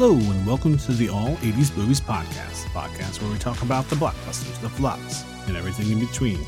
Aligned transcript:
Hello, 0.00 0.14
and 0.14 0.46
welcome 0.46 0.78
to 0.78 0.92
the 0.92 1.10
All 1.10 1.36
80s 1.36 1.76
Movies 1.76 2.00
Podcast, 2.00 2.64
podcast 2.72 3.20
where 3.20 3.30
we 3.30 3.36
talk 3.36 3.60
about 3.60 3.86
the 3.90 3.96
blockbusters, 3.96 4.58
the 4.62 4.70
flops, 4.70 5.26
and 5.46 5.58
everything 5.58 5.90
in 5.92 6.00
between 6.00 6.42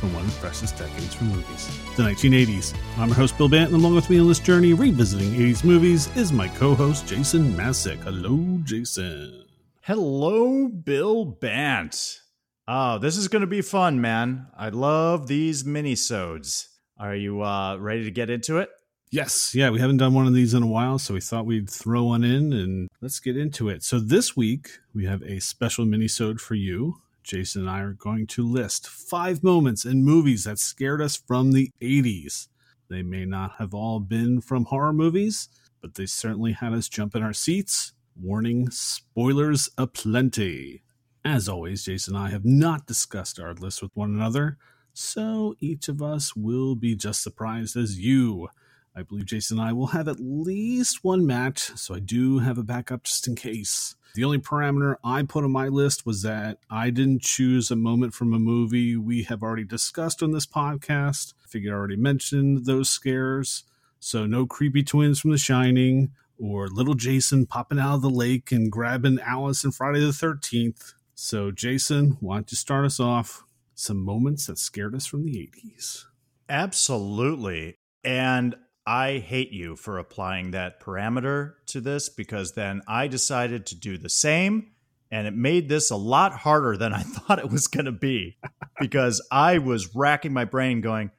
from 0.00 0.12
one 0.12 0.24
of 0.24 0.34
the 0.34 0.40
freshest 0.40 0.76
decades 0.76 1.14
for 1.14 1.22
movies, 1.22 1.68
the 1.94 2.02
1980s. 2.02 2.76
I'm 2.98 3.06
your 3.06 3.14
host, 3.14 3.38
Bill 3.38 3.48
Banton. 3.48 3.74
Along 3.74 3.94
with 3.94 4.10
me 4.10 4.18
on 4.18 4.26
this 4.26 4.40
journey 4.40 4.72
revisiting 4.72 5.30
80s 5.34 5.62
movies 5.62 6.08
is 6.16 6.32
my 6.32 6.48
co 6.48 6.74
host, 6.74 7.06
Jason 7.06 7.52
Masek. 7.52 7.98
Hello, 7.98 8.58
Jason. 8.64 9.44
Hello, 9.82 10.66
Bill 10.66 11.26
Bant. 11.26 12.22
Oh, 12.66 12.98
this 12.98 13.16
is 13.16 13.28
going 13.28 13.42
to 13.42 13.46
be 13.46 13.62
fun, 13.62 14.00
man. 14.00 14.48
I 14.58 14.70
love 14.70 15.28
these 15.28 15.62
minisodes. 15.62 16.66
Are 16.98 17.14
you 17.14 17.40
uh, 17.44 17.76
ready 17.76 18.02
to 18.02 18.10
get 18.10 18.30
into 18.30 18.58
it? 18.58 18.70
Yes, 19.10 19.54
yeah, 19.54 19.70
we 19.70 19.78
haven't 19.78 19.98
done 19.98 20.14
one 20.14 20.26
of 20.26 20.34
these 20.34 20.52
in 20.52 20.64
a 20.64 20.66
while, 20.66 20.98
so 20.98 21.14
we 21.14 21.20
thought 21.20 21.46
we'd 21.46 21.70
throw 21.70 22.04
one 22.04 22.24
in 22.24 22.52
and 22.52 22.88
let's 23.00 23.20
get 23.20 23.36
into 23.36 23.68
it. 23.68 23.84
So 23.84 24.00
this 24.00 24.36
week 24.36 24.68
we 24.92 25.06
have 25.06 25.22
a 25.22 25.40
special 25.40 25.84
minisode 25.84 26.40
for 26.40 26.56
you. 26.56 26.96
Jason 27.22 27.62
and 27.62 27.70
I 27.70 27.80
are 27.80 27.92
going 27.92 28.26
to 28.28 28.46
list 28.46 28.88
five 28.88 29.44
moments 29.44 29.84
in 29.84 30.04
movies 30.04 30.44
that 30.44 30.58
scared 30.58 31.00
us 31.00 31.16
from 31.16 31.52
the 31.52 31.70
80s. 31.80 32.48
They 32.88 33.02
may 33.02 33.24
not 33.24 33.54
have 33.58 33.74
all 33.74 34.00
been 34.00 34.40
from 34.40 34.64
horror 34.64 34.92
movies, 34.92 35.48
but 35.80 35.94
they 35.94 36.06
certainly 36.06 36.52
had 36.52 36.72
us 36.72 36.88
jump 36.88 37.14
in 37.14 37.22
our 37.22 37.32
seats. 37.32 37.92
Warning, 38.20 38.70
spoilers 38.70 39.68
aplenty. 39.78 40.82
As 41.24 41.48
always, 41.48 41.84
Jason 41.84 42.16
and 42.16 42.24
I 42.24 42.30
have 42.30 42.44
not 42.44 42.86
discussed 42.86 43.38
our 43.38 43.54
list 43.54 43.82
with 43.82 43.90
one 43.94 44.10
another, 44.10 44.58
so 44.94 45.54
each 45.60 45.88
of 45.88 46.00
us 46.00 46.34
will 46.34 46.74
be 46.74 46.94
just 46.94 47.22
surprised 47.22 47.76
as 47.76 47.98
you. 47.98 48.48
I 48.96 49.02
believe 49.02 49.26
Jason 49.26 49.58
and 49.58 49.68
I 49.68 49.74
will 49.74 49.88
have 49.88 50.08
at 50.08 50.16
least 50.18 51.04
one 51.04 51.26
match, 51.26 51.76
so 51.76 51.94
I 51.94 51.98
do 51.98 52.38
have 52.38 52.56
a 52.56 52.62
backup 52.62 53.04
just 53.04 53.28
in 53.28 53.36
case. 53.36 53.94
The 54.14 54.24
only 54.24 54.38
parameter 54.38 54.96
I 55.04 55.22
put 55.22 55.44
on 55.44 55.52
my 55.52 55.68
list 55.68 56.06
was 56.06 56.22
that 56.22 56.60
I 56.70 56.88
didn't 56.88 57.20
choose 57.20 57.70
a 57.70 57.76
moment 57.76 58.14
from 58.14 58.32
a 58.32 58.38
movie 58.38 58.96
we 58.96 59.24
have 59.24 59.42
already 59.42 59.64
discussed 59.64 60.22
on 60.22 60.30
this 60.30 60.46
podcast. 60.46 61.34
I 61.44 61.46
figured 61.46 61.74
I 61.74 61.76
already 61.76 61.96
mentioned 61.96 62.64
those 62.64 62.88
scares, 62.88 63.64
so 64.00 64.24
no 64.24 64.46
creepy 64.46 64.82
twins 64.82 65.20
from 65.20 65.32
The 65.32 65.38
Shining 65.38 66.12
or 66.38 66.68
little 66.68 66.94
Jason 66.94 67.44
popping 67.44 67.78
out 67.78 67.96
of 67.96 68.02
the 68.02 68.08
lake 68.08 68.50
and 68.50 68.72
grabbing 68.72 69.18
Alice 69.20 69.62
in 69.62 69.72
Friday 69.72 70.00
the 70.00 70.06
13th. 70.06 70.94
So, 71.14 71.50
Jason, 71.50 72.16
why 72.20 72.36
don't 72.36 72.50
you 72.50 72.56
start 72.56 72.86
us 72.86 72.98
off? 72.98 73.44
Some 73.74 73.98
moments 74.02 74.46
that 74.46 74.58
scared 74.58 74.94
us 74.94 75.04
from 75.04 75.26
the 75.26 75.32
80s. 75.32 76.04
Absolutely. 76.48 77.76
And 78.02 78.54
I 78.86 79.18
hate 79.18 79.50
you 79.50 79.74
for 79.74 79.98
applying 79.98 80.52
that 80.52 80.80
parameter 80.80 81.54
to 81.66 81.80
this 81.80 82.08
because 82.08 82.52
then 82.52 82.82
I 82.86 83.08
decided 83.08 83.66
to 83.66 83.74
do 83.74 83.98
the 83.98 84.08
same. 84.08 84.70
And 85.10 85.26
it 85.26 85.34
made 85.34 85.68
this 85.68 85.90
a 85.90 85.96
lot 85.96 86.32
harder 86.32 86.76
than 86.76 86.92
I 86.92 87.02
thought 87.02 87.38
it 87.38 87.50
was 87.50 87.66
going 87.66 87.86
to 87.86 87.92
be 87.92 88.38
because 88.80 89.26
I 89.30 89.58
was 89.58 89.94
racking 89.94 90.32
my 90.32 90.44
brain 90.44 90.80
going, 90.80 91.10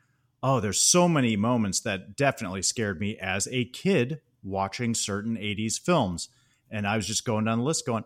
oh, 0.41 0.59
there's 0.59 0.79
so 0.79 1.07
many 1.07 1.35
moments 1.35 1.79
that 1.81 2.15
definitely 2.15 2.61
scared 2.61 2.99
me 2.99 3.17
as 3.17 3.47
a 3.51 3.65
kid 3.65 4.21
watching 4.43 4.93
certain 4.93 5.35
80s 5.35 5.79
films. 5.79 6.29
And 6.69 6.87
I 6.87 6.95
was 6.95 7.07
just 7.07 7.25
going 7.25 7.45
down 7.45 7.59
the 7.59 7.63
list 7.63 7.85
going, 7.85 8.05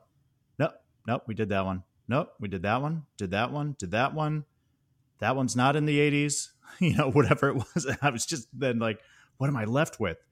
nope, 0.58 0.74
nope, 1.08 1.24
we 1.28 1.34
did 1.34 1.50
that 1.50 1.66
one. 1.66 1.84
Nope, 2.08 2.34
we 2.40 2.48
did 2.48 2.64
that 2.64 2.82
one, 2.82 3.04
did 3.18 3.32
that 3.32 3.52
one, 3.52 3.76
did 3.78 3.92
that 3.92 4.14
one. 4.14 4.46
That 5.20 5.36
one's 5.36 5.56
not 5.56 5.76
in 5.76 5.86
the 5.86 6.00
80s, 6.00 6.50
you 6.80 6.96
know, 6.96 7.10
whatever 7.12 7.50
it 7.50 7.56
was. 7.56 7.88
I 8.02 8.10
was 8.10 8.26
just 8.26 8.48
then 8.54 8.80
like, 8.80 9.00
what 9.42 9.50
am 9.50 9.58
I 9.58 9.66
left 9.66 10.00
with? 10.00 10.24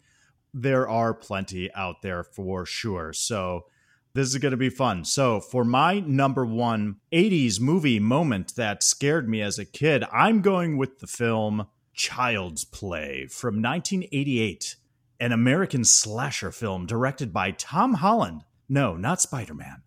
There 0.53 0.88
are 0.88 1.16
plenty 1.16 1.74
out 1.74 2.03
there 2.03 2.24
for 2.24 2.64
sure. 2.64 3.12
So 3.12 3.66
this 4.14 4.28
is 4.28 4.38
going 4.38 4.52
to 4.52 4.58
be 4.58 4.70
fun. 4.70 5.03
So 5.03 5.40
for 5.40 5.64
my 5.64 6.00
number 6.02 6.46
one 6.46 6.97
80s 7.12 7.59
movie 7.59 8.00
moment 8.00 8.56
that 8.56 8.84
scared 8.84 9.28
me 9.28 9.42
as 9.42 9.58
a 9.58 9.66
kid, 9.66 10.03
I'm 10.14 10.44
going 10.44 10.78
with 10.78 11.00
the 11.00 11.08
film 11.08 11.66
Child's 11.96 12.66
Play 12.66 13.25
from 13.25 13.64
1988, 13.64 14.75
an 15.19 15.31
American 15.31 15.84
slasher 15.84 16.52
film 16.52 16.86
directed 16.86 17.34
by 17.34 17.50
Tom 17.50 17.96
Holland. 17.96 18.44
No, 18.69 18.96
not 18.96 19.22
Spider 19.22 19.56
Man, 19.56 19.81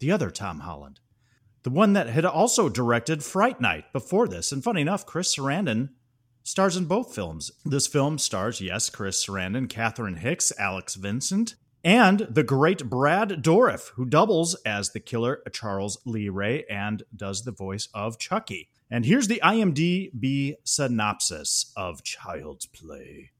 the 0.00 0.12
other 0.12 0.30
Tom 0.30 0.60
Holland. 0.60 1.00
The 1.62 1.70
one 1.70 1.94
that 1.94 2.08
had 2.08 2.26
also 2.26 2.68
directed 2.68 3.24
Fright 3.24 3.58
Night 3.58 3.90
before 3.94 4.28
this. 4.28 4.52
And 4.52 4.62
funny 4.62 4.82
enough, 4.82 5.06
Chris 5.06 5.34
Sarandon 5.34 5.88
stars 6.46 6.76
in 6.76 6.84
both 6.84 7.12
films. 7.12 7.50
This 7.64 7.88
film 7.88 8.18
stars, 8.18 8.60
yes, 8.60 8.88
Chris 8.88 9.26
Sarandon, 9.26 9.68
Catherine 9.68 10.14
Hicks, 10.16 10.52
Alex 10.58 10.94
Vincent, 10.94 11.56
and 11.82 12.20
the 12.30 12.44
great 12.44 12.88
Brad 12.88 13.42
Dourif, 13.42 13.90
who 13.94 14.04
doubles 14.04 14.54
as 14.64 14.90
the 14.90 15.00
killer 15.00 15.42
Charles 15.52 15.98
Lee 16.04 16.28
Ray 16.28 16.64
and 16.70 17.02
does 17.14 17.42
the 17.42 17.50
voice 17.50 17.88
of 17.92 18.18
Chucky. 18.18 18.68
And 18.88 19.04
here's 19.04 19.26
the 19.26 19.40
IMDb 19.42 20.54
synopsis 20.62 21.72
of 21.76 22.04
Child's 22.04 22.66
Play. 22.66 23.32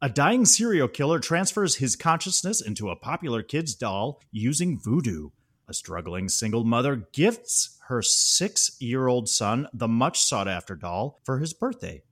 A 0.00 0.08
dying 0.08 0.46
serial 0.46 0.88
killer 0.88 1.18
transfers 1.18 1.76
his 1.76 1.96
consciousness 1.96 2.62
into 2.62 2.88
a 2.88 2.96
popular 2.96 3.42
kid's 3.42 3.74
doll 3.74 4.22
using 4.32 4.78
voodoo. 4.78 5.30
A 5.68 5.74
struggling 5.74 6.30
single 6.30 6.64
mother 6.64 7.08
gifts 7.12 7.78
her 7.88 8.00
six 8.00 8.74
year 8.80 9.06
old 9.06 9.28
son 9.28 9.68
the 9.74 9.88
much 9.88 10.22
sought 10.22 10.48
after 10.48 10.74
doll 10.74 11.20
for 11.24 11.38
his 11.38 11.52
birthday 11.52 12.02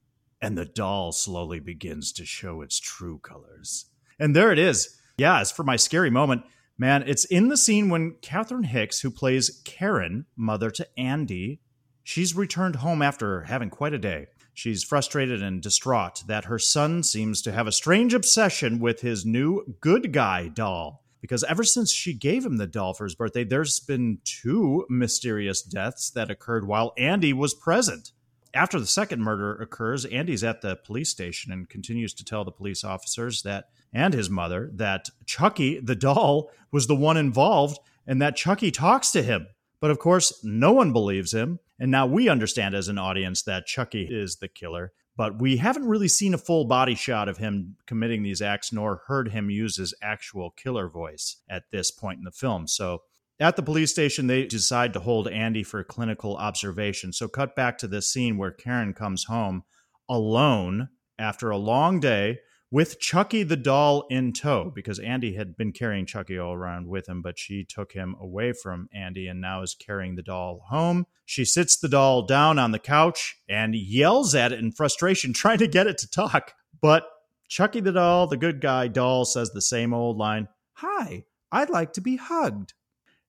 and 0.42 0.58
the 0.58 0.64
doll 0.64 1.12
slowly 1.12 1.60
begins 1.60 2.12
to 2.12 2.26
show 2.26 2.60
its 2.60 2.80
true 2.80 3.20
colors. 3.20 3.86
And 4.18 4.34
there 4.34 4.52
it 4.52 4.58
is. 4.58 4.98
Yeah, 5.16 5.38
as 5.40 5.52
for 5.52 5.62
my 5.62 5.76
scary 5.76 6.10
moment, 6.10 6.42
man, 6.76 7.04
it's 7.06 7.24
in 7.24 7.48
the 7.48 7.56
scene 7.56 7.88
when 7.88 8.16
Catherine 8.20 8.64
Hicks, 8.64 9.00
who 9.00 9.10
plays 9.10 9.62
Karen, 9.64 10.26
mother 10.36 10.70
to 10.72 10.88
Andy, 10.98 11.60
she's 12.02 12.34
returned 12.34 12.76
home 12.76 13.00
after 13.00 13.42
having 13.42 13.70
quite 13.70 13.94
a 13.94 13.98
day. 13.98 14.26
She's 14.52 14.84
frustrated 14.84 15.42
and 15.42 15.62
distraught 15.62 16.24
that 16.26 16.46
her 16.46 16.58
son 16.58 17.04
seems 17.04 17.40
to 17.42 17.52
have 17.52 17.66
a 17.66 17.72
strange 17.72 18.12
obsession 18.12 18.80
with 18.80 19.00
his 19.00 19.24
new 19.24 19.76
good 19.80 20.12
guy 20.12 20.48
doll. 20.48 21.04
Because 21.20 21.44
ever 21.44 21.62
since 21.62 21.92
she 21.92 22.14
gave 22.14 22.44
him 22.44 22.56
the 22.56 22.66
doll 22.66 22.94
for 22.94 23.04
his 23.04 23.14
birthday, 23.14 23.44
there's 23.44 23.78
been 23.78 24.18
two 24.24 24.84
mysterious 24.90 25.62
deaths 25.62 26.10
that 26.10 26.30
occurred 26.30 26.66
while 26.66 26.92
Andy 26.98 27.32
was 27.32 27.54
present 27.54 28.10
after 28.54 28.78
the 28.78 28.86
second 28.86 29.22
murder 29.22 29.54
occurs, 29.54 30.04
Andy's 30.04 30.44
at 30.44 30.60
the 30.60 30.76
police 30.76 31.10
station 31.10 31.52
and 31.52 31.68
continues 31.68 32.14
to 32.14 32.24
tell 32.24 32.44
the 32.44 32.52
police 32.52 32.84
officers 32.84 33.42
that 33.42 33.70
and 33.92 34.14
his 34.14 34.30
mother 34.30 34.70
that 34.74 35.08
Chucky, 35.26 35.80
the 35.80 35.94
doll, 35.94 36.50
was 36.70 36.86
the 36.86 36.96
one 36.96 37.16
involved 37.16 37.78
and 38.06 38.20
that 38.20 38.36
Chucky 38.36 38.70
talks 38.70 39.10
to 39.12 39.22
him. 39.22 39.46
But 39.80 39.90
of 39.90 39.98
course, 39.98 40.44
no 40.44 40.72
one 40.72 40.92
believes 40.92 41.34
him. 41.34 41.58
And 41.78 41.90
now 41.90 42.06
we 42.06 42.28
understand 42.28 42.74
as 42.74 42.88
an 42.88 42.98
audience 42.98 43.42
that 43.42 43.66
Chucky 43.66 44.06
is 44.08 44.36
the 44.36 44.48
killer. 44.48 44.92
But 45.16 45.40
we 45.40 45.58
haven't 45.58 45.88
really 45.88 46.08
seen 46.08 46.32
a 46.32 46.38
full 46.38 46.64
body 46.64 46.94
shot 46.94 47.28
of 47.28 47.38
him 47.38 47.76
committing 47.86 48.22
these 48.22 48.40
acts, 48.40 48.72
nor 48.72 49.02
heard 49.08 49.28
him 49.28 49.50
use 49.50 49.76
his 49.76 49.92
actual 50.00 50.50
killer 50.50 50.88
voice 50.88 51.38
at 51.50 51.64
this 51.70 51.90
point 51.90 52.18
in 52.18 52.24
the 52.24 52.30
film. 52.30 52.66
So 52.66 53.02
at 53.40 53.56
the 53.56 53.62
police 53.62 53.90
station, 53.90 54.26
they 54.26 54.46
decide 54.46 54.92
to 54.92 55.00
hold 55.00 55.28
Andy 55.28 55.62
for 55.62 55.82
clinical 55.82 56.36
observation. 56.36 57.12
So, 57.12 57.28
cut 57.28 57.56
back 57.56 57.78
to 57.78 57.88
this 57.88 58.12
scene 58.12 58.38
where 58.38 58.50
Karen 58.50 58.94
comes 58.94 59.24
home 59.24 59.64
alone 60.08 60.88
after 61.18 61.50
a 61.50 61.56
long 61.56 62.00
day 62.00 62.38
with 62.72 62.98
Chucky 62.98 63.42
the 63.42 63.56
doll 63.56 64.06
in 64.08 64.32
tow 64.32 64.72
because 64.74 64.98
Andy 64.98 65.34
had 65.34 65.58
been 65.58 65.72
carrying 65.72 66.06
Chucky 66.06 66.38
all 66.38 66.54
around 66.54 66.88
with 66.88 67.06
him, 67.06 67.20
but 67.20 67.38
she 67.38 67.64
took 67.64 67.92
him 67.92 68.16
away 68.18 68.54
from 68.54 68.88
Andy 68.94 69.28
and 69.28 69.42
now 69.42 69.62
is 69.62 69.74
carrying 69.74 70.14
the 70.14 70.22
doll 70.22 70.64
home. 70.70 71.06
She 71.26 71.44
sits 71.44 71.76
the 71.76 71.90
doll 71.90 72.22
down 72.22 72.58
on 72.58 72.72
the 72.72 72.78
couch 72.78 73.36
and 73.46 73.74
yells 73.74 74.34
at 74.34 74.52
it 74.52 74.58
in 74.58 74.72
frustration, 74.72 75.32
trying 75.34 75.58
to 75.58 75.68
get 75.68 75.86
it 75.86 75.98
to 75.98 76.10
talk. 76.10 76.54
But 76.80 77.04
Chucky 77.48 77.80
the 77.80 77.92
doll, 77.92 78.26
the 78.26 78.38
good 78.38 78.62
guy 78.62 78.88
doll, 78.88 79.26
says 79.26 79.50
the 79.50 79.60
same 79.60 79.92
old 79.92 80.16
line 80.16 80.48
Hi, 80.76 81.24
I'd 81.52 81.68
like 81.68 81.92
to 81.92 82.00
be 82.00 82.16
hugged. 82.16 82.72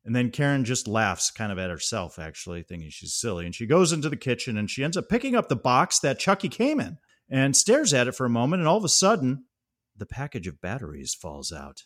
And 0.06 0.16
then 0.16 0.32
Karen 0.32 0.66
just 0.66 0.88
laughs 0.88 1.32
kind 1.32 1.52
of 1.52 1.58
at 1.58 1.70
herself, 1.70 2.20
actually, 2.20 2.64
thinking 2.64 2.90
she's 2.90 3.14
silly. 3.14 3.46
And 3.46 3.56
she 3.56 3.66
goes 3.66 3.94
into 3.94 4.10
the 4.10 4.18
kitchen 4.18 4.58
and 4.58 4.70
she 4.70 4.84
ends 4.84 4.98
up 4.98 5.08
picking 5.08 5.36
up 5.36 5.48
the 5.48 5.56
box 5.56 6.00
that 6.00 6.20
Chucky 6.20 6.50
came 6.50 6.80
in 6.80 6.98
and 7.30 7.56
stares 7.56 7.94
at 7.94 8.08
it 8.08 8.16
for 8.16 8.26
a 8.26 8.30
moment. 8.30 8.62
And 8.62 8.68
all 8.68 8.78
of 8.78 8.84
a 8.84 8.90
sudden, 8.90 9.46
the 9.96 10.06
package 10.06 10.48
of 10.48 10.60
batteries 10.60 11.14
falls 11.14 11.52
out. 11.52 11.84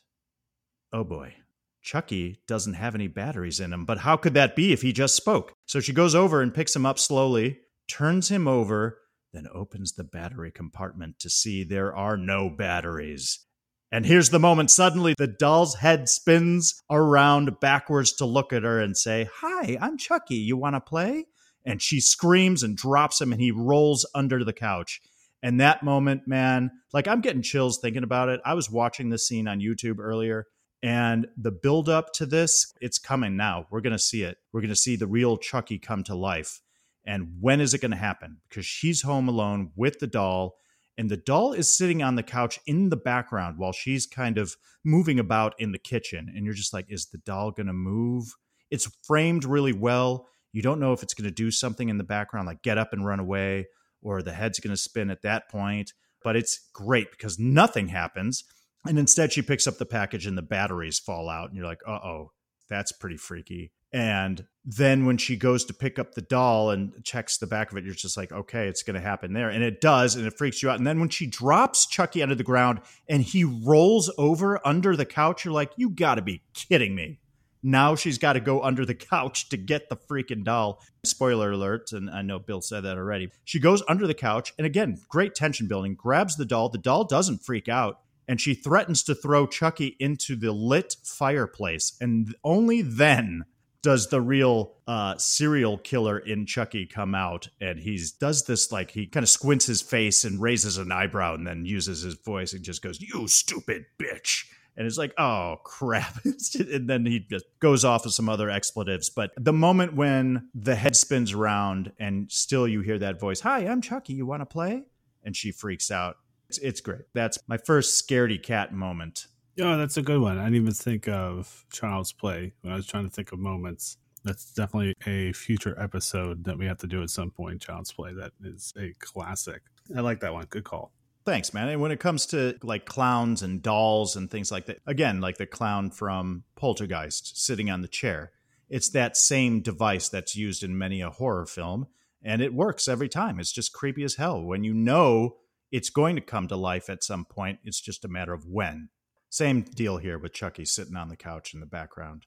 Oh 0.91 1.03
boy. 1.03 1.35
Chucky 1.83 2.41
doesn't 2.47 2.73
have 2.73 2.95
any 2.95 3.07
batteries 3.07 3.59
in 3.59 3.71
him, 3.71 3.85
but 3.85 3.99
how 3.99 4.17
could 4.17 4.33
that 4.33 4.55
be 4.55 4.73
if 4.73 4.81
he 4.81 4.91
just 4.91 5.15
spoke? 5.15 5.53
So 5.65 5.79
she 5.79 5.93
goes 5.93 6.15
over 6.15 6.41
and 6.41 6.53
picks 6.53 6.75
him 6.75 6.85
up 6.85 6.99
slowly, 6.99 7.59
turns 7.87 8.29
him 8.29 8.47
over, 8.47 8.99
then 9.31 9.47
opens 9.53 9.93
the 9.93 10.03
battery 10.03 10.51
compartment 10.51 11.19
to 11.19 11.29
see 11.29 11.63
there 11.63 11.95
are 11.95 12.17
no 12.17 12.49
batteries. 12.49 13.45
And 13.92 14.06
here's 14.06 14.31
the 14.31 14.39
moment 14.39 14.69
suddenly 14.69 15.16
the 15.18 15.28
doll's 15.28 15.75
head 15.75 16.10
spins 16.10 16.81
around 16.89 17.60
backwards 17.60 18.13
to 18.13 18.25
look 18.25 18.51
at 18.51 18.63
her 18.63 18.80
and 18.80 18.98
say, 18.98 19.30
Hi, 19.42 19.78
I'm 19.80 19.98
Chucky. 19.98 20.36
You 20.36 20.57
want 20.57 20.75
to 20.75 20.81
play? 20.81 21.25
And 21.66 21.81
she 21.81 22.00
screams 22.00 22.63
and 22.63 22.78
drops 22.78 23.19
him, 23.19 23.31
and 23.31 23.42
he 23.42 23.51
rolls 23.51 24.06
under 24.16 24.44
the 24.44 24.54
couch. 24.54 25.01
And 25.44 25.60
that 25.60 25.84
moment, 25.84 26.28
man, 26.28 26.72
like 26.94 27.07
I'm 27.07 27.22
getting 27.22 27.42
chills 27.42 27.78
thinking 27.78 28.04
about 28.04 28.30
it. 28.30 28.42
I 28.45 28.54
was 28.54 28.72
watching 28.72 29.10
this 29.10 29.28
scene 29.28 29.48
on 29.48 29.60
YouTube 29.60 30.00
earlier, 30.00 30.48
and 30.81 31.28
the 31.38 31.51
build 31.51 31.89
up 31.89 32.13
to 32.13 32.25
this, 32.25 32.74
it's 32.81 33.00
coming 33.00 33.36
now. 33.36 33.68
We're 33.69 33.81
going 33.81 33.94
to 33.94 34.00
see 34.00 34.24
it. 34.24 34.38
We're 34.51 34.62
going 34.62 34.69
to 34.69 34.75
see 34.75 34.95
the 34.95 35.07
real 35.07 35.38
Chucky 35.38 35.80
come 35.80 36.04
to 36.06 36.16
life. 36.16 36.62
And 37.06 37.38
when 37.39 37.62
is 37.62 37.74
it 37.74 37.81
going 37.81 37.92
to 37.92 37.98
happen? 37.98 38.38
Because 38.50 38.66
she's 38.66 39.01
home 39.01 39.30
alone 39.30 39.72
with 39.75 40.00
the 40.00 40.07
doll, 40.07 40.57
and 40.97 41.09
the 41.09 41.17
doll 41.17 41.53
is 41.53 41.75
sitting 41.75 42.01
on 42.01 42.15
the 42.15 42.23
couch 42.23 42.59
in 42.65 42.89
the 42.89 42.97
background 42.97 43.57
while 43.57 43.71
she's 43.71 44.07
kind 44.07 44.38
of 44.38 44.55
moving 44.83 45.19
about 45.19 45.53
in 45.59 45.71
the 45.71 45.77
kitchen. 45.77 46.31
And 46.35 46.44
you're 46.44 46.55
just 46.55 46.73
like, 46.73 46.88
is 46.89 47.07
the 47.07 47.19
doll 47.19 47.51
going 47.51 47.67
to 47.67 47.73
move? 47.73 48.33
It's 48.71 48.89
framed 49.05 49.45
really 49.45 49.73
well. 49.73 50.27
You 50.53 50.61
don't 50.61 50.79
know 50.79 50.94
if 50.94 51.03
it's 51.03 51.13
going 51.13 51.29
to 51.29 51.33
do 51.33 51.51
something 51.51 51.89
in 51.89 51.97
the 51.97 52.03
background, 52.03 52.47
like 52.47 52.63
get 52.63 52.79
up 52.79 52.94
and 52.94 53.05
run 53.05 53.19
away, 53.19 53.67
or 54.01 54.23
the 54.23 54.33
head's 54.33 54.59
going 54.59 54.73
to 54.73 54.81
spin 54.81 55.11
at 55.11 55.21
that 55.21 55.49
point. 55.49 55.94
But 56.23 56.35
it's 56.35 56.67
great 56.73 57.11
because 57.11 57.38
nothing 57.38 57.89
happens. 57.89 58.43
And 58.85 58.97
instead, 58.97 59.33
she 59.33 59.41
picks 59.41 59.67
up 59.67 59.77
the 59.77 59.85
package 59.85 60.25
and 60.25 60.38
the 60.38 60.41
batteries 60.41 60.97
fall 60.97 61.29
out. 61.29 61.50
And 61.50 61.57
you're 61.57 61.67
like, 61.67 61.81
uh 61.88 62.00
oh, 62.03 62.31
that's 62.69 62.91
pretty 62.91 63.17
freaky. 63.17 63.71
And 63.93 64.45
then 64.69 65.05
when 65.05 65.17
she 65.17 65.37
goes 65.37 65.63
to 65.63 65.73
pick 65.73 65.97
up 65.97 66.13
the 66.13 66.21
doll 66.21 66.71
and 66.71 67.01
checks 67.05 67.37
the 67.37 67.47
back 67.47 67.71
of 67.71 67.77
it, 67.77 67.85
you're 67.85 67.93
just 67.93 68.17
like, 68.17 68.33
okay, 68.33 68.67
it's 68.67 68.83
going 68.83 68.95
to 68.95 68.99
happen 68.99 69.31
there. 69.31 69.49
And 69.49 69.63
it 69.63 69.79
does. 69.79 70.17
And 70.17 70.27
it 70.27 70.37
freaks 70.37 70.61
you 70.61 70.69
out. 70.69 70.77
And 70.77 70.85
then 70.85 70.99
when 70.99 71.07
she 71.07 71.25
drops 71.25 71.85
Chucky 71.85 72.21
under 72.21 72.35
the 72.35 72.43
ground 72.43 72.81
and 73.07 73.23
he 73.23 73.45
rolls 73.45 74.11
over 74.17 74.59
under 74.67 74.97
the 74.97 75.05
couch, 75.05 75.45
you're 75.45 75.53
like, 75.53 75.71
you 75.77 75.89
got 75.89 76.15
to 76.15 76.21
be 76.21 76.41
kidding 76.53 76.95
me. 76.95 77.17
Now 77.63 77.95
she's 77.95 78.17
got 78.17 78.33
to 78.33 78.41
go 78.41 78.61
under 78.61 78.85
the 78.85 78.93
couch 78.95 79.47
to 79.49 79.57
get 79.57 79.87
the 79.87 79.95
freaking 79.95 80.43
doll. 80.43 80.83
Spoiler 81.05 81.51
alert, 81.51 81.93
and 81.93 82.09
I 82.09 82.21
know 82.21 82.37
Bill 82.37 82.59
said 82.59 82.81
that 82.81 82.97
already. 82.97 83.29
She 83.45 83.61
goes 83.61 83.81
under 83.87 84.05
the 84.05 84.13
couch, 84.13 84.53
and 84.57 84.67
again, 84.67 84.99
great 85.07 85.33
tension 85.33 85.69
building, 85.69 85.95
grabs 85.95 86.35
the 86.35 86.45
doll. 86.45 86.67
The 86.67 86.77
doll 86.77 87.05
doesn't 87.05 87.45
freak 87.45 87.69
out, 87.69 88.01
and 88.27 88.41
she 88.41 88.53
threatens 88.53 89.01
to 89.03 89.15
throw 89.15 89.47
Chucky 89.47 89.95
into 89.99 90.35
the 90.35 90.51
lit 90.51 90.97
fireplace. 91.03 91.93
And 92.01 92.35
only 92.43 92.81
then 92.81 93.45
does 93.88 94.10
the 94.10 94.19
real 94.19 94.74
uh, 94.86 95.16
serial 95.18 95.78
killer 95.78 96.19
in 96.19 96.45
Chucky 96.45 96.86
come 96.86 97.16
out, 97.16 97.48
and 97.62 97.80
he's 97.80 98.12
does 98.12 98.44
this 98.44 98.69
like 98.69 98.92
he 98.92 99.07
kind 99.07 99.24
of 99.24 99.30
squints 99.30 99.66
his 99.66 99.81
face 99.81 100.25
and 100.25 100.42
raises 100.42 100.78
an 100.78 100.92
eyebrow, 100.92 101.36
and 101.36 101.48
then 101.48 101.63
uses 101.66 102.01
his 102.01 102.16
voice 102.16 102.51
and 102.51 102.66
just 102.66 102.81
goes, 102.81 103.00
"You 103.00 103.30
stupid 103.30 103.86
bitch." 103.98 104.44
And 104.75 104.86
it's 104.86 104.98
like, 104.98 105.13
oh 105.18 105.62
crap. 105.63 106.19
and 106.60 106.89
then 106.89 107.06
he 107.06 107.22
just 107.22 107.45
goes 107.62 107.86
off 107.86 108.04
with 108.04 108.13
some 108.13 108.28
other 108.28 108.50
expletives. 108.50 109.10
But 109.10 109.31
the 109.38 109.54
moment 109.54 109.94
when 109.94 110.50
the 110.54 110.75
head 110.75 110.98
spins 110.98 111.31
around 111.31 111.94
and 111.98 112.30
still 112.30 112.68
you 112.68 112.81
hear 112.81 113.00
that 113.00 113.22
voice, 113.22 113.39
Hi, 113.39 113.60
I'm 113.60 113.81
Chucky. 113.81 114.13
You 114.13 114.25
want 114.25 114.42
to 114.42 114.45
play? 114.45 114.84
And 115.24 115.34
she 115.34 115.54
freaks 115.54 115.92
out. 115.92 116.18
It's, 116.50 116.57
it's 116.57 116.81
great. 116.81 117.04
That's 117.13 117.39
my 117.48 117.57
first 117.57 118.06
scaredy 118.06 118.44
cat 118.44 118.74
moment 118.74 119.28
yeah, 119.57 119.75
that's 119.75 119.98
a 119.98 120.04
good 120.04 120.21
one. 120.21 120.38
I 120.38 120.44
didn't 120.44 120.56
even 120.57 120.71
think 120.74 121.07
of 121.07 121.65
Child's 121.71 122.13
Play 122.13 122.54
when 122.62 122.71
I 122.71 122.75
was 122.75 122.86
trying 122.86 123.06
to 123.06 123.09
think 123.09 123.31
of 123.31 123.39
moments. 123.39 123.98
That's 124.24 124.54
definitely 124.54 124.94
a 125.06 125.33
future 125.33 125.75
episode 125.80 126.44
that 126.44 126.57
we 126.57 126.65
have 126.68 126.77
to 126.80 126.88
do 126.88 127.01
at 127.01 127.09
some 127.09 127.31
point. 127.31 127.62
Child's 127.62 127.92
Play. 127.92 128.13
That 128.13 128.33
is 128.44 128.71
a 128.77 128.94
classic. 129.00 129.63
I 129.95 130.01
like 130.01 130.19
that 130.19 130.33
one. 130.33 130.45
Good 130.50 130.63
call. 130.63 130.92
Thanks, 131.25 131.54
man. 131.54 131.69
And 131.69 131.81
when 131.81 131.92
it 131.92 132.00
comes 132.00 132.27
to 132.27 132.56
like 132.62 132.86
clowns 132.86 133.42
and 133.42 133.62
dolls 133.62 134.15
and 134.15 134.30
things 134.30 134.51
like 134.51 134.68
that, 134.68 134.80
again, 134.86 135.21
like 135.21 135.38
the 135.38 135.48
clown 135.48 135.89
from 135.89 136.44
Poltergeist 136.56 137.44
sitting 137.44 137.69
on 137.69 137.81
the 137.81 137.88
chair, 137.88 138.31
it's 138.69 138.89
that 138.92 139.18
same 139.18 139.62
device 139.62 140.07
that's 140.07 140.36
used 140.36 140.63
in 140.63 140.77
many 140.77 141.01
a 141.01 141.10
horror 141.10 141.48
film. 141.48 141.88
And 142.24 142.42
it 142.42 142.53
works 142.53 142.88
every 142.88 143.10
time. 143.10 143.39
It's 143.39 143.51
just 143.51 143.74
creepy 143.74 144.03
as 144.03 144.15
hell. 144.15 144.42
When 144.42 144.63
you 144.63 144.74
know 144.74 145.38
it's 145.71 145.89
going 145.89 146.15
to 146.15 146.21
come 146.21 146.48
to 146.48 146.56
life 146.56 146.89
at 146.89 147.03
some 147.03 147.25
point, 147.25 147.60
it's 147.63 147.81
just 147.81 148.06
a 148.06 148.10
matter 148.10 148.33
of 148.33 148.45
when. 148.45 148.89
Same 149.38 149.62
deal 149.62 149.98
here 149.98 150.18
with 150.18 150.34
Chucky 150.34 150.66
sitting 150.66 150.95
on 150.95 151.10
the 151.10 151.16
couch 151.16 151.54
in 151.54 151.60
the 151.60 151.68
background. 151.68 152.25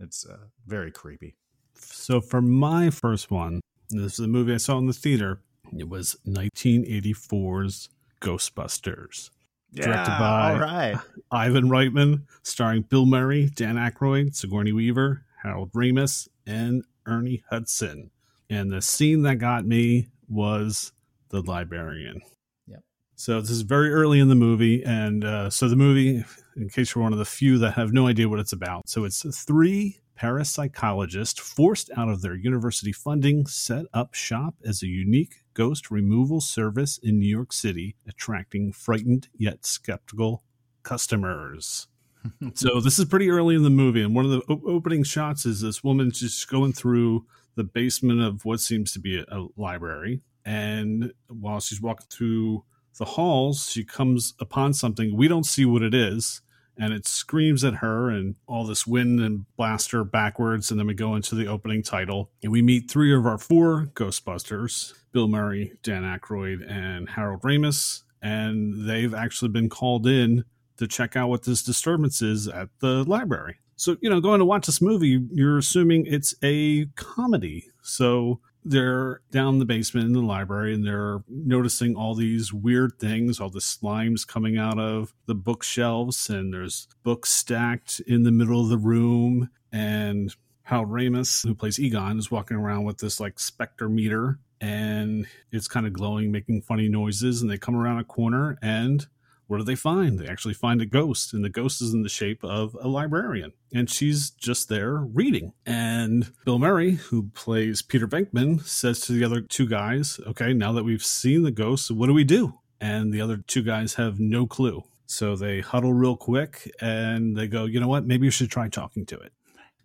It's 0.00 0.26
uh, 0.26 0.46
very 0.66 0.90
creepy. 0.90 1.36
So 1.76 2.20
for 2.20 2.42
my 2.42 2.90
first 2.90 3.30
one, 3.30 3.60
this 3.90 4.14
is 4.14 4.24
a 4.24 4.26
movie 4.26 4.54
I 4.54 4.56
saw 4.56 4.76
in 4.78 4.88
the 4.88 4.92
theater. 4.92 5.40
It 5.78 5.88
was 5.88 6.16
1984's 6.26 7.90
Ghostbusters. 8.20 9.30
Yeah, 9.70 9.84
directed 9.84 10.18
by 10.18 10.52
all 10.52 10.58
right. 10.58 10.98
Ivan 11.30 11.68
Reitman, 11.68 12.22
starring 12.42 12.82
Bill 12.82 13.06
Murray, 13.06 13.50
Dan 13.54 13.76
Aykroyd, 13.76 14.34
Sigourney 14.34 14.72
Weaver, 14.72 15.22
Harold 15.44 15.70
Ramis, 15.74 16.26
and 16.44 16.82
Ernie 17.06 17.44
Hudson. 17.50 18.10
And 18.50 18.72
the 18.72 18.82
scene 18.82 19.22
that 19.22 19.36
got 19.36 19.64
me 19.64 20.08
was 20.28 20.90
the 21.28 21.40
librarian. 21.40 22.20
Yep. 22.66 22.80
So 23.14 23.40
this 23.40 23.50
is 23.50 23.60
very 23.60 23.92
early 23.92 24.18
in 24.18 24.28
the 24.28 24.34
movie, 24.34 24.82
and 24.82 25.24
uh, 25.24 25.50
so 25.50 25.68
the 25.68 25.76
movie, 25.76 26.24
in 26.58 26.68
case 26.68 26.94
you're 26.94 27.02
one 27.02 27.12
of 27.12 27.18
the 27.18 27.24
few 27.24 27.58
that 27.58 27.72
have 27.72 27.92
no 27.92 28.06
idea 28.06 28.28
what 28.28 28.40
it's 28.40 28.52
about, 28.52 28.88
so 28.88 29.04
it's 29.04 29.22
three 29.44 30.00
parapsychologists 30.18 31.38
forced 31.38 31.90
out 31.96 32.08
of 32.08 32.22
their 32.22 32.34
university 32.34 32.92
funding 32.92 33.46
set 33.46 33.86
up 33.94 34.14
shop 34.14 34.54
as 34.64 34.82
a 34.82 34.88
unique 34.88 35.36
ghost 35.54 35.90
removal 35.90 36.40
service 36.40 36.98
in 36.98 37.18
New 37.18 37.28
York 37.28 37.52
City, 37.52 37.94
attracting 38.06 38.72
frightened 38.72 39.28
yet 39.36 39.64
skeptical 39.64 40.42
customers. 40.82 41.86
so 42.54 42.80
this 42.80 42.98
is 42.98 43.04
pretty 43.04 43.30
early 43.30 43.54
in 43.54 43.62
the 43.62 43.70
movie, 43.70 44.02
and 44.02 44.14
one 44.14 44.24
of 44.24 44.30
the 44.32 44.40
op- 44.48 44.66
opening 44.66 45.04
shots 45.04 45.46
is 45.46 45.60
this 45.60 45.84
woman 45.84 46.10
just 46.10 46.48
going 46.48 46.72
through 46.72 47.24
the 47.54 47.64
basement 47.64 48.20
of 48.20 48.44
what 48.44 48.60
seems 48.60 48.92
to 48.92 48.98
be 48.98 49.18
a, 49.18 49.24
a 49.30 49.46
library, 49.56 50.20
and 50.44 51.12
while 51.28 51.60
she's 51.60 51.80
walking 51.80 52.06
through 52.10 52.64
the 52.98 53.04
halls, 53.04 53.70
she 53.70 53.84
comes 53.84 54.34
upon 54.40 54.74
something. 54.74 55.16
We 55.16 55.28
don't 55.28 55.46
see 55.46 55.64
what 55.64 55.82
it 55.82 55.94
is. 55.94 56.42
And 56.78 56.92
it 56.92 57.06
screams 57.06 57.64
at 57.64 57.76
her, 57.76 58.08
and 58.08 58.36
all 58.46 58.64
this 58.64 58.86
wind 58.86 59.20
and 59.20 59.44
blast 59.56 59.90
her 59.90 60.04
backwards. 60.04 60.70
And 60.70 60.78
then 60.78 60.86
we 60.86 60.94
go 60.94 61.16
into 61.16 61.34
the 61.34 61.46
opening 61.46 61.82
title, 61.82 62.30
and 62.42 62.52
we 62.52 62.62
meet 62.62 62.90
three 62.90 63.14
of 63.14 63.26
our 63.26 63.38
four 63.38 63.86
Ghostbusters 63.94 64.94
Bill 65.12 65.28
Murray, 65.28 65.72
Dan 65.82 66.02
Aykroyd, 66.02 66.70
and 66.70 67.08
Harold 67.10 67.42
Ramis. 67.42 68.02
And 68.22 68.88
they've 68.88 69.14
actually 69.14 69.48
been 69.48 69.68
called 69.68 70.06
in 70.06 70.44
to 70.76 70.86
check 70.86 71.16
out 71.16 71.28
what 71.28 71.42
this 71.42 71.62
disturbance 71.62 72.22
is 72.22 72.46
at 72.48 72.68
the 72.80 73.04
library. 73.04 73.56
So, 73.76 73.96
you 74.00 74.10
know, 74.10 74.20
going 74.20 74.40
to 74.40 74.44
watch 74.44 74.66
this 74.66 74.82
movie, 74.82 75.24
you're 75.30 75.58
assuming 75.58 76.06
it's 76.06 76.34
a 76.42 76.86
comedy. 76.96 77.70
So 77.82 78.40
they're 78.68 79.20
down 79.30 79.54
in 79.54 79.58
the 79.58 79.64
basement 79.64 80.06
in 80.06 80.12
the 80.12 80.20
library 80.20 80.74
and 80.74 80.86
they're 80.86 81.22
noticing 81.28 81.96
all 81.96 82.14
these 82.14 82.52
weird 82.52 82.98
things, 82.98 83.40
all 83.40 83.50
the 83.50 83.60
slimes 83.60 84.26
coming 84.26 84.58
out 84.58 84.78
of 84.78 85.14
the 85.26 85.34
bookshelves, 85.34 86.28
and 86.28 86.52
there's 86.52 86.86
books 87.02 87.32
stacked 87.32 88.00
in 88.06 88.24
the 88.24 88.30
middle 88.30 88.60
of 88.60 88.68
the 88.68 88.78
room. 88.78 89.50
And 89.72 90.34
Hal 90.62 90.84
Ramis, 90.84 91.46
who 91.46 91.54
plays 91.54 91.78
Egon, 91.78 92.18
is 92.18 92.30
walking 92.30 92.56
around 92.56 92.84
with 92.84 92.98
this 92.98 93.20
like 93.20 93.40
specter 93.40 93.88
meter 93.88 94.38
and 94.60 95.26
it's 95.52 95.68
kind 95.68 95.86
of 95.86 95.92
glowing, 95.92 96.30
making 96.30 96.62
funny 96.62 96.88
noises. 96.88 97.40
And 97.40 97.50
they 97.50 97.58
come 97.58 97.76
around 97.76 98.00
a 98.00 98.04
corner 98.04 98.58
and 98.60 99.06
what 99.48 99.58
do 99.58 99.64
they 99.64 99.74
find? 99.74 100.18
They 100.18 100.28
actually 100.28 100.54
find 100.54 100.80
a 100.80 100.86
ghost, 100.86 101.32
and 101.32 101.42
the 101.42 101.48
ghost 101.48 101.80
is 101.80 101.94
in 101.94 102.02
the 102.02 102.08
shape 102.08 102.44
of 102.44 102.76
a 102.80 102.86
librarian. 102.86 103.52
And 103.74 103.90
she's 103.90 104.30
just 104.30 104.68
there 104.68 104.96
reading. 104.96 105.54
And 105.64 106.30
Bill 106.44 106.58
Murray, 106.58 106.92
who 106.92 107.30
plays 107.30 107.80
Peter 107.80 108.06
Venkman, 108.06 108.62
says 108.62 109.00
to 109.00 109.12
the 109.12 109.24
other 109.24 109.40
two 109.40 109.66
guys, 109.66 110.20
Okay, 110.26 110.52
now 110.52 110.72
that 110.72 110.84
we've 110.84 111.04
seen 111.04 111.42
the 111.42 111.50
ghost, 111.50 111.90
what 111.90 112.06
do 112.06 112.14
we 112.14 112.24
do? 112.24 112.58
And 112.80 113.12
the 113.12 113.22
other 113.22 113.38
two 113.38 113.62
guys 113.62 113.94
have 113.94 114.20
no 114.20 114.46
clue. 114.46 114.84
So 115.06 115.34
they 115.34 115.60
huddle 115.60 115.94
real 115.94 116.16
quick 116.16 116.70
and 116.82 117.34
they 117.34 117.48
go, 117.48 117.64
You 117.64 117.80
know 117.80 117.88
what? 117.88 118.06
Maybe 118.06 118.26
you 118.26 118.30
should 118.30 118.50
try 118.50 118.68
talking 118.68 119.06
to 119.06 119.18
it. 119.18 119.32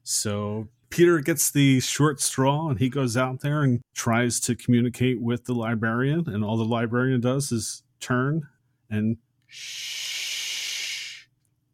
So 0.03 0.67
Peter 0.89 1.20
gets 1.20 1.50
the 1.50 1.79
short 1.79 2.20
straw 2.20 2.70
and 2.70 2.79
he 2.79 2.89
goes 2.89 3.15
out 3.15 3.39
there 3.39 3.63
and 3.63 3.82
tries 3.96 4.41
to 4.41 4.55
communicate 4.55 5.22
with 5.22 5.46
the 5.46 5.53
librarian. 5.53 6.27
And 6.27 6.43
all 6.43 6.58
the 6.58 6.65
librarian 6.65 7.22
does 7.22 7.53
is 7.53 7.84
turn 8.01 8.50
and 8.89 9.17
Shh. 9.53 11.25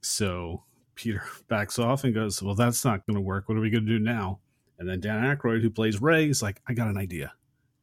So 0.02 0.64
Peter 0.96 1.24
backs 1.48 1.80
off 1.80 2.04
and 2.04 2.14
goes, 2.14 2.44
Well, 2.44 2.56
that's 2.56 2.84
not 2.84 3.06
going 3.08 3.16
to 3.16 3.22
work. 3.22 3.48
What 3.48 3.58
are 3.58 3.62
we 3.62 3.70
going 3.70 3.86
to 3.86 3.98
do 3.98 4.04
now? 4.04 4.40
And 4.78 4.88
then 4.88 5.00
Dan 5.00 5.24
Aykroyd, 5.24 5.62
who 5.62 5.70
plays 5.70 6.02
Ray, 6.02 6.30
is 6.30 6.42
like, 6.42 6.62
I 6.68 6.74
got 6.74 6.88
an 6.88 6.98
idea. 6.98 7.34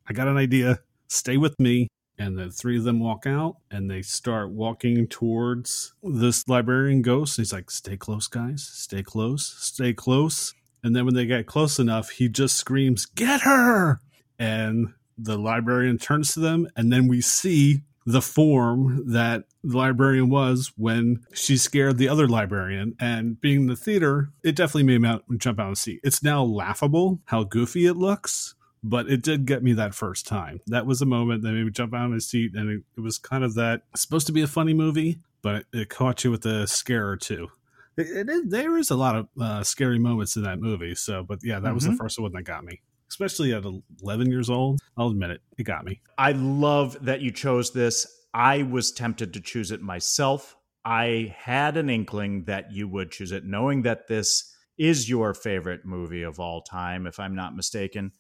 I 0.08 0.12
got 0.12 0.28
an 0.28 0.36
idea. 0.36 0.80
Stay 1.08 1.36
with 1.36 1.58
me. 1.58 1.88
And 2.18 2.38
the 2.38 2.50
three 2.50 2.78
of 2.78 2.84
them 2.84 3.00
walk 3.00 3.26
out 3.26 3.56
and 3.70 3.90
they 3.90 4.00
start 4.00 4.50
walking 4.50 5.06
towards 5.06 5.94
this 6.02 6.48
librarian 6.48 7.02
ghost. 7.02 7.36
He's 7.36 7.52
like, 7.52 7.70
Stay 7.70 7.96
close, 7.96 8.26
guys. 8.26 8.62
Stay 8.62 9.02
close. 9.02 9.56
Stay 9.58 9.92
close. 9.92 10.54
And 10.82 10.94
then 10.94 11.04
when 11.04 11.14
they 11.14 11.26
get 11.26 11.46
close 11.46 11.78
enough, 11.78 12.10
he 12.10 12.28
just 12.28 12.56
screams, 12.56 13.06
Get 13.06 13.42
her! 13.42 14.00
And 14.38 14.94
the 15.18 15.38
librarian 15.38 15.98
turns 15.98 16.34
to 16.34 16.40
them. 16.40 16.68
And 16.76 16.92
then 16.92 17.08
we 17.08 17.20
see 17.20 17.82
the 18.06 18.22
form 18.22 19.02
that 19.12 19.44
the 19.64 19.76
librarian 19.76 20.30
was 20.30 20.72
when 20.76 21.25
she 21.32 21.56
scared 21.56 21.98
the 21.98 22.08
other 22.08 22.28
librarian. 22.28 22.94
And 23.00 23.40
being 23.40 23.62
in 23.62 23.66
the 23.66 23.76
theater, 23.76 24.30
it 24.44 24.54
definitely 24.54 24.84
made 24.84 25.00
me 25.00 25.08
out, 25.08 25.25
jump 25.38 25.58
out 25.58 25.70
of 25.70 25.72
the 25.72 25.80
seat. 25.80 26.00
It's 26.04 26.22
now 26.22 26.44
laughable 26.44 27.20
how 27.25 27.42
goofy 27.42 27.84
it 27.86 27.94
looks, 27.94 28.54
but 28.84 29.10
it 29.10 29.22
did 29.22 29.44
get 29.44 29.64
me 29.64 29.72
that 29.72 29.92
first 29.92 30.25
time. 30.25 30.60
That 30.68 30.86
was 30.86 31.02
a 31.02 31.06
moment 31.06 31.42
that 31.42 31.50
made 31.50 31.64
me 31.64 31.70
jump 31.72 31.94
out 31.94 32.04
of 32.04 32.12
my 32.12 32.18
seat. 32.18 32.54
And 32.54 32.70
it, 32.70 32.82
it 32.96 33.00
was 33.00 33.18
kind 33.18 33.42
of 33.42 33.54
that 33.54 33.82
supposed 33.96 34.28
to 34.28 34.32
be 34.32 34.42
a 34.42 34.46
funny 34.46 34.72
movie, 34.72 35.18
but 35.42 35.64
it 35.72 35.88
caught 35.88 36.22
you 36.22 36.30
with 36.30 36.46
a 36.46 36.68
scare 36.68 37.08
or 37.08 37.16
two. 37.16 37.48
It, 37.96 38.28
it, 38.28 38.50
there 38.50 38.78
is 38.78 38.90
a 38.90 38.96
lot 38.96 39.16
of 39.16 39.28
uh, 39.40 39.64
scary 39.64 39.98
moments 39.98 40.36
in 40.36 40.44
that 40.44 40.60
movie. 40.60 40.94
So, 40.94 41.25
but 41.25 41.40
yeah, 41.42 41.58
that 41.58 41.75
was 41.75 41.84
the 41.84 41.96
first 41.96 42.20
one 42.20 42.32
that 42.32 42.42
got 42.42 42.62
me 42.62 42.82
especially 43.08 43.52
at 43.52 43.64
11 44.02 44.30
years 44.30 44.50
old. 44.50 44.80
I'll 44.96 45.08
admit 45.08 45.30
it, 45.30 45.40
it 45.58 45.64
got 45.64 45.84
me. 45.84 46.00
I 46.18 46.32
love 46.32 46.96
that 47.04 47.20
you 47.20 47.30
chose 47.30 47.72
this. 47.72 48.06
I 48.34 48.62
was 48.62 48.92
tempted 48.92 49.32
to 49.34 49.40
choose 49.40 49.70
it 49.70 49.80
myself. 49.80 50.56
I 50.84 51.34
had 51.36 51.76
an 51.76 51.90
inkling 51.90 52.44
that 52.44 52.72
you 52.72 52.88
would 52.88 53.10
choose 53.10 53.32
it, 53.32 53.44
knowing 53.44 53.82
that 53.82 54.08
this 54.08 54.54
is 54.78 55.08
your 55.08 55.34
favorite 55.34 55.84
movie 55.84 56.22
of 56.22 56.38
all 56.38 56.62
time, 56.62 57.06
if 57.06 57.18
I'm 57.18 57.34
not 57.34 57.56
mistaken. 57.56 58.12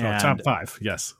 Oh, 0.00 0.04
and, 0.04 0.16
oh, 0.16 0.18
top 0.18 0.38
five, 0.44 0.78
yes. 0.80 1.14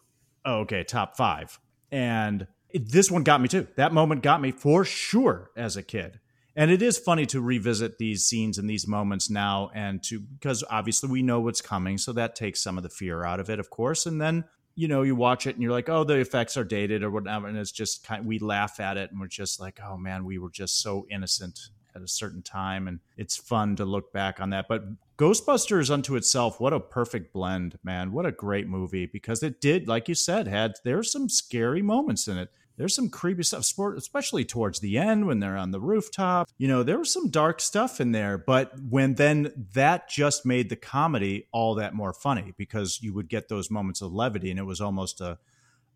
Oh, 0.44 0.60
okay, 0.60 0.84
top 0.84 1.16
five. 1.16 1.58
And 1.90 2.46
this 2.72 3.10
one 3.10 3.22
got 3.22 3.40
me 3.40 3.48
too. 3.48 3.66
That 3.76 3.92
moment 3.92 4.22
got 4.22 4.40
me 4.40 4.50
for 4.50 4.84
sure 4.84 5.50
as 5.56 5.76
a 5.76 5.82
kid. 5.82 6.20
And 6.56 6.70
it 6.70 6.82
is 6.82 6.98
funny 6.98 7.26
to 7.26 7.40
revisit 7.40 7.98
these 7.98 8.24
scenes 8.24 8.58
and 8.58 8.70
these 8.70 8.86
moments 8.86 9.28
now, 9.28 9.70
and 9.74 10.02
to 10.04 10.20
because 10.20 10.62
obviously 10.70 11.10
we 11.10 11.22
know 11.22 11.40
what's 11.40 11.60
coming, 11.60 11.98
so 11.98 12.12
that 12.12 12.36
takes 12.36 12.62
some 12.62 12.76
of 12.76 12.84
the 12.84 12.90
fear 12.90 13.24
out 13.24 13.40
of 13.40 13.50
it, 13.50 13.58
of 13.58 13.70
course. 13.70 14.06
And 14.06 14.20
then 14.20 14.44
you 14.76 14.86
know 14.86 15.02
you 15.02 15.16
watch 15.16 15.46
it 15.46 15.56
and 15.56 15.62
you're 15.62 15.72
like, 15.72 15.88
oh, 15.88 16.04
the 16.04 16.18
effects 16.18 16.56
are 16.56 16.64
dated 16.64 17.02
or 17.02 17.10
whatever, 17.10 17.48
and 17.48 17.58
it's 17.58 17.72
just 17.72 18.06
kind. 18.06 18.20
Of, 18.20 18.26
we 18.26 18.38
laugh 18.38 18.78
at 18.78 18.96
it 18.96 19.10
and 19.10 19.20
we're 19.20 19.26
just 19.26 19.58
like, 19.58 19.80
oh 19.84 19.96
man, 19.96 20.24
we 20.24 20.38
were 20.38 20.50
just 20.50 20.80
so 20.80 21.06
innocent 21.10 21.70
at 21.96 22.02
a 22.02 22.08
certain 22.08 22.42
time, 22.42 22.86
and 22.86 23.00
it's 23.16 23.36
fun 23.36 23.74
to 23.76 23.84
look 23.84 24.12
back 24.12 24.40
on 24.40 24.50
that. 24.50 24.66
But 24.68 24.84
Ghostbusters 25.16 25.90
unto 25.90 26.14
itself, 26.14 26.60
what 26.60 26.72
a 26.72 26.80
perfect 26.80 27.32
blend, 27.32 27.78
man! 27.82 28.12
What 28.12 28.26
a 28.26 28.32
great 28.32 28.68
movie 28.68 29.06
because 29.06 29.42
it 29.42 29.60
did, 29.60 29.88
like 29.88 30.08
you 30.08 30.14
said, 30.14 30.46
had 30.46 30.74
there's 30.84 31.10
some 31.10 31.28
scary 31.28 31.82
moments 31.82 32.28
in 32.28 32.38
it 32.38 32.50
there's 32.76 32.94
some 32.94 33.08
creepy 33.08 33.42
stuff, 33.42 33.64
sport, 33.64 33.96
especially 33.96 34.44
towards 34.44 34.80
the 34.80 34.98
end 34.98 35.26
when 35.26 35.40
they're 35.40 35.56
on 35.56 35.70
the 35.70 35.80
rooftop. 35.80 36.48
You 36.58 36.68
know, 36.68 36.82
there 36.82 36.98
was 36.98 37.12
some 37.12 37.30
dark 37.30 37.60
stuff 37.60 38.00
in 38.00 38.12
there, 38.12 38.36
but 38.36 38.72
when 38.88 39.14
then 39.14 39.66
that 39.74 40.08
just 40.08 40.44
made 40.44 40.70
the 40.70 40.76
comedy 40.76 41.48
all 41.52 41.76
that 41.76 41.94
more 41.94 42.12
funny 42.12 42.52
because 42.56 43.00
you 43.00 43.14
would 43.14 43.28
get 43.28 43.48
those 43.48 43.70
moments 43.70 44.02
of 44.02 44.12
levity 44.12 44.50
and 44.50 44.58
it 44.58 44.64
was 44.64 44.80
almost 44.80 45.20
a 45.20 45.38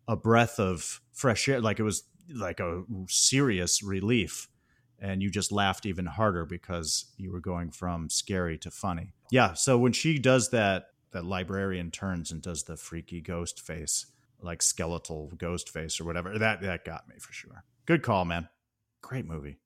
a 0.09 0.15
breath 0.15 0.59
of 0.59 1.01
fresh 1.13 1.47
air, 1.47 1.61
like 1.61 1.79
it 1.79 1.83
was 1.83 2.03
like 2.33 2.59
a 2.59 2.83
serious 3.07 3.83
relief. 3.83 4.49
And 4.97 5.21
you 5.21 5.29
just 5.29 5.51
laughed 5.51 5.85
even 5.85 6.07
harder 6.07 6.45
because 6.45 7.05
you 7.15 7.31
were 7.31 7.39
going 7.39 7.71
from 7.71 8.09
scary 8.09 8.57
to 8.57 8.71
funny. 8.71 9.13
Yeah. 9.31 9.53
So 9.53 9.77
when 9.77 9.93
she 9.93 10.17
does 10.17 10.49
that, 10.49 10.87
that 11.11 11.25
librarian 11.25 11.91
turns 11.91 12.31
and 12.31 12.41
does 12.41 12.63
the 12.63 12.75
freaky 12.75 13.21
ghost 13.21 13.61
face 13.61 14.07
like 14.41 14.61
skeletal 14.61 15.31
ghost 15.37 15.69
face 15.69 15.99
or 15.99 16.05
whatever. 16.05 16.37
That 16.37 16.61
that 16.61 16.85
got 16.85 17.07
me 17.07 17.15
for 17.19 17.33
sure. 17.33 17.63
Good 17.85 18.03
call, 18.03 18.25
man. 18.25 18.49
Great 19.01 19.25
movie. 19.25 19.57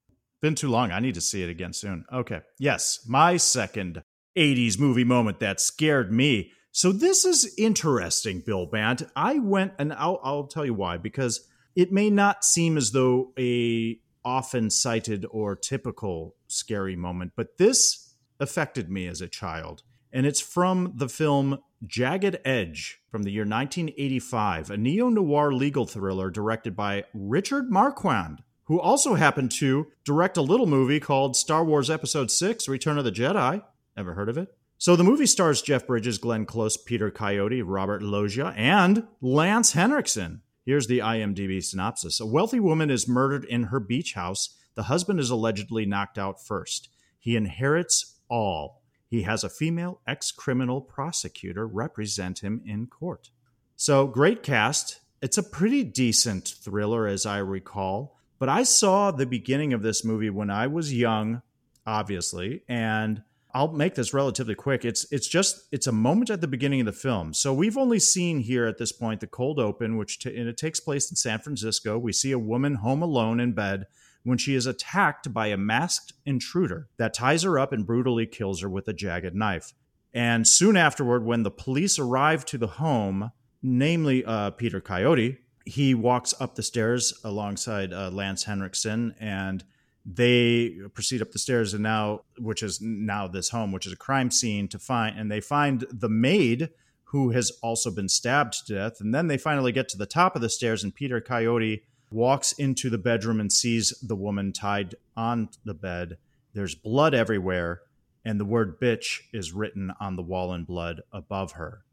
Been 0.41 0.55
too 0.55 0.69
long. 0.69 0.91
I 0.91 0.99
need 0.99 1.15
to 1.15 1.21
see 1.21 1.41
it 1.43 1.49
again 1.49 1.73
soon. 1.73 2.05
Okay. 2.11 2.41
Yes, 2.59 3.05
my 3.07 3.37
second 3.37 4.03
80s 4.37 4.79
movie 4.79 5.03
moment 5.03 5.39
that 5.39 5.59
scared 5.59 6.11
me. 6.11 6.51
So 6.71 6.91
this 6.91 7.23
is 7.23 7.53
interesting, 7.57 8.41
Bill 8.45 8.65
Bant. 8.65 9.03
I 9.15 9.39
went 9.39 9.73
and 9.77 9.93
I'll, 9.93 10.19
I'll 10.23 10.47
tell 10.47 10.65
you 10.65 10.73
why 10.73 10.97
because 10.97 11.47
it 11.75 11.91
may 11.91 12.09
not 12.09 12.43
seem 12.43 12.77
as 12.77 12.91
though 12.91 13.31
a 13.37 13.99
often 14.25 14.69
cited 14.69 15.25
or 15.29 15.55
typical 15.55 16.35
scary 16.47 16.95
moment, 16.95 17.33
but 17.35 17.57
this 17.57 18.15
affected 18.39 18.89
me 18.89 19.07
as 19.07 19.21
a 19.21 19.27
child. 19.27 19.83
And 20.13 20.27
it's 20.27 20.39
from 20.39 20.93
the 20.95 21.09
film 21.09 21.57
Jagged 21.85 22.39
Edge 22.45 23.01
from 23.09 23.23
the 23.23 23.31
year 23.31 23.41
1985, 23.41 24.69
a 24.69 24.77
neo 24.77 25.09
noir 25.09 25.51
legal 25.51 25.87
thriller 25.87 26.29
directed 26.29 26.75
by 26.75 27.05
Richard 27.15 27.71
Marquand, 27.71 28.43
who 28.65 28.79
also 28.79 29.15
happened 29.15 29.51
to 29.53 29.87
direct 30.05 30.37
a 30.37 30.43
little 30.43 30.67
movie 30.67 30.99
called 30.99 31.35
Star 31.35 31.65
Wars 31.65 31.89
Episode 31.89 32.29
6 32.29 32.67
Return 32.67 32.99
of 32.99 33.05
the 33.05 33.11
Jedi. 33.11 33.63
Ever 33.97 34.13
heard 34.13 34.29
of 34.29 34.37
it? 34.37 34.55
So 34.77 34.95
the 34.95 35.03
movie 35.03 35.25
stars 35.25 35.63
Jeff 35.63 35.87
Bridges, 35.87 36.19
Glenn 36.19 36.45
Close, 36.45 36.77
Peter 36.77 37.09
Coyote, 37.09 37.63
Robert 37.63 38.03
Loggia, 38.03 38.53
and 38.55 39.07
Lance 39.19 39.73
Henriksen. 39.73 40.41
Here's 40.63 40.87
the 40.87 40.99
IMDb 40.99 41.63
synopsis 41.63 42.19
A 42.19 42.25
wealthy 42.25 42.59
woman 42.59 42.91
is 42.91 43.07
murdered 43.07 43.45
in 43.45 43.63
her 43.63 43.79
beach 43.79 44.13
house. 44.13 44.55
The 44.75 44.83
husband 44.83 45.19
is 45.19 45.31
allegedly 45.31 45.85
knocked 45.85 46.19
out 46.19 46.45
first. 46.45 46.89
He 47.17 47.35
inherits 47.35 48.19
all 48.29 48.82
he 49.13 49.21
has 49.21 49.43
a 49.43 49.49
female 49.49 50.01
ex 50.07 50.31
criminal 50.31 50.81
prosecutor 50.81 51.67
represent 51.67 52.39
him 52.39 52.63
in 52.65 52.87
court. 52.87 53.29
So, 53.75 54.07
great 54.07 54.41
cast. 54.41 55.01
It's 55.21 55.37
a 55.37 55.43
pretty 55.43 55.83
decent 55.83 56.55
thriller, 56.63 57.05
as 57.05 57.23
I 57.23 57.37
recall. 57.37 58.17
But 58.39 58.49
I 58.49 58.63
saw 58.63 59.11
the 59.11 59.27
beginning 59.27 59.71
of 59.71 59.83
this 59.83 60.03
movie 60.03 60.31
when 60.31 60.49
I 60.49 60.65
was 60.65 60.95
young, 60.95 61.43
obviously, 61.85 62.63
and 62.67 63.21
I'll 63.53 63.71
make 63.71 63.93
this 63.93 64.15
relatively 64.15 64.55
quick. 64.55 64.83
It's 64.83 65.05
it's 65.11 65.27
just 65.27 65.67
it's 65.71 65.85
a 65.85 65.91
moment 65.91 66.31
at 66.31 66.41
the 66.41 66.47
beginning 66.47 66.79
of 66.79 66.87
the 66.87 66.91
film. 66.91 67.35
So 67.35 67.53
we've 67.53 67.77
only 67.77 67.99
seen 67.99 68.39
here 68.39 68.65
at 68.65 68.79
this 68.79 68.91
point 68.91 69.19
the 69.19 69.27
cold 69.27 69.59
open, 69.59 69.95
which 69.95 70.17
t- 70.17 70.35
and 70.35 70.49
it 70.49 70.57
takes 70.57 70.79
place 70.79 71.11
in 71.11 71.17
San 71.17 71.37
Francisco. 71.37 71.99
We 71.99 72.13
see 72.13 72.31
a 72.31 72.39
woman 72.39 72.75
home 72.75 73.03
alone 73.03 73.39
in 73.39 73.53
bed 73.53 73.85
when 74.23 74.37
she 74.37 74.55
is 74.55 74.65
attacked 74.65 75.33
by 75.33 75.47
a 75.47 75.57
masked 75.57 76.13
intruder 76.25 76.89
that 76.97 77.13
ties 77.13 77.43
her 77.43 77.59
up 77.59 77.73
and 77.73 77.85
brutally 77.85 78.25
kills 78.25 78.61
her 78.61 78.69
with 78.69 78.87
a 78.87 78.93
jagged 78.93 79.35
knife. 79.35 79.73
And 80.13 80.47
soon 80.47 80.77
afterward, 80.77 81.25
when 81.25 81.43
the 81.43 81.51
police 81.51 81.97
arrive 81.97 82.45
to 82.45 82.57
the 82.57 82.67
home, 82.67 83.31
namely 83.61 84.23
uh, 84.23 84.51
Peter 84.51 84.79
Coyote, 84.79 85.37
he 85.65 85.93
walks 85.93 86.33
up 86.39 86.55
the 86.55 86.63
stairs 86.63 87.13
alongside 87.23 87.93
uh, 87.93 88.09
Lance 88.11 88.43
Henriksen 88.43 89.15
and 89.19 89.63
they 90.05 90.75
proceed 90.93 91.21
up 91.21 91.31
the 91.31 91.39
stairs 91.39 91.73
and 91.73 91.83
now 91.83 92.21
which 92.37 92.61
is 92.61 92.81
now 92.81 93.27
this 93.27 93.49
home 93.49 93.71
which 93.71 93.85
is 93.85 93.93
a 93.93 93.97
crime 93.97 94.29
scene 94.29 94.67
to 94.67 94.77
find 94.77 95.17
and 95.17 95.31
they 95.31 95.39
find 95.39 95.85
the 95.89 96.09
maid 96.09 96.69
who 97.05 97.29
has 97.29 97.51
also 97.61 97.89
been 97.89 98.09
stabbed 98.09 98.67
to 98.67 98.73
death 98.73 98.99
and 98.99 99.15
then 99.15 99.27
they 99.27 99.37
finally 99.37 99.71
get 99.71 99.87
to 99.87 99.97
the 99.97 100.05
top 100.05 100.35
of 100.35 100.41
the 100.41 100.49
stairs 100.49 100.83
and 100.83 100.93
peter 100.93 101.21
coyote 101.21 101.83
walks 102.13 102.51
into 102.53 102.89
the 102.89 102.97
bedroom 102.97 103.39
and 103.39 103.51
sees 103.51 103.93
the 104.01 104.15
woman 104.15 104.53
tied 104.53 104.95
on 105.17 105.49
the 105.65 105.73
bed. 105.73 106.17
There's 106.53 106.75
blood 106.75 107.13
everywhere, 107.13 107.81
and 108.23 108.39
the 108.39 108.45
word 108.45 108.79
bitch 108.79 109.21
is 109.33 109.53
written 109.53 109.91
on 109.99 110.15
the 110.15 110.21
wall 110.21 110.53
in 110.53 110.63
blood 110.63 111.01
above 111.11 111.53
her. 111.53 111.83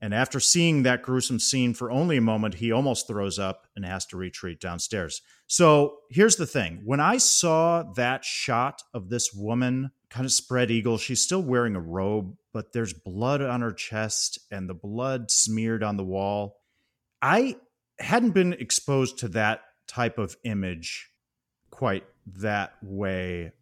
And 0.00 0.12
after 0.12 0.40
seeing 0.40 0.82
that 0.82 1.02
gruesome 1.02 1.40
scene 1.40 1.72
for 1.72 1.90
only 1.90 2.18
a 2.18 2.22
moment, 2.22 2.54
he 2.54 2.70
almost 2.70 3.06
throws 3.06 3.38
up 3.38 3.66
and 3.74 3.84
has 3.84 4.04
to 4.06 4.16
retreat 4.16 4.60
downstairs. 4.60 5.22
So 5.46 5.98
here's 6.10 6.36
the 6.36 6.46
thing 6.46 6.82
when 6.84 7.00
I 7.00 7.16
saw 7.16 7.82
that 7.94 8.24
shot 8.24 8.82
of 8.92 9.08
this 9.08 9.32
woman 9.32 9.90
kind 10.10 10.26
of 10.26 10.32
spread 10.32 10.70
eagle, 10.70 10.98
she's 10.98 11.22
still 11.22 11.42
wearing 11.42 11.76
a 11.76 11.80
robe, 11.80 12.36
but 12.52 12.72
there's 12.72 12.92
blood 12.92 13.42
on 13.42 13.62
her 13.62 13.72
chest 13.72 14.38
and 14.50 14.68
the 14.68 14.74
blood 14.74 15.30
smeared 15.30 15.82
on 15.82 15.96
the 15.96 16.04
wall. 16.04 16.60
I 17.22 17.56
hadn't 17.98 18.30
been 18.30 18.52
exposed 18.52 19.18
to 19.18 19.28
that 19.28 19.62
type 19.86 20.18
of 20.18 20.36
image 20.44 21.10
quite 21.70 22.04
that 22.26 22.74
way 22.82 23.52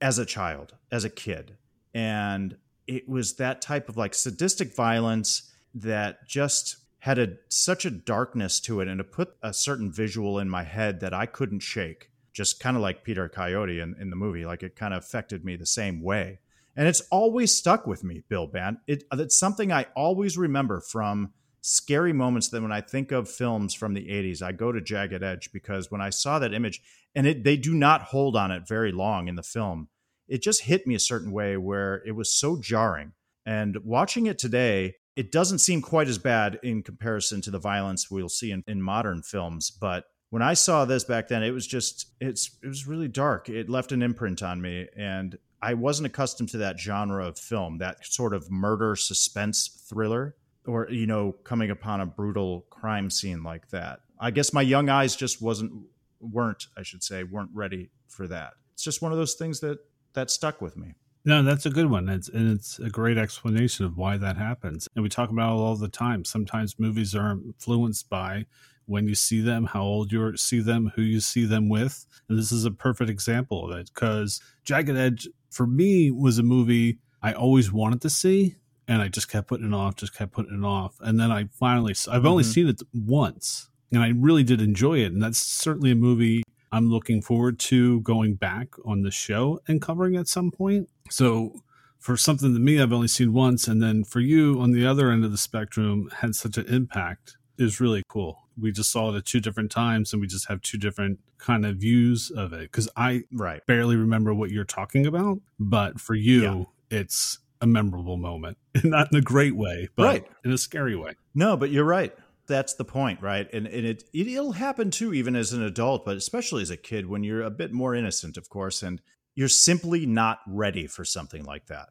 as 0.00 0.18
a 0.18 0.26
child, 0.26 0.74
as 0.90 1.04
a 1.04 1.10
kid. 1.10 1.56
And 1.94 2.56
it 2.86 3.08
was 3.08 3.34
that 3.36 3.60
type 3.60 3.88
of 3.88 3.96
like 3.96 4.14
sadistic 4.14 4.74
violence 4.74 5.50
that 5.74 6.26
just 6.26 6.76
had 7.00 7.18
a 7.18 7.36
such 7.48 7.84
a 7.84 7.90
darkness 7.90 8.60
to 8.60 8.80
it 8.80 8.88
and 8.88 9.00
it 9.00 9.12
put 9.12 9.34
a 9.42 9.52
certain 9.52 9.90
visual 9.90 10.38
in 10.38 10.48
my 10.48 10.62
head 10.62 11.00
that 11.00 11.14
I 11.14 11.26
couldn't 11.26 11.60
shake. 11.60 12.10
Just 12.32 12.60
kind 12.60 12.76
of 12.76 12.82
like 12.82 13.04
Peter 13.04 13.28
Coyote 13.28 13.80
in, 13.80 13.96
in 14.00 14.10
the 14.10 14.16
movie. 14.16 14.44
Like 14.44 14.62
it 14.62 14.76
kind 14.76 14.94
of 14.94 15.02
affected 15.02 15.44
me 15.44 15.56
the 15.56 15.66
same 15.66 16.02
way. 16.02 16.40
And 16.76 16.86
it's 16.86 17.00
always 17.10 17.54
stuck 17.54 17.86
with 17.86 18.04
me, 18.04 18.22
Bill 18.28 18.46
Bant. 18.46 18.78
It, 18.86 19.04
it's 19.12 19.38
something 19.38 19.72
I 19.72 19.86
always 19.96 20.38
remember 20.38 20.80
from 20.80 21.32
scary 21.62 22.12
moments 22.12 22.48
that 22.48 22.62
when 22.62 22.72
I 22.72 22.80
think 22.80 23.12
of 23.12 23.28
films 23.28 23.74
from 23.74 23.94
the 23.94 24.06
80s, 24.08 24.42
I 24.42 24.52
go 24.52 24.72
to 24.72 24.80
Jagged 24.80 25.22
Edge 25.22 25.52
because 25.52 25.90
when 25.90 26.00
I 26.00 26.10
saw 26.10 26.38
that 26.38 26.54
image, 26.54 26.80
and 27.14 27.26
it, 27.26 27.44
they 27.44 27.56
do 27.56 27.74
not 27.74 28.02
hold 28.02 28.36
on 28.36 28.50
it 28.50 28.66
very 28.66 28.92
long 28.92 29.28
in 29.28 29.34
the 29.34 29.42
film. 29.42 29.88
It 30.28 30.42
just 30.42 30.62
hit 30.62 30.86
me 30.86 30.94
a 30.94 31.00
certain 31.00 31.32
way 31.32 31.56
where 31.56 32.02
it 32.06 32.12
was 32.12 32.32
so 32.32 32.56
jarring. 32.56 33.12
And 33.44 33.78
watching 33.84 34.26
it 34.26 34.38
today, 34.38 34.94
it 35.16 35.32
doesn't 35.32 35.58
seem 35.58 35.82
quite 35.82 36.08
as 36.08 36.18
bad 36.18 36.60
in 36.62 36.82
comparison 36.82 37.40
to 37.42 37.50
the 37.50 37.58
violence 37.58 38.10
we'll 38.10 38.28
see 38.28 38.52
in, 38.52 38.62
in 38.66 38.80
modern 38.80 39.22
films. 39.22 39.70
But 39.70 40.04
when 40.30 40.42
I 40.42 40.54
saw 40.54 40.84
this 40.84 41.04
back 41.04 41.28
then, 41.28 41.42
it 41.42 41.50
was 41.50 41.66
just 41.66 42.06
it's 42.20 42.56
it 42.62 42.68
was 42.68 42.86
really 42.86 43.08
dark. 43.08 43.48
It 43.48 43.68
left 43.68 43.92
an 43.92 44.02
imprint 44.02 44.42
on 44.42 44.62
me, 44.62 44.86
and 44.96 45.36
I 45.60 45.74
wasn't 45.74 46.06
accustomed 46.06 46.48
to 46.50 46.58
that 46.58 46.78
genre 46.78 47.26
of 47.26 47.38
film, 47.38 47.78
that 47.78 48.06
sort 48.06 48.32
of 48.32 48.50
murder 48.50 48.94
suspense 48.96 49.84
thriller, 49.88 50.36
or 50.66 50.88
you 50.90 51.06
know, 51.06 51.32
coming 51.44 51.70
upon 51.70 52.00
a 52.00 52.06
brutal 52.06 52.66
crime 52.70 53.10
scene 53.10 53.42
like 53.42 53.68
that. 53.70 54.00
I 54.18 54.30
guess 54.30 54.52
my 54.52 54.62
young 54.62 54.88
eyes 54.88 55.16
just 55.16 55.40
wasn't 55.40 55.72
weren't 56.20 56.66
I 56.76 56.82
should 56.82 57.02
say 57.02 57.22
weren't 57.22 57.50
ready 57.54 57.90
for 58.08 58.26
that. 58.28 58.54
It's 58.74 58.84
just 58.84 59.02
one 59.02 59.12
of 59.12 59.18
those 59.18 59.34
things 59.34 59.60
that 59.60 59.78
that 60.14 60.30
stuck 60.30 60.60
with 60.60 60.76
me. 60.76 60.94
No, 61.24 61.42
that's 61.42 61.66
a 61.66 61.70
good 61.70 61.90
one. 61.90 62.08
It's, 62.08 62.28
and 62.30 62.50
it's 62.50 62.78
a 62.78 62.88
great 62.88 63.18
explanation 63.18 63.84
of 63.84 63.98
why 63.98 64.16
that 64.16 64.38
happens. 64.38 64.88
And 64.94 65.02
we 65.02 65.10
talk 65.10 65.28
about 65.28 65.52
it 65.52 65.60
all 65.60 65.76
the 65.76 65.88
time. 65.88 66.24
Sometimes 66.24 66.78
movies 66.78 67.14
are 67.14 67.32
influenced 67.32 68.08
by 68.08 68.46
when 68.86 69.06
you 69.06 69.14
see 69.14 69.40
them, 69.40 69.66
how 69.66 69.82
old 69.82 70.10
you 70.10 70.36
see 70.36 70.60
them, 70.60 70.92
who 70.96 71.02
you 71.02 71.20
see 71.20 71.44
them 71.44 71.68
with. 71.68 72.06
And 72.28 72.38
this 72.38 72.50
is 72.50 72.64
a 72.64 72.70
perfect 72.70 73.10
example 73.10 73.70
of 73.70 73.78
it 73.78 73.90
because 73.94 74.40
Jagged 74.64 74.96
Edge, 74.96 75.28
for 75.50 75.66
me, 75.66 76.10
was 76.10 76.38
a 76.38 76.42
movie 76.42 76.98
I 77.22 77.34
always 77.34 77.70
wanted 77.70 78.00
to 78.00 78.10
see. 78.10 78.56
And 78.90 79.00
I 79.00 79.08
just 79.08 79.30
kept 79.30 79.48
putting 79.48 79.68
it 79.68 79.74
off, 79.74 79.96
just 79.96 80.14
kept 80.14 80.32
putting 80.32 80.62
it 80.62 80.66
off. 80.66 80.96
And 81.00 81.18
then 81.18 81.30
I 81.30 81.46
finally, 81.58 81.94
I've 82.10 82.26
only 82.26 82.44
mm-hmm. 82.44 82.52
seen 82.52 82.68
it 82.68 82.82
once 82.92 83.70
and 83.92 84.02
I 84.02 84.12
really 84.16 84.44
did 84.44 84.60
enjoy 84.60 84.98
it. 84.98 85.12
And 85.12 85.22
that's 85.22 85.38
certainly 85.38 85.90
a 85.90 85.96
movie 85.96 86.42
I'm 86.72 86.90
looking 86.90 87.20
forward 87.20 87.58
to 87.60 88.00
going 88.02 88.34
back 88.34 88.68
on 88.84 89.02
the 89.02 89.10
show 89.10 89.60
and 89.66 89.82
covering 89.82 90.16
at 90.16 90.28
some 90.28 90.50
point. 90.50 90.88
So 91.10 91.62
for 91.98 92.16
something 92.16 92.54
that 92.54 92.60
me 92.60 92.80
I've 92.80 92.92
only 92.92 93.08
seen 93.08 93.32
once, 93.32 93.66
and 93.66 93.82
then 93.82 94.04
for 94.04 94.20
you 94.20 94.60
on 94.60 94.72
the 94.72 94.86
other 94.86 95.10
end 95.10 95.24
of 95.24 95.32
the 95.32 95.38
spectrum 95.38 96.10
had 96.18 96.34
such 96.34 96.56
an 96.56 96.66
impact 96.66 97.36
is 97.58 97.80
really 97.80 98.02
cool. 98.08 98.38
We 98.58 98.72
just 98.72 98.90
saw 98.90 99.12
it 99.12 99.16
at 99.16 99.24
two 99.26 99.40
different 99.40 99.70
times, 99.70 100.12
and 100.12 100.20
we 100.20 100.26
just 100.26 100.48
have 100.48 100.60
two 100.62 100.78
different 100.78 101.18
kind 101.38 101.64
of 101.66 101.76
views 101.76 102.30
of 102.30 102.52
it. 102.52 102.70
Because 102.70 102.88
I 102.96 103.24
right. 103.32 103.60
barely 103.66 103.96
remember 103.96 104.32
what 104.34 104.50
you're 104.50 104.64
talking 104.64 105.06
about, 105.06 105.40
but 105.58 106.00
for 106.00 106.14
you, 106.14 106.68
yeah. 106.90 106.98
it's 106.98 107.38
a 107.60 107.66
memorable 107.66 108.16
moment, 108.16 108.58
not 108.84 109.12
in 109.12 109.18
a 109.18 109.22
great 109.22 109.56
way, 109.56 109.88
but 109.96 110.04
right. 110.04 110.26
in 110.44 110.52
a 110.52 110.58
scary 110.58 110.96
way. 110.96 111.14
No, 111.34 111.56
but 111.56 111.70
you're 111.70 111.84
right 111.84 112.14
that's 112.50 112.74
the 112.74 112.84
point, 112.84 113.22
right? 113.22 113.48
And 113.54 113.66
and 113.66 113.86
it 113.86 114.04
it'll 114.12 114.52
happen 114.52 114.90
too, 114.90 115.14
even 115.14 115.34
as 115.36 115.54
an 115.54 115.62
adult, 115.62 116.04
but 116.04 116.16
especially 116.18 116.60
as 116.60 116.70
a 116.70 116.76
kid 116.76 117.06
when 117.06 117.24
you're 117.24 117.42
a 117.42 117.50
bit 117.50 117.72
more 117.72 117.94
innocent, 117.94 118.36
of 118.36 118.50
course, 118.50 118.82
and 118.82 119.00
you're 119.34 119.48
simply 119.48 120.04
not 120.04 120.40
ready 120.46 120.86
for 120.86 121.04
something 121.04 121.44
like 121.44 121.66
that. 121.68 121.88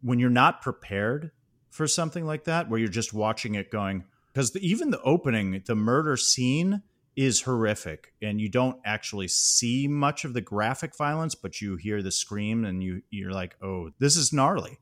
When 0.00 0.18
you're 0.18 0.30
not 0.30 0.62
prepared 0.62 1.32
for 1.68 1.86
something 1.86 2.24
like 2.24 2.44
that, 2.44 2.70
where 2.70 2.78
you're 2.78 2.88
just 2.88 3.12
watching 3.12 3.56
it 3.56 3.70
going, 3.70 4.04
because 4.32 4.56
even 4.56 4.90
the 4.90 5.02
opening, 5.02 5.62
the 5.66 5.74
murder 5.74 6.16
scene 6.16 6.82
is 7.16 7.42
horrific, 7.42 8.12
and 8.22 8.40
you 8.40 8.48
don't 8.48 8.78
actually 8.84 9.28
see 9.28 9.88
much 9.88 10.24
of 10.24 10.34
the 10.34 10.40
graphic 10.40 10.96
violence, 10.96 11.34
but 11.34 11.60
you 11.60 11.76
hear 11.76 12.00
the 12.00 12.12
scream, 12.12 12.64
and 12.64 12.82
you 12.82 13.02
you're 13.10 13.32
like, 13.32 13.56
oh, 13.60 13.90
this 13.98 14.16
is 14.16 14.32
gnarly. 14.32 14.78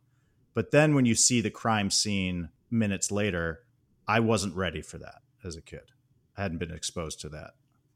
But 0.55 0.71
then 0.71 0.95
when 0.95 1.05
you 1.05 1.15
see 1.15 1.41
the 1.41 1.51
crime 1.51 1.91
scene 1.91 2.49
minutes 2.71 3.11
later, 3.11 3.61
I 4.07 4.21
wasn't 4.21 4.55
ready 4.55 4.83
for 4.83 4.99
that 4.99 5.23
as 5.45 5.57
a 5.57 5.63
kid. 5.63 5.93
I 6.37 6.43
hadn't 6.43 6.59
been 6.59 6.71
exposed 6.71 7.21
to 7.21 7.29
that 7.31 7.53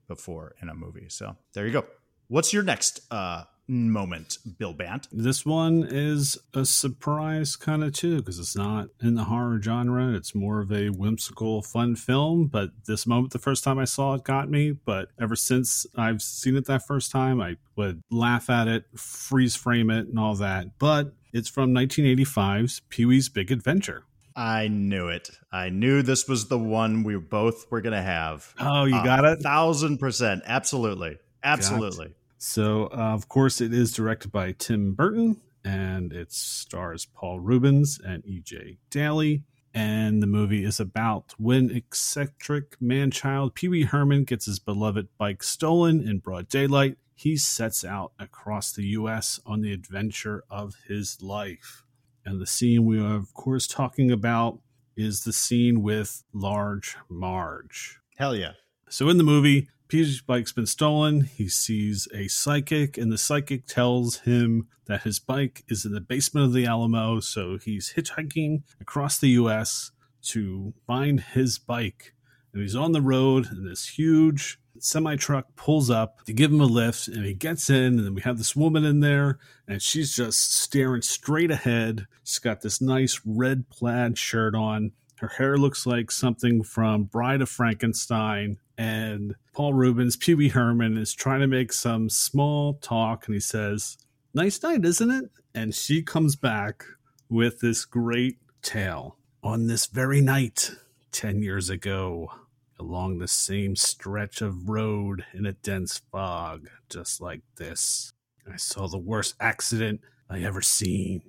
before 0.07 0.55
in 0.61 0.69
a 0.69 0.75
movie. 0.75 1.07
So 1.09 1.37
there 1.53 1.67
you 1.67 1.73
go. 1.73 1.85
What's 2.29 2.53
your 2.53 2.63
next 2.63 3.01
uh, 3.11 3.45
moment, 3.69 4.39
Bill 4.59 4.75
Bant? 4.75 5.09
This 5.11 5.47
one 5.47 5.87
is 5.89 6.37
a 6.53 6.65
surprise 6.65 7.57
kind 7.57 7.83
of 7.83 7.93
too, 7.95 8.19
because 8.19 8.39
it's 8.39 8.57
not 8.57 8.89
in 9.01 9.15
the 9.15 9.25
horror 9.25 9.61
genre. 9.63 10.13
It's 10.13 10.35
more 10.35 10.61
of 10.61 10.71
a 10.71 10.91
whimsical, 10.91 11.63
fun 11.63 11.97
film. 11.97 12.47
But 12.47 12.71
this 12.87 13.07
moment, 13.07 13.33
the 13.33 13.39
first 13.39 13.65
time 13.65 13.79
I 13.79 13.85
saw 13.85 14.15
it, 14.15 14.25
got 14.25 14.51
me. 14.51 14.73
But 14.73 15.09
ever 15.21 15.37
since 15.37 15.87
I've 15.97 16.21
seen 16.21 16.57
it 16.57 16.67
that 16.67 16.87
first 16.87 17.11
time, 17.11 17.41
I 17.41 17.57
would 17.77 18.03
laugh 18.11 18.51
at 18.51 18.69
it, 18.69 18.85
freeze 18.95 19.57
frame 19.57 19.91
it, 19.91 20.09
and 20.09 20.19
all 20.19 20.35
that. 20.37 20.79
But 20.79 21.15
it's 21.33 21.49
from 21.49 21.73
1985's 21.73 22.81
Pee 22.89 23.05
Wee's 23.05 23.29
Big 23.29 23.51
Adventure. 23.51 24.05
I 24.35 24.69
knew 24.69 25.09
it. 25.09 25.31
I 25.51 25.69
knew 25.69 26.03
this 26.03 26.29
was 26.29 26.47
the 26.47 26.59
one 26.59 27.03
we 27.03 27.17
both 27.17 27.69
were 27.71 27.81
going 27.81 27.95
to 27.95 28.03
have. 28.03 28.55
Oh, 28.61 28.85
you 28.85 28.93
got 29.03 29.25
it? 29.25 29.41
Thousand 29.41 29.99
percent. 29.99 30.43
Absolutely. 30.47 31.19
Absolutely. 31.43 32.15
So, 32.39 32.85
uh, 32.85 33.15
of 33.15 33.29
course, 33.29 33.61
it 33.61 33.75
is 33.75 33.93
directed 33.93 34.31
by 34.31 34.53
Tim 34.53 34.95
Burton 34.95 35.41
and 35.65 36.13
it 36.13 36.33
stars 36.33 37.05
Paul 37.05 37.41
Reubens 37.41 37.99
and 38.05 38.25
E.G. 38.25 38.79
Daily. 38.91 39.43
And 39.75 40.23
the 40.23 40.27
movie 40.27 40.65
is 40.65 40.81
about 40.81 41.35
when 41.37 41.71
eccentric 41.71 42.81
man 42.81 43.11
child 43.11 43.55
Pee 43.55 43.69
Wee 43.69 43.83
Herman 43.83 44.25
gets 44.25 44.47
his 44.47 44.59
beloved 44.59 45.09
bike 45.19 45.43
stolen 45.43 46.01
in 46.01 46.19
broad 46.19 46.49
daylight. 46.49 46.97
He 47.19 47.37
sets 47.37 47.85
out 47.85 48.13
across 48.17 48.71
the 48.71 48.85
U.S. 48.91 49.41
on 49.45 49.61
the 49.61 49.73
adventure 49.73 50.45
of 50.49 50.77
his 50.87 51.21
life. 51.21 51.83
And 52.25 52.41
the 52.41 52.47
scene 52.47 52.85
we 52.85 53.01
are, 53.01 53.17
of 53.17 53.35
course, 53.35 53.67
talking 53.67 54.13
about 54.13 54.61
is 54.97 55.25
the 55.25 55.33
scene 55.33 55.83
with 55.83 56.23
Large 56.33 56.97
Marge. 57.09 57.99
Hell 58.19 58.37
yeah. 58.37 58.53
So 58.89 59.09
in 59.09 59.19
the 59.19 59.25
movie, 59.25 59.67
Pee 59.89 59.97
Wee's 59.97 60.21
bike's 60.21 60.53
been 60.53 60.67
stolen. 60.67 61.23
He 61.23 61.49
sees 61.49 62.07
a 62.15 62.29
psychic, 62.29 62.97
and 62.97 63.11
the 63.11 63.19
psychic 63.19 63.67
tells 63.67 64.21
him 64.21 64.69
that 64.87 65.03
his 65.03 65.19
bike 65.19 65.65
is 65.67 65.85
in 65.85 65.91
the 65.91 66.01
basement 66.01 66.47
of 66.47 66.53
the 66.53 66.67
Alamo. 66.67 67.19
So 67.19 67.59
he's 67.59 67.95
hitchhiking 67.95 68.63
across 68.81 69.19
the 69.19 69.31
U.S. 69.31 69.91
to 70.27 70.73
find 70.87 71.19
his 71.19 71.59
bike. 71.59 72.15
And 72.53 72.63
he's 72.63 72.77
on 72.77 72.93
the 72.93 73.03
road 73.03 73.49
in 73.51 73.67
this 73.67 73.89
huge 73.89 74.61
semi 74.81 75.17
truck 75.17 75.55
pulls 75.57 75.91
up 75.91 76.25
to 76.25 76.33
give 76.33 76.51
him 76.51 76.61
a 76.61 76.67
lift 76.67 77.09
and 77.09 77.25
he 77.25 77.35
gets 77.35 77.71
in 77.71 77.99
and 77.99 78.05
then 78.05 78.15
we 78.15 78.23
have 78.23 78.39
this 78.39 78.57
woman 78.57 78.85
in 78.85 79.01
there 79.01 79.39
and 79.67 79.83
she's 79.83 80.15
just 80.15 80.53
staring 80.55 81.03
straight 81.03 81.51
ahead. 81.51 82.07
She's 82.25 82.39
got 82.39 82.61
this 82.61 82.81
nice 82.81 83.21
red 83.25 83.69
plaid 83.71 84.19
shirt 84.19 84.55
on. 84.55 84.93
Her 85.17 85.29
hair 85.29 85.57
looks 85.57 85.87
like 85.87 86.11
something 86.11 86.63
from 86.63 87.05
bride 87.05 87.43
of 87.43 87.49
frankenstein. 87.49 88.59
And 88.77 89.35
paul 89.53 89.75
reubens 89.75 90.17
pee 90.17 90.35
wee 90.35 90.49
herman 90.49 90.97
is 90.97 91.13
trying 91.13 91.41
to 91.41 91.49
make 91.49 91.73
some 91.73 92.09
small 92.09 92.75
talk 92.75 93.27
and 93.27 93.35
he 93.35 93.41
says 93.41 93.99
nice 94.35 94.63
night 94.63 94.85
isn't 94.85 95.11
it? 95.11 95.31
And 95.55 95.75
she 95.75 96.03
comes 96.03 96.37
back 96.37 96.85
with 97.29 97.61
this 97.61 97.85
great 97.85 98.39
tale. 98.63 99.17
On 99.43 99.67
this 99.67 99.87
very 99.87 100.21
night 100.21 100.73
10 101.13 101.43
years 101.43 101.71
ago 101.71 102.31
along 102.79 103.19
the 103.19 103.29
same 103.29 103.77
stretch 103.77 104.41
of 104.41 104.69
road 104.69 105.25
in 105.35 105.47
a 105.47 105.53
dense 105.53 106.01
fog, 106.11 106.69
just 106.89 107.21
like 107.21 107.43
this. 107.57 108.13
I 108.51 108.57
saw 108.57 108.89
the 108.89 108.99
worst 108.99 109.35
accident 109.41 110.01
I 110.31 110.41
ever 110.41 110.63
seen. 110.63 111.23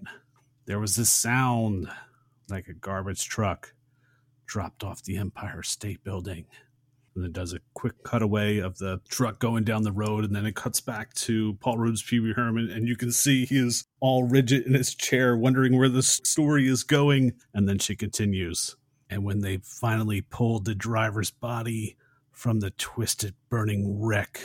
There 0.65 0.79
was 0.79 0.95
this 0.95 1.09
sound 1.09 1.89
like 2.49 2.67
a 2.67 2.73
garbage 2.73 3.27
truck 3.27 3.73
dropped 4.45 4.83
off 4.83 5.03
the 5.03 5.17
Empire 5.17 5.63
State 5.63 6.03
Building. 6.03 6.45
And 7.15 7.25
it 7.25 7.33
does 7.33 7.53
a 7.53 7.59
quick 7.73 8.03
cutaway 8.03 8.59
of 8.59 8.77
the 8.77 9.01
truck 9.09 9.39
going 9.39 9.63
down 9.63 9.83
the 9.83 9.91
road, 9.91 10.23
and 10.23 10.35
then 10.35 10.45
it 10.45 10.55
cuts 10.55 10.79
back 10.79 11.13
to 11.15 11.55
Paul 11.55 11.77
Reubens, 11.77 12.03
Pee 12.03 12.19
Wee 12.19 12.33
Herman, 12.33 12.69
and 12.69 12.87
you 12.87 12.95
can 12.95 13.11
see 13.11 13.45
he 13.45 13.57
is 13.57 13.85
all 13.99 14.23
rigid 14.23 14.65
in 14.65 14.73
his 14.73 14.95
chair, 14.95 15.35
wondering 15.35 15.77
where 15.77 15.89
the 15.89 16.03
story 16.03 16.67
is 16.67 16.83
going. 16.83 17.33
And 17.53 17.67
then 17.67 17.79
she 17.79 17.95
continues. 17.95 18.75
And 19.09 19.23
when 19.23 19.41
they 19.41 19.57
finally 19.57 20.21
pulled 20.21 20.65
the 20.65 20.75
driver's 20.75 21.31
body 21.31 21.97
from 22.31 22.59
the 22.59 22.69
twisted, 22.71 23.33
burning 23.49 23.99
wreck, 23.99 24.39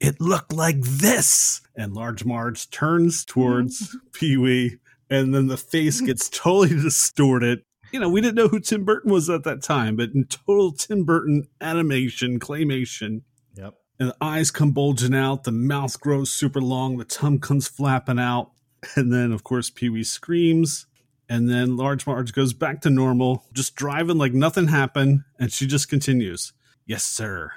it 0.00 0.20
looked 0.20 0.52
like 0.52 0.80
this. 0.80 1.60
And 1.76 1.94
Large 1.94 2.24
Marge 2.24 2.68
turns 2.70 3.24
towards 3.24 3.96
Pee 4.12 4.36
Wee, 4.36 4.78
and 5.08 5.32
then 5.32 5.46
the 5.46 5.56
face 5.56 6.00
gets 6.06 6.28
totally 6.28 6.70
distorted. 6.70 7.62
You 7.92 8.00
know, 8.00 8.08
we 8.08 8.20
didn't 8.20 8.34
know 8.34 8.48
who 8.48 8.58
Tim 8.58 8.84
Burton 8.84 9.12
was 9.12 9.30
at 9.30 9.44
that 9.44 9.62
time, 9.62 9.96
but 9.96 10.10
in 10.10 10.24
total 10.24 10.72
Tim 10.72 11.04
Burton 11.04 11.46
animation, 11.60 12.40
claymation. 12.40 13.22
Yep. 13.54 13.74
And 14.00 14.08
the 14.08 14.16
eyes 14.20 14.50
come 14.50 14.72
bulging 14.72 15.14
out, 15.14 15.44
the 15.44 15.52
mouth 15.52 16.00
grows 16.00 16.30
super 16.30 16.60
long, 16.60 16.96
the 16.96 17.04
tongue 17.04 17.38
comes 17.38 17.68
flapping 17.68 18.18
out. 18.18 18.50
And 18.96 19.12
then, 19.12 19.30
of 19.30 19.44
course, 19.44 19.70
Pee 19.70 19.90
Wee 19.90 20.02
screams 20.02 20.86
and 21.32 21.48
then 21.48 21.78
Large 21.78 22.06
Marge 22.06 22.34
goes 22.34 22.52
back 22.52 22.82
to 22.82 22.90
normal, 22.90 23.42
just 23.54 23.74
driving 23.74 24.18
like 24.18 24.34
nothing 24.34 24.68
happened. 24.68 25.24
And 25.38 25.50
she 25.50 25.66
just 25.66 25.88
continues, 25.88 26.52
Yes, 26.84 27.04
sir. 27.04 27.52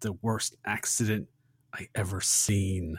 The 0.00 0.14
worst 0.14 0.56
accident 0.64 1.28
I 1.72 1.86
ever 1.94 2.20
seen. 2.20 2.98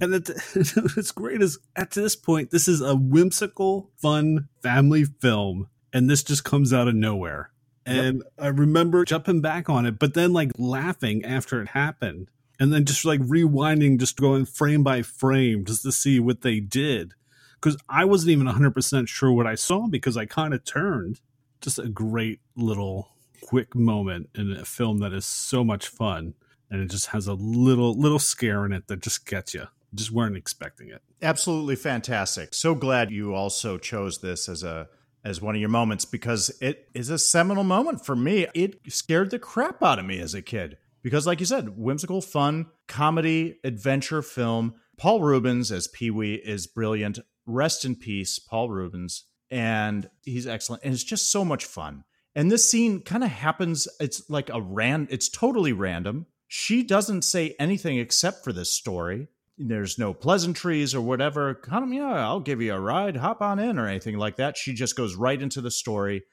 And 0.00 0.14
it, 0.14 0.30
it's 0.54 1.12
great 1.12 1.42
as 1.42 1.58
at 1.76 1.90
this 1.90 2.16
point, 2.16 2.52
this 2.52 2.68
is 2.68 2.80
a 2.80 2.96
whimsical, 2.96 3.90
fun 3.98 4.48
family 4.62 5.04
film. 5.04 5.68
And 5.92 6.08
this 6.08 6.22
just 6.22 6.42
comes 6.42 6.72
out 6.72 6.88
of 6.88 6.94
nowhere. 6.94 7.50
And 7.84 8.22
yep. 8.24 8.32
I 8.38 8.46
remember 8.46 9.04
jumping 9.04 9.42
back 9.42 9.68
on 9.68 9.84
it, 9.84 9.98
but 9.98 10.14
then 10.14 10.32
like 10.32 10.52
laughing 10.56 11.22
after 11.22 11.60
it 11.60 11.68
happened 11.68 12.28
and 12.58 12.72
then 12.72 12.86
just 12.86 13.04
like 13.04 13.20
rewinding, 13.20 14.00
just 14.00 14.16
going 14.16 14.46
frame 14.46 14.82
by 14.82 15.02
frame 15.02 15.66
just 15.66 15.82
to 15.82 15.92
see 15.92 16.18
what 16.18 16.40
they 16.40 16.60
did. 16.60 17.12
Because 17.60 17.76
I 17.88 18.04
wasn't 18.04 18.30
even 18.30 18.46
100% 18.46 19.08
sure 19.08 19.32
what 19.32 19.46
I 19.46 19.54
saw 19.54 19.86
because 19.86 20.16
I 20.16 20.26
kind 20.26 20.54
of 20.54 20.64
turned. 20.64 21.20
Just 21.60 21.78
a 21.78 21.88
great 21.88 22.40
little 22.54 23.08
quick 23.42 23.74
moment 23.74 24.28
in 24.34 24.52
a 24.52 24.64
film 24.64 24.98
that 24.98 25.12
is 25.12 25.24
so 25.24 25.64
much 25.64 25.88
fun. 25.88 26.34
And 26.70 26.82
it 26.82 26.90
just 26.90 27.08
has 27.08 27.26
a 27.26 27.34
little 27.34 27.94
little 27.98 28.18
scare 28.18 28.66
in 28.66 28.72
it 28.72 28.88
that 28.88 29.00
just 29.00 29.24
gets 29.26 29.54
you. 29.54 29.66
Just 29.94 30.10
weren't 30.10 30.36
expecting 30.36 30.90
it. 30.90 31.00
Absolutely 31.22 31.76
fantastic. 31.76 32.54
So 32.54 32.74
glad 32.74 33.10
you 33.10 33.34
also 33.34 33.78
chose 33.78 34.18
this 34.18 34.48
as 34.48 34.62
a 34.62 34.88
as 35.24 35.40
one 35.40 35.56
of 35.56 35.60
your 35.60 35.70
moments 35.70 36.04
because 36.04 36.56
it 36.60 36.88
is 36.94 37.10
a 37.10 37.18
seminal 37.18 37.64
moment 37.64 38.04
for 38.04 38.14
me. 38.14 38.46
It 38.54 38.80
scared 38.88 39.30
the 39.30 39.40
crap 39.40 39.82
out 39.82 39.98
of 39.98 40.04
me 40.04 40.20
as 40.20 40.34
a 40.34 40.42
kid 40.42 40.76
because, 41.02 41.26
like 41.26 41.40
you 41.40 41.46
said, 41.46 41.76
whimsical, 41.76 42.20
fun, 42.20 42.66
comedy, 42.86 43.58
adventure 43.64 44.22
film. 44.22 44.74
Paul 44.96 45.20
reubens 45.20 45.72
as 45.72 45.88
Pee 45.88 46.10
Wee 46.10 46.34
is 46.34 46.66
brilliant. 46.66 47.18
Rest 47.46 47.84
in 47.84 47.96
peace, 47.96 48.38
Paul 48.38 48.70
Reubens. 48.70 49.24
And 49.50 50.10
he's 50.24 50.46
excellent. 50.46 50.82
And 50.82 50.92
it's 50.92 51.04
just 51.04 51.30
so 51.30 51.44
much 51.44 51.64
fun. 51.64 52.04
And 52.34 52.50
this 52.50 52.70
scene 52.70 53.00
kind 53.00 53.24
of 53.24 53.30
happens, 53.30 53.88
it's 53.98 54.28
like 54.28 54.50
a 54.50 54.60
ran 54.60 55.08
it's 55.10 55.28
totally 55.28 55.72
random. 55.72 56.26
She 56.48 56.82
doesn't 56.82 57.22
say 57.22 57.56
anything 57.58 57.98
except 57.98 58.44
for 58.44 58.52
this 58.52 58.70
story. 58.70 59.28
There's 59.58 59.98
no 59.98 60.12
pleasantries 60.12 60.94
or 60.94 61.00
whatever. 61.00 61.50
Of, 61.50 61.92
yeah, 61.92 62.28
I'll 62.28 62.40
give 62.40 62.60
you 62.60 62.74
a 62.74 62.80
ride, 62.80 63.16
hop 63.16 63.40
on 63.40 63.58
in, 63.58 63.78
or 63.78 63.88
anything 63.88 64.18
like 64.18 64.36
that. 64.36 64.58
She 64.58 64.74
just 64.74 64.96
goes 64.96 65.14
right 65.14 65.40
into 65.40 65.62
the 65.62 65.70
story. 65.70 66.24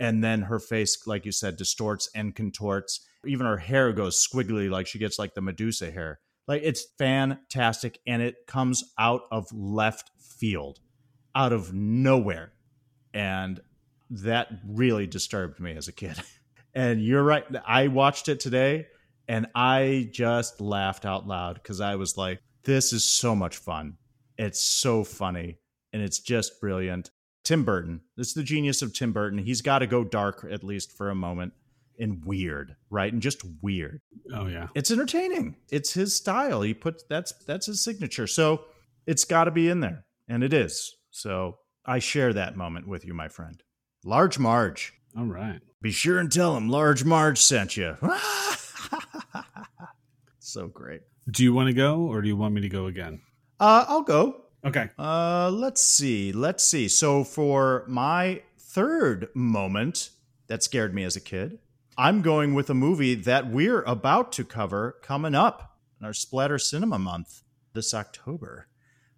And 0.00 0.24
then 0.24 0.42
her 0.42 0.58
face, 0.58 1.06
like 1.06 1.24
you 1.24 1.32
said, 1.32 1.56
distorts 1.56 2.10
and 2.14 2.34
contorts 2.34 3.06
even 3.26 3.46
her 3.46 3.58
hair 3.58 3.92
goes 3.92 4.26
squiggly, 4.26 4.70
like 4.70 4.86
she 4.86 4.98
gets 4.98 5.18
like 5.18 5.34
the 5.34 5.40
Medusa 5.40 5.90
hair. 5.90 6.20
Like 6.48 6.62
it's 6.64 6.84
fantastic, 6.98 8.00
and 8.06 8.20
it 8.20 8.46
comes 8.46 8.82
out 8.98 9.22
of 9.30 9.46
left 9.52 10.10
field, 10.42 10.80
out 11.36 11.52
of 11.52 11.72
nowhere, 11.72 12.52
and 13.14 13.60
that 14.10 14.48
really 14.66 15.06
disturbed 15.06 15.60
me 15.60 15.76
as 15.76 15.86
a 15.86 15.92
kid. 15.92 16.16
And 16.74 17.04
you're 17.04 17.22
right. 17.22 17.44
I 17.66 17.88
watched 17.88 18.30
it 18.30 18.40
today, 18.40 18.86
and 19.28 19.46
I 19.54 20.08
just 20.10 20.58
laughed 20.58 21.04
out 21.04 21.26
loud 21.26 21.56
because 21.56 21.82
I 21.82 21.96
was 21.96 22.16
like, 22.16 22.40
"This 22.64 22.94
is 22.94 23.04
so 23.04 23.36
much 23.36 23.58
fun. 23.58 23.98
It's 24.38 24.58
so 24.58 25.04
funny, 25.04 25.58
and 25.92 26.00
it's 26.00 26.18
just 26.18 26.62
brilliant." 26.62 27.10
Tim 27.44 27.64
Burton. 27.64 28.00
This 28.16 28.28
is 28.28 28.32
the 28.32 28.42
genius 28.42 28.80
of 28.80 28.94
Tim 28.94 29.12
Burton. 29.12 29.38
He's 29.38 29.60
got 29.60 29.80
to 29.80 29.86
go 29.86 30.02
dark 30.02 30.46
at 30.50 30.64
least 30.64 30.96
for 30.96 31.10
a 31.10 31.14
moment 31.14 31.52
and 31.98 32.24
weird, 32.24 32.74
right? 32.88 33.12
And 33.12 33.20
just 33.20 33.42
weird. 33.60 34.00
Oh 34.32 34.46
yeah. 34.46 34.68
It's 34.74 34.90
entertaining. 34.90 35.56
It's 35.70 35.92
his 35.92 36.16
style. 36.16 36.62
He 36.62 36.72
puts 36.72 37.04
that's 37.08 37.32
that's 37.46 37.66
his 37.66 37.82
signature. 37.82 38.26
So 38.26 38.64
it's 39.06 39.24
got 39.24 39.44
to 39.44 39.50
be 39.50 39.68
in 39.68 39.80
there, 39.80 40.04
and 40.28 40.42
it 40.42 40.52
is. 40.52 40.96
So 41.10 41.58
I 41.84 41.98
share 41.98 42.32
that 42.32 42.56
moment 42.56 42.86
with 42.86 43.04
you, 43.04 43.14
my 43.14 43.28
friend. 43.28 43.62
Large 44.04 44.38
Marge. 44.38 44.94
All 45.16 45.26
right. 45.26 45.60
Be 45.80 45.90
sure 45.90 46.18
and 46.18 46.30
tell 46.30 46.56
him 46.56 46.68
Large 46.68 47.04
Marge 47.04 47.38
sent 47.38 47.76
you. 47.76 47.96
so 50.38 50.68
great. 50.68 51.02
Do 51.30 51.44
you 51.44 51.52
want 51.52 51.68
to 51.68 51.72
go, 51.72 52.00
or 52.00 52.22
do 52.22 52.28
you 52.28 52.36
want 52.36 52.54
me 52.54 52.60
to 52.62 52.68
go 52.68 52.86
again? 52.86 53.20
Uh, 53.60 53.84
I'll 53.88 54.02
go. 54.02 54.42
Okay. 54.64 54.90
Uh, 54.98 55.50
let's 55.50 55.82
see. 55.82 56.32
Let's 56.32 56.64
see. 56.64 56.88
So 56.88 57.24
for 57.24 57.84
my 57.88 58.42
third 58.58 59.28
moment 59.34 60.10
that 60.46 60.62
scared 60.62 60.94
me 60.94 61.04
as 61.04 61.16
a 61.16 61.20
kid, 61.20 61.58
I'm 61.98 62.22
going 62.22 62.54
with 62.54 62.70
a 62.70 62.74
movie 62.74 63.14
that 63.14 63.50
we're 63.50 63.82
about 63.82 64.32
to 64.32 64.44
cover 64.44 64.96
coming 65.02 65.34
up 65.34 65.76
in 66.00 66.06
our 66.06 66.14
Splatter 66.14 66.58
Cinema 66.58 66.98
Month 66.98 67.42
this 67.74 67.92
October. 67.92 68.68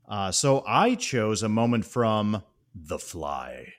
Uh, 0.08 0.30
so 0.30 0.62
I 0.66 0.94
chose 0.94 1.42
a 1.42 1.48
moment 1.48 1.84
from 1.84 2.42
The 2.74 2.98
Fly 2.98 3.74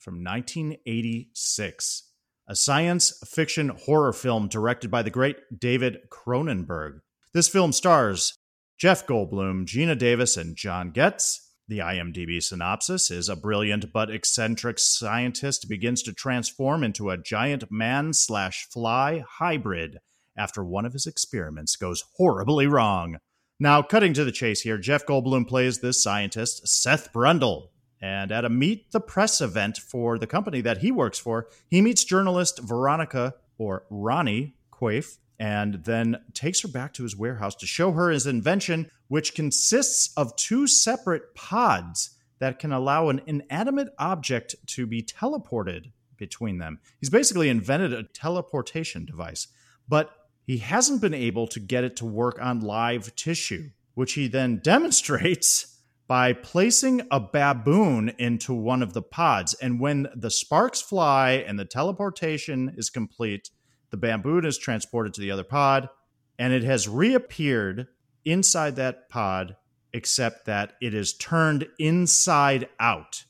from 0.00 0.24
1986, 0.24 2.10
a 2.48 2.56
science 2.56 3.22
fiction 3.26 3.68
horror 3.68 4.12
film 4.12 4.48
directed 4.48 4.90
by 4.90 5.02
the 5.02 5.10
great 5.10 5.36
David 5.58 5.98
Cronenberg. 6.10 7.00
This 7.34 7.48
film 7.48 7.72
stars 7.72 8.34
Jeff 8.78 9.06
Goldblum, 9.06 9.66
Geena 9.66 9.96
Davis, 9.96 10.38
and 10.38 10.56
John 10.56 10.90
Getz. 10.90 11.48
The 11.68 11.78
IMDb 11.78 12.42
synopsis 12.42 13.10
is 13.10 13.28
a 13.28 13.36
brilliant 13.36 13.92
but 13.92 14.10
eccentric 14.10 14.78
scientist 14.78 15.68
begins 15.68 16.02
to 16.04 16.12
transform 16.12 16.82
into 16.82 17.10
a 17.10 17.18
giant 17.18 17.70
man 17.70 18.12
slash 18.12 18.66
fly 18.72 19.22
hybrid 19.38 19.98
after 20.36 20.64
one 20.64 20.86
of 20.86 20.94
his 20.94 21.06
experiments 21.06 21.76
goes 21.76 22.02
horribly 22.16 22.66
wrong. 22.66 23.18
Now, 23.62 23.82
cutting 23.82 24.14
to 24.14 24.24
the 24.24 24.32
chase 24.32 24.62
here, 24.62 24.78
Jeff 24.78 25.04
Goldblum 25.04 25.46
plays 25.46 25.80
this 25.80 26.02
scientist, 26.02 26.66
Seth 26.66 27.12
Brundle. 27.12 27.68
And 28.00 28.32
at 28.32 28.46
a 28.46 28.48
meet 28.48 28.90
the 28.92 29.00
press 29.00 29.42
event 29.42 29.76
for 29.76 30.18
the 30.18 30.26
company 30.26 30.62
that 30.62 30.78
he 30.78 30.90
works 30.90 31.18
for, 31.18 31.48
he 31.68 31.82
meets 31.82 32.02
journalist 32.02 32.60
Veronica, 32.60 33.34
or 33.58 33.84
Ronnie 33.90 34.54
Quaife, 34.70 35.18
and 35.38 35.84
then 35.84 36.22
takes 36.32 36.62
her 36.62 36.68
back 36.68 36.94
to 36.94 37.02
his 37.02 37.14
warehouse 37.14 37.54
to 37.56 37.66
show 37.66 37.92
her 37.92 38.08
his 38.08 38.26
invention, 38.26 38.90
which 39.08 39.34
consists 39.34 40.10
of 40.16 40.34
two 40.36 40.66
separate 40.66 41.34
pods 41.34 42.16
that 42.38 42.58
can 42.58 42.72
allow 42.72 43.10
an 43.10 43.20
inanimate 43.26 43.90
object 43.98 44.54
to 44.68 44.86
be 44.86 45.02
teleported 45.02 45.92
between 46.16 46.56
them. 46.56 46.80
He's 46.98 47.10
basically 47.10 47.50
invented 47.50 47.92
a 47.92 48.04
teleportation 48.04 49.04
device, 49.04 49.48
but 49.86 50.10
he 50.50 50.58
hasn't 50.58 51.00
been 51.00 51.14
able 51.14 51.46
to 51.46 51.60
get 51.60 51.84
it 51.84 51.94
to 51.94 52.04
work 52.04 52.36
on 52.42 52.58
live 52.58 53.14
tissue, 53.14 53.70
which 53.94 54.14
he 54.14 54.26
then 54.26 54.58
demonstrates 54.64 55.78
by 56.08 56.32
placing 56.32 57.00
a 57.08 57.20
baboon 57.20 58.08
into 58.18 58.52
one 58.52 58.82
of 58.82 58.92
the 58.92 59.00
pods. 59.00 59.54
And 59.54 59.78
when 59.78 60.08
the 60.12 60.28
sparks 60.28 60.82
fly 60.82 61.44
and 61.46 61.56
the 61.56 61.64
teleportation 61.64 62.74
is 62.76 62.90
complete, 62.90 63.50
the 63.90 63.96
baboon 63.96 64.44
is 64.44 64.58
transported 64.58 65.14
to 65.14 65.20
the 65.20 65.30
other 65.30 65.44
pod, 65.44 65.88
and 66.36 66.52
it 66.52 66.64
has 66.64 66.88
reappeared 66.88 67.86
inside 68.24 68.74
that 68.74 69.08
pod, 69.08 69.54
except 69.92 70.46
that 70.46 70.72
it 70.82 70.94
is 70.94 71.16
turned 71.16 71.68
inside 71.78 72.68
out. 72.80 73.22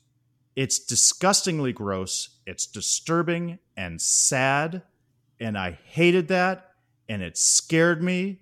It's 0.55 0.79
disgustingly 0.79 1.71
gross. 1.71 2.39
It's 2.47 2.65
disturbing 2.65 3.59
and 3.77 4.01
sad. 4.01 4.81
And 5.39 5.55
I 5.55 5.77
hated 5.85 6.27
that. 6.29 6.70
And 7.11 7.21
it 7.21 7.37
scared 7.37 8.01
me. 8.01 8.39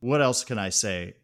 What 0.00 0.20
else 0.20 0.42
can 0.42 0.58
I 0.58 0.70
say? 0.70 1.14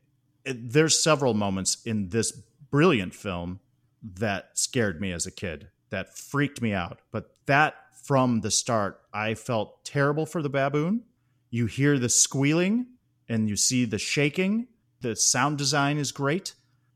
Uh, 0.46 0.53
there's 0.57 1.03
several 1.03 1.35
moments 1.35 1.79
in 1.85 2.11
this 2.11 2.31
brilliant 2.70 3.12
film 3.12 3.59
that 4.01 4.51
scared 4.55 5.01
me 5.01 5.11
as 5.11 5.27
a 5.27 5.33
kid, 5.33 5.66
that 5.90 6.16
freaked 6.16 6.62
me 6.62 6.72
out. 6.72 7.01
But 7.11 7.33
that 7.46 7.75
from 8.05 8.42
the 8.42 8.53
start, 8.53 9.01
I 9.12 9.35
felt 9.35 9.85
terrible 9.85 10.27
for 10.27 10.42
the 10.42 10.49
baboon. 10.49 11.03
You 11.51 11.66
hear 11.66 11.99
the 11.99 12.09
squealing 12.09 12.87
and 13.29 13.49
you 13.49 13.57
see 13.57 13.85
the 13.85 13.99
shaking. 13.99 14.68
The 15.01 15.16
sound 15.16 15.59
design 15.59 15.99
is 15.99 16.12
great. 16.12 16.55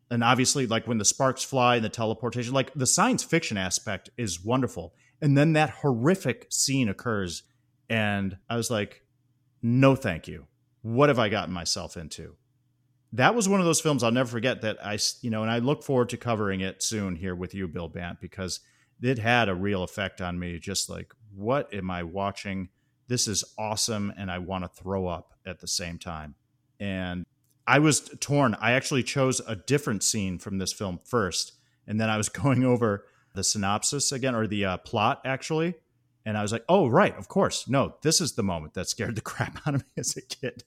And 0.08 0.22
obviously, 0.22 0.68
like 0.68 0.86
when 0.86 0.98
the 0.98 1.04
sparks 1.04 1.42
fly 1.42 1.76
and 1.76 1.84
the 1.84 1.88
teleportation, 1.88 2.54
like 2.54 2.72
the 2.74 2.86
science 2.86 3.24
fiction 3.24 3.56
aspect 3.56 4.08
is 4.16 4.44
wonderful. 4.44 4.94
And 5.20 5.36
then 5.36 5.54
that 5.54 5.70
horrific 5.70 6.46
scene 6.48 6.88
occurs. 6.88 7.42
And 7.88 8.36
I 8.48 8.56
was 8.56 8.70
like, 8.70 9.02
no, 9.62 9.94
thank 9.94 10.28
you. 10.28 10.46
What 10.82 11.08
have 11.08 11.18
I 11.18 11.28
gotten 11.28 11.52
myself 11.52 11.96
into? 11.96 12.36
That 13.12 13.34
was 13.34 13.48
one 13.48 13.60
of 13.60 13.66
those 13.66 13.80
films 13.80 14.02
I'll 14.02 14.12
never 14.12 14.30
forget 14.30 14.62
that 14.62 14.84
I, 14.84 14.98
you 15.20 15.30
know, 15.30 15.42
and 15.42 15.50
I 15.50 15.58
look 15.58 15.82
forward 15.82 16.10
to 16.10 16.16
covering 16.16 16.60
it 16.60 16.82
soon 16.82 17.16
here 17.16 17.34
with 17.34 17.54
you, 17.54 17.66
Bill 17.66 17.88
Bant, 17.88 18.20
because 18.20 18.60
it 19.02 19.18
had 19.18 19.48
a 19.48 19.54
real 19.54 19.82
effect 19.82 20.20
on 20.20 20.38
me. 20.38 20.58
Just 20.58 20.88
like, 20.88 21.12
what 21.34 21.72
am 21.74 21.90
I 21.90 22.02
watching? 22.04 22.68
This 23.08 23.26
is 23.26 23.44
awesome, 23.58 24.12
and 24.16 24.30
I 24.30 24.38
want 24.38 24.64
to 24.64 24.82
throw 24.82 25.08
up 25.08 25.34
at 25.44 25.58
the 25.58 25.66
same 25.66 25.98
time. 25.98 26.36
And 26.78 27.24
I 27.66 27.80
was 27.80 28.08
torn. 28.20 28.56
I 28.60 28.72
actually 28.72 29.02
chose 29.02 29.40
a 29.46 29.56
different 29.56 30.02
scene 30.02 30.38
from 30.38 30.58
this 30.58 30.72
film 30.72 31.00
first, 31.04 31.52
and 31.86 32.00
then 32.00 32.08
I 32.08 32.16
was 32.16 32.28
going 32.30 32.64
over 32.64 33.04
the 33.34 33.44
synopsis 33.44 34.12
again, 34.12 34.34
or 34.34 34.46
the 34.46 34.64
uh, 34.64 34.76
plot 34.78 35.20
actually. 35.24 35.74
And 36.26 36.36
I 36.36 36.42
was 36.42 36.52
like, 36.52 36.64
oh, 36.68 36.86
right, 36.86 37.16
of 37.16 37.28
course. 37.28 37.68
No, 37.68 37.94
this 38.02 38.20
is 38.20 38.32
the 38.32 38.42
moment 38.42 38.74
that 38.74 38.88
scared 38.88 39.16
the 39.16 39.20
crap 39.22 39.66
out 39.66 39.74
of 39.74 39.82
me 39.82 39.92
as 39.98 40.16
a 40.16 40.22
kid. 40.22 40.64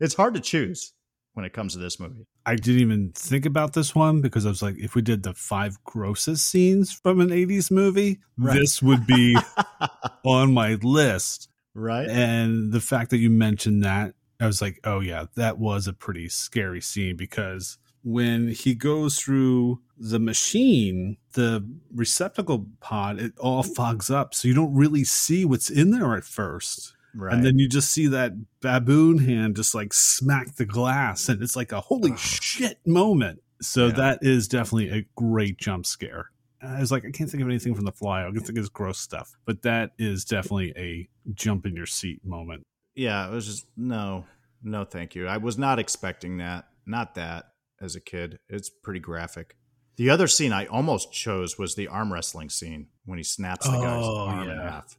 It's 0.00 0.14
hard 0.14 0.34
to 0.34 0.40
choose 0.40 0.92
when 1.34 1.44
it 1.44 1.52
comes 1.52 1.74
to 1.74 1.78
this 1.78 2.00
movie. 2.00 2.26
I 2.46 2.56
didn't 2.56 2.80
even 2.80 3.12
think 3.14 3.44
about 3.44 3.74
this 3.74 3.94
one 3.94 4.22
because 4.22 4.46
I 4.46 4.48
was 4.48 4.62
like, 4.62 4.78
if 4.78 4.94
we 4.94 5.02
did 5.02 5.22
the 5.22 5.34
five 5.34 5.82
grossest 5.84 6.48
scenes 6.48 6.92
from 6.92 7.20
an 7.20 7.28
80s 7.28 7.70
movie, 7.70 8.20
right. 8.38 8.54
this 8.54 8.82
would 8.82 9.06
be 9.06 9.36
on 10.24 10.54
my 10.54 10.74
list. 10.82 11.50
Right. 11.74 12.08
And 12.08 12.72
the 12.72 12.80
fact 12.80 13.10
that 13.10 13.18
you 13.18 13.28
mentioned 13.28 13.84
that, 13.84 14.14
I 14.40 14.46
was 14.46 14.62
like, 14.62 14.80
oh, 14.84 15.00
yeah, 15.00 15.26
that 15.36 15.58
was 15.58 15.86
a 15.86 15.92
pretty 15.92 16.28
scary 16.30 16.80
scene 16.80 17.16
because 17.16 17.76
when 18.08 18.46
he 18.48 18.72
goes 18.72 19.18
through 19.18 19.80
the 19.98 20.20
machine, 20.20 21.16
the 21.32 21.68
receptacle 21.92 22.66
pod, 22.80 23.18
it 23.18 23.32
all 23.36 23.64
fogs 23.64 24.10
up. 24.10 24.32
So 24.32 24.46
you 24.46 24.54
don't 24.54 24.72
really 24.74 25.02
see 25.02 25.44
what's 25.44 25.68
in 25.68 25.90
there 25.90 26.14
at 26.16 26.22
first. 26.22 26.94
Right. 27.16 27.32
And 27.34 27.44
then 27.44 27.58
you 27.58 27.68
just 27.68 27.90
see 27.90 28.06
that 28.06 28.34
baboon 28.60 29.18
hand 29.18 29.56
just 29.56 29.74
like 29.74 29.92
smack 29.92 30.54
the 30.54 30.66
glass, 30.66 31.28
and 31.28 31.42
it's 31.42 31.56
like 31.56 31.72
a 31.72 31.80
holy 31.80 32.16
shit 32.16 32.78
moment. 32.86 33.42
So 33.60 33.86
Yeah. 33.86 33.92
that 33.94 34.18
is 34.22 34.46
definitely 34.46 34.90
a 34.90 35.04
great 35.16 35.58
jump 35.58 35.84
scare. 35.84 36.30
I 36.62 36.78
was 36.78 36.92
like, 36.92 37.04
I 37.04 37.10
can't 37.10 37.28
think 37.28 37.42
of 37.42 37.48
anything 37.48 37.74
from 37.74 37.86
The 37.86 37.92
Fly. 37.92 38.24
I 38.24 38.30
can 38.30 38.40
think 38.40 38.58
of 38.58 38.72
gross 38.72 38.98
stuff, 39.00 39.34
but 39.46 39.62
that 39.62 39.92
is 39.98 40.24
definitely 40.24 40.72
a 40.76 41.08
jump 41.34 41.66
in 41.66 41.74
your 41.74 41.86
seat 41.86 42.24
moment. 42.24 42.62
yeah, 42.94 43.26
it 43.26 43.32
was 43.32 43.46
just 43.46 43.66
no, 43.76 44.26
no, 44.62 44.84
thank 44.84 45.16
you. 45.16 45.26
I 45.26 45.38
was 45.38 45.58
not 45.58 45.78
expecting 45.80 46.36
that. 46.38 46.68
Not 46.86 47.14
that 47.16 47.46
as 47.80 47.94
a 47.96 48.00
kid. 48.00 48.38
It's 48.48 48.70
pretty 48.70 49.00
graphic. 49.00 49.56
The 49.96 50.10
other 50.10 50.26
scene 50.28 50.52
I 50.52 50.66
almost 50.66 51.12
chose 51.12 51.58
was 51.58 51.74
the 51.74 51.88
arm 51.88 52.12
wrestling 52.12 52.50
scene 52.50 52.88
when 53.06 53.18
he 53.18 53.24
snaps 53.24 53.66
the 53.66 53.72
guy's 53.72 54.04
Oh, 54.04 54.26
arm 54.26 54.48
in 54.50 54.58
half. 54.58 54.98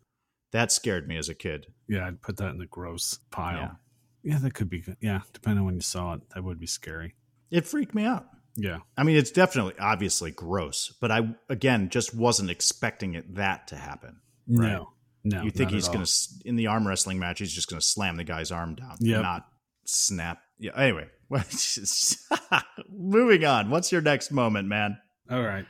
That 0.54 0.72
scared 0.72 1.08
me 1.08 1.18
as 1.18 1.30
a 1.30 1.36
kid. 1.36 1.68
Yeah, 1.88 2.08
I'd 2.08 2.22
put 2.22 2.38
that 2.38 2.50
in 2.52 2.58
the 2.58 2.66
gross 2.66 3.20
pile. 3.32 3.58
Yeah. 3.58 3.72
Yeah, 4.24 4.40
that 4.40 4.54
could 4.56 4.70
be 4.70 4.82
good. 4.82 4.98
Yeah, 5.00 5.22
depending 5.34 5.60
on 5.60 5.66
when 5.66 5.76
you 5.76 5.82
saw 5.82 6.14
it, 6.16 6.22
that 6.34 6.44
would 6.44 6.60
be 6.60 6.68
scary. 6.68 7.16
It 7.52 7.66
freaked 7.66 7.94
me 7.96 8.04
out. 8.06 8.26
Yeah. 8.56 8.80
I 8.98 9.04
mean, 9.04 9.16
it's 9.18 9.30
definitely 9.32 9.76
obviously 9.80 10.32
gross, 10.32 10.92
but 11.00 11.12
I 11.12 11.30
again 11.48 11.90
just 11.90 12.16
wasn't 12.16 12.50
expecting 12.50 13.14
it 13.14 13.36
that 13.36 13.68
to 13.68 13.76
happen. 13.76 14.20
Right. 14.48 14.72
No. 14.72 14.90
No. 15.24 15.44
you 15.44 15.52
think 15.52 15.72
he's 15.72 15.88
going 15.90 16.06
to 16.06 16.12
in 16.46 16.56
the 16.56 16.68
arm 16.68 16.88
wrestling 16.88 17.20
match? 17.20 17.40
He's 17.40 17.52
just 17.54 17.70
going 17.70 17.80
to 17.80 17.86
slam 17.86 18.16
the 18.16 18.24
guy's 18.24 18.52
arm 18.52 18.76
down, 18.76 18.96
Yep. 19.00 19.22
not 19.22 19.48
snap. 19.86 20.40
Yeah. 20.60 20.72
Anyway, 20.76 21.08
moving 22.90 23.46
on. 23.46 23.70
What's 23.70 23.92
your 23.92 24.02
next 24.02 24.32
moment, 24.32 24.68
man? 24.68 24.98
All 25.30 25.44
right. 25.44 25.66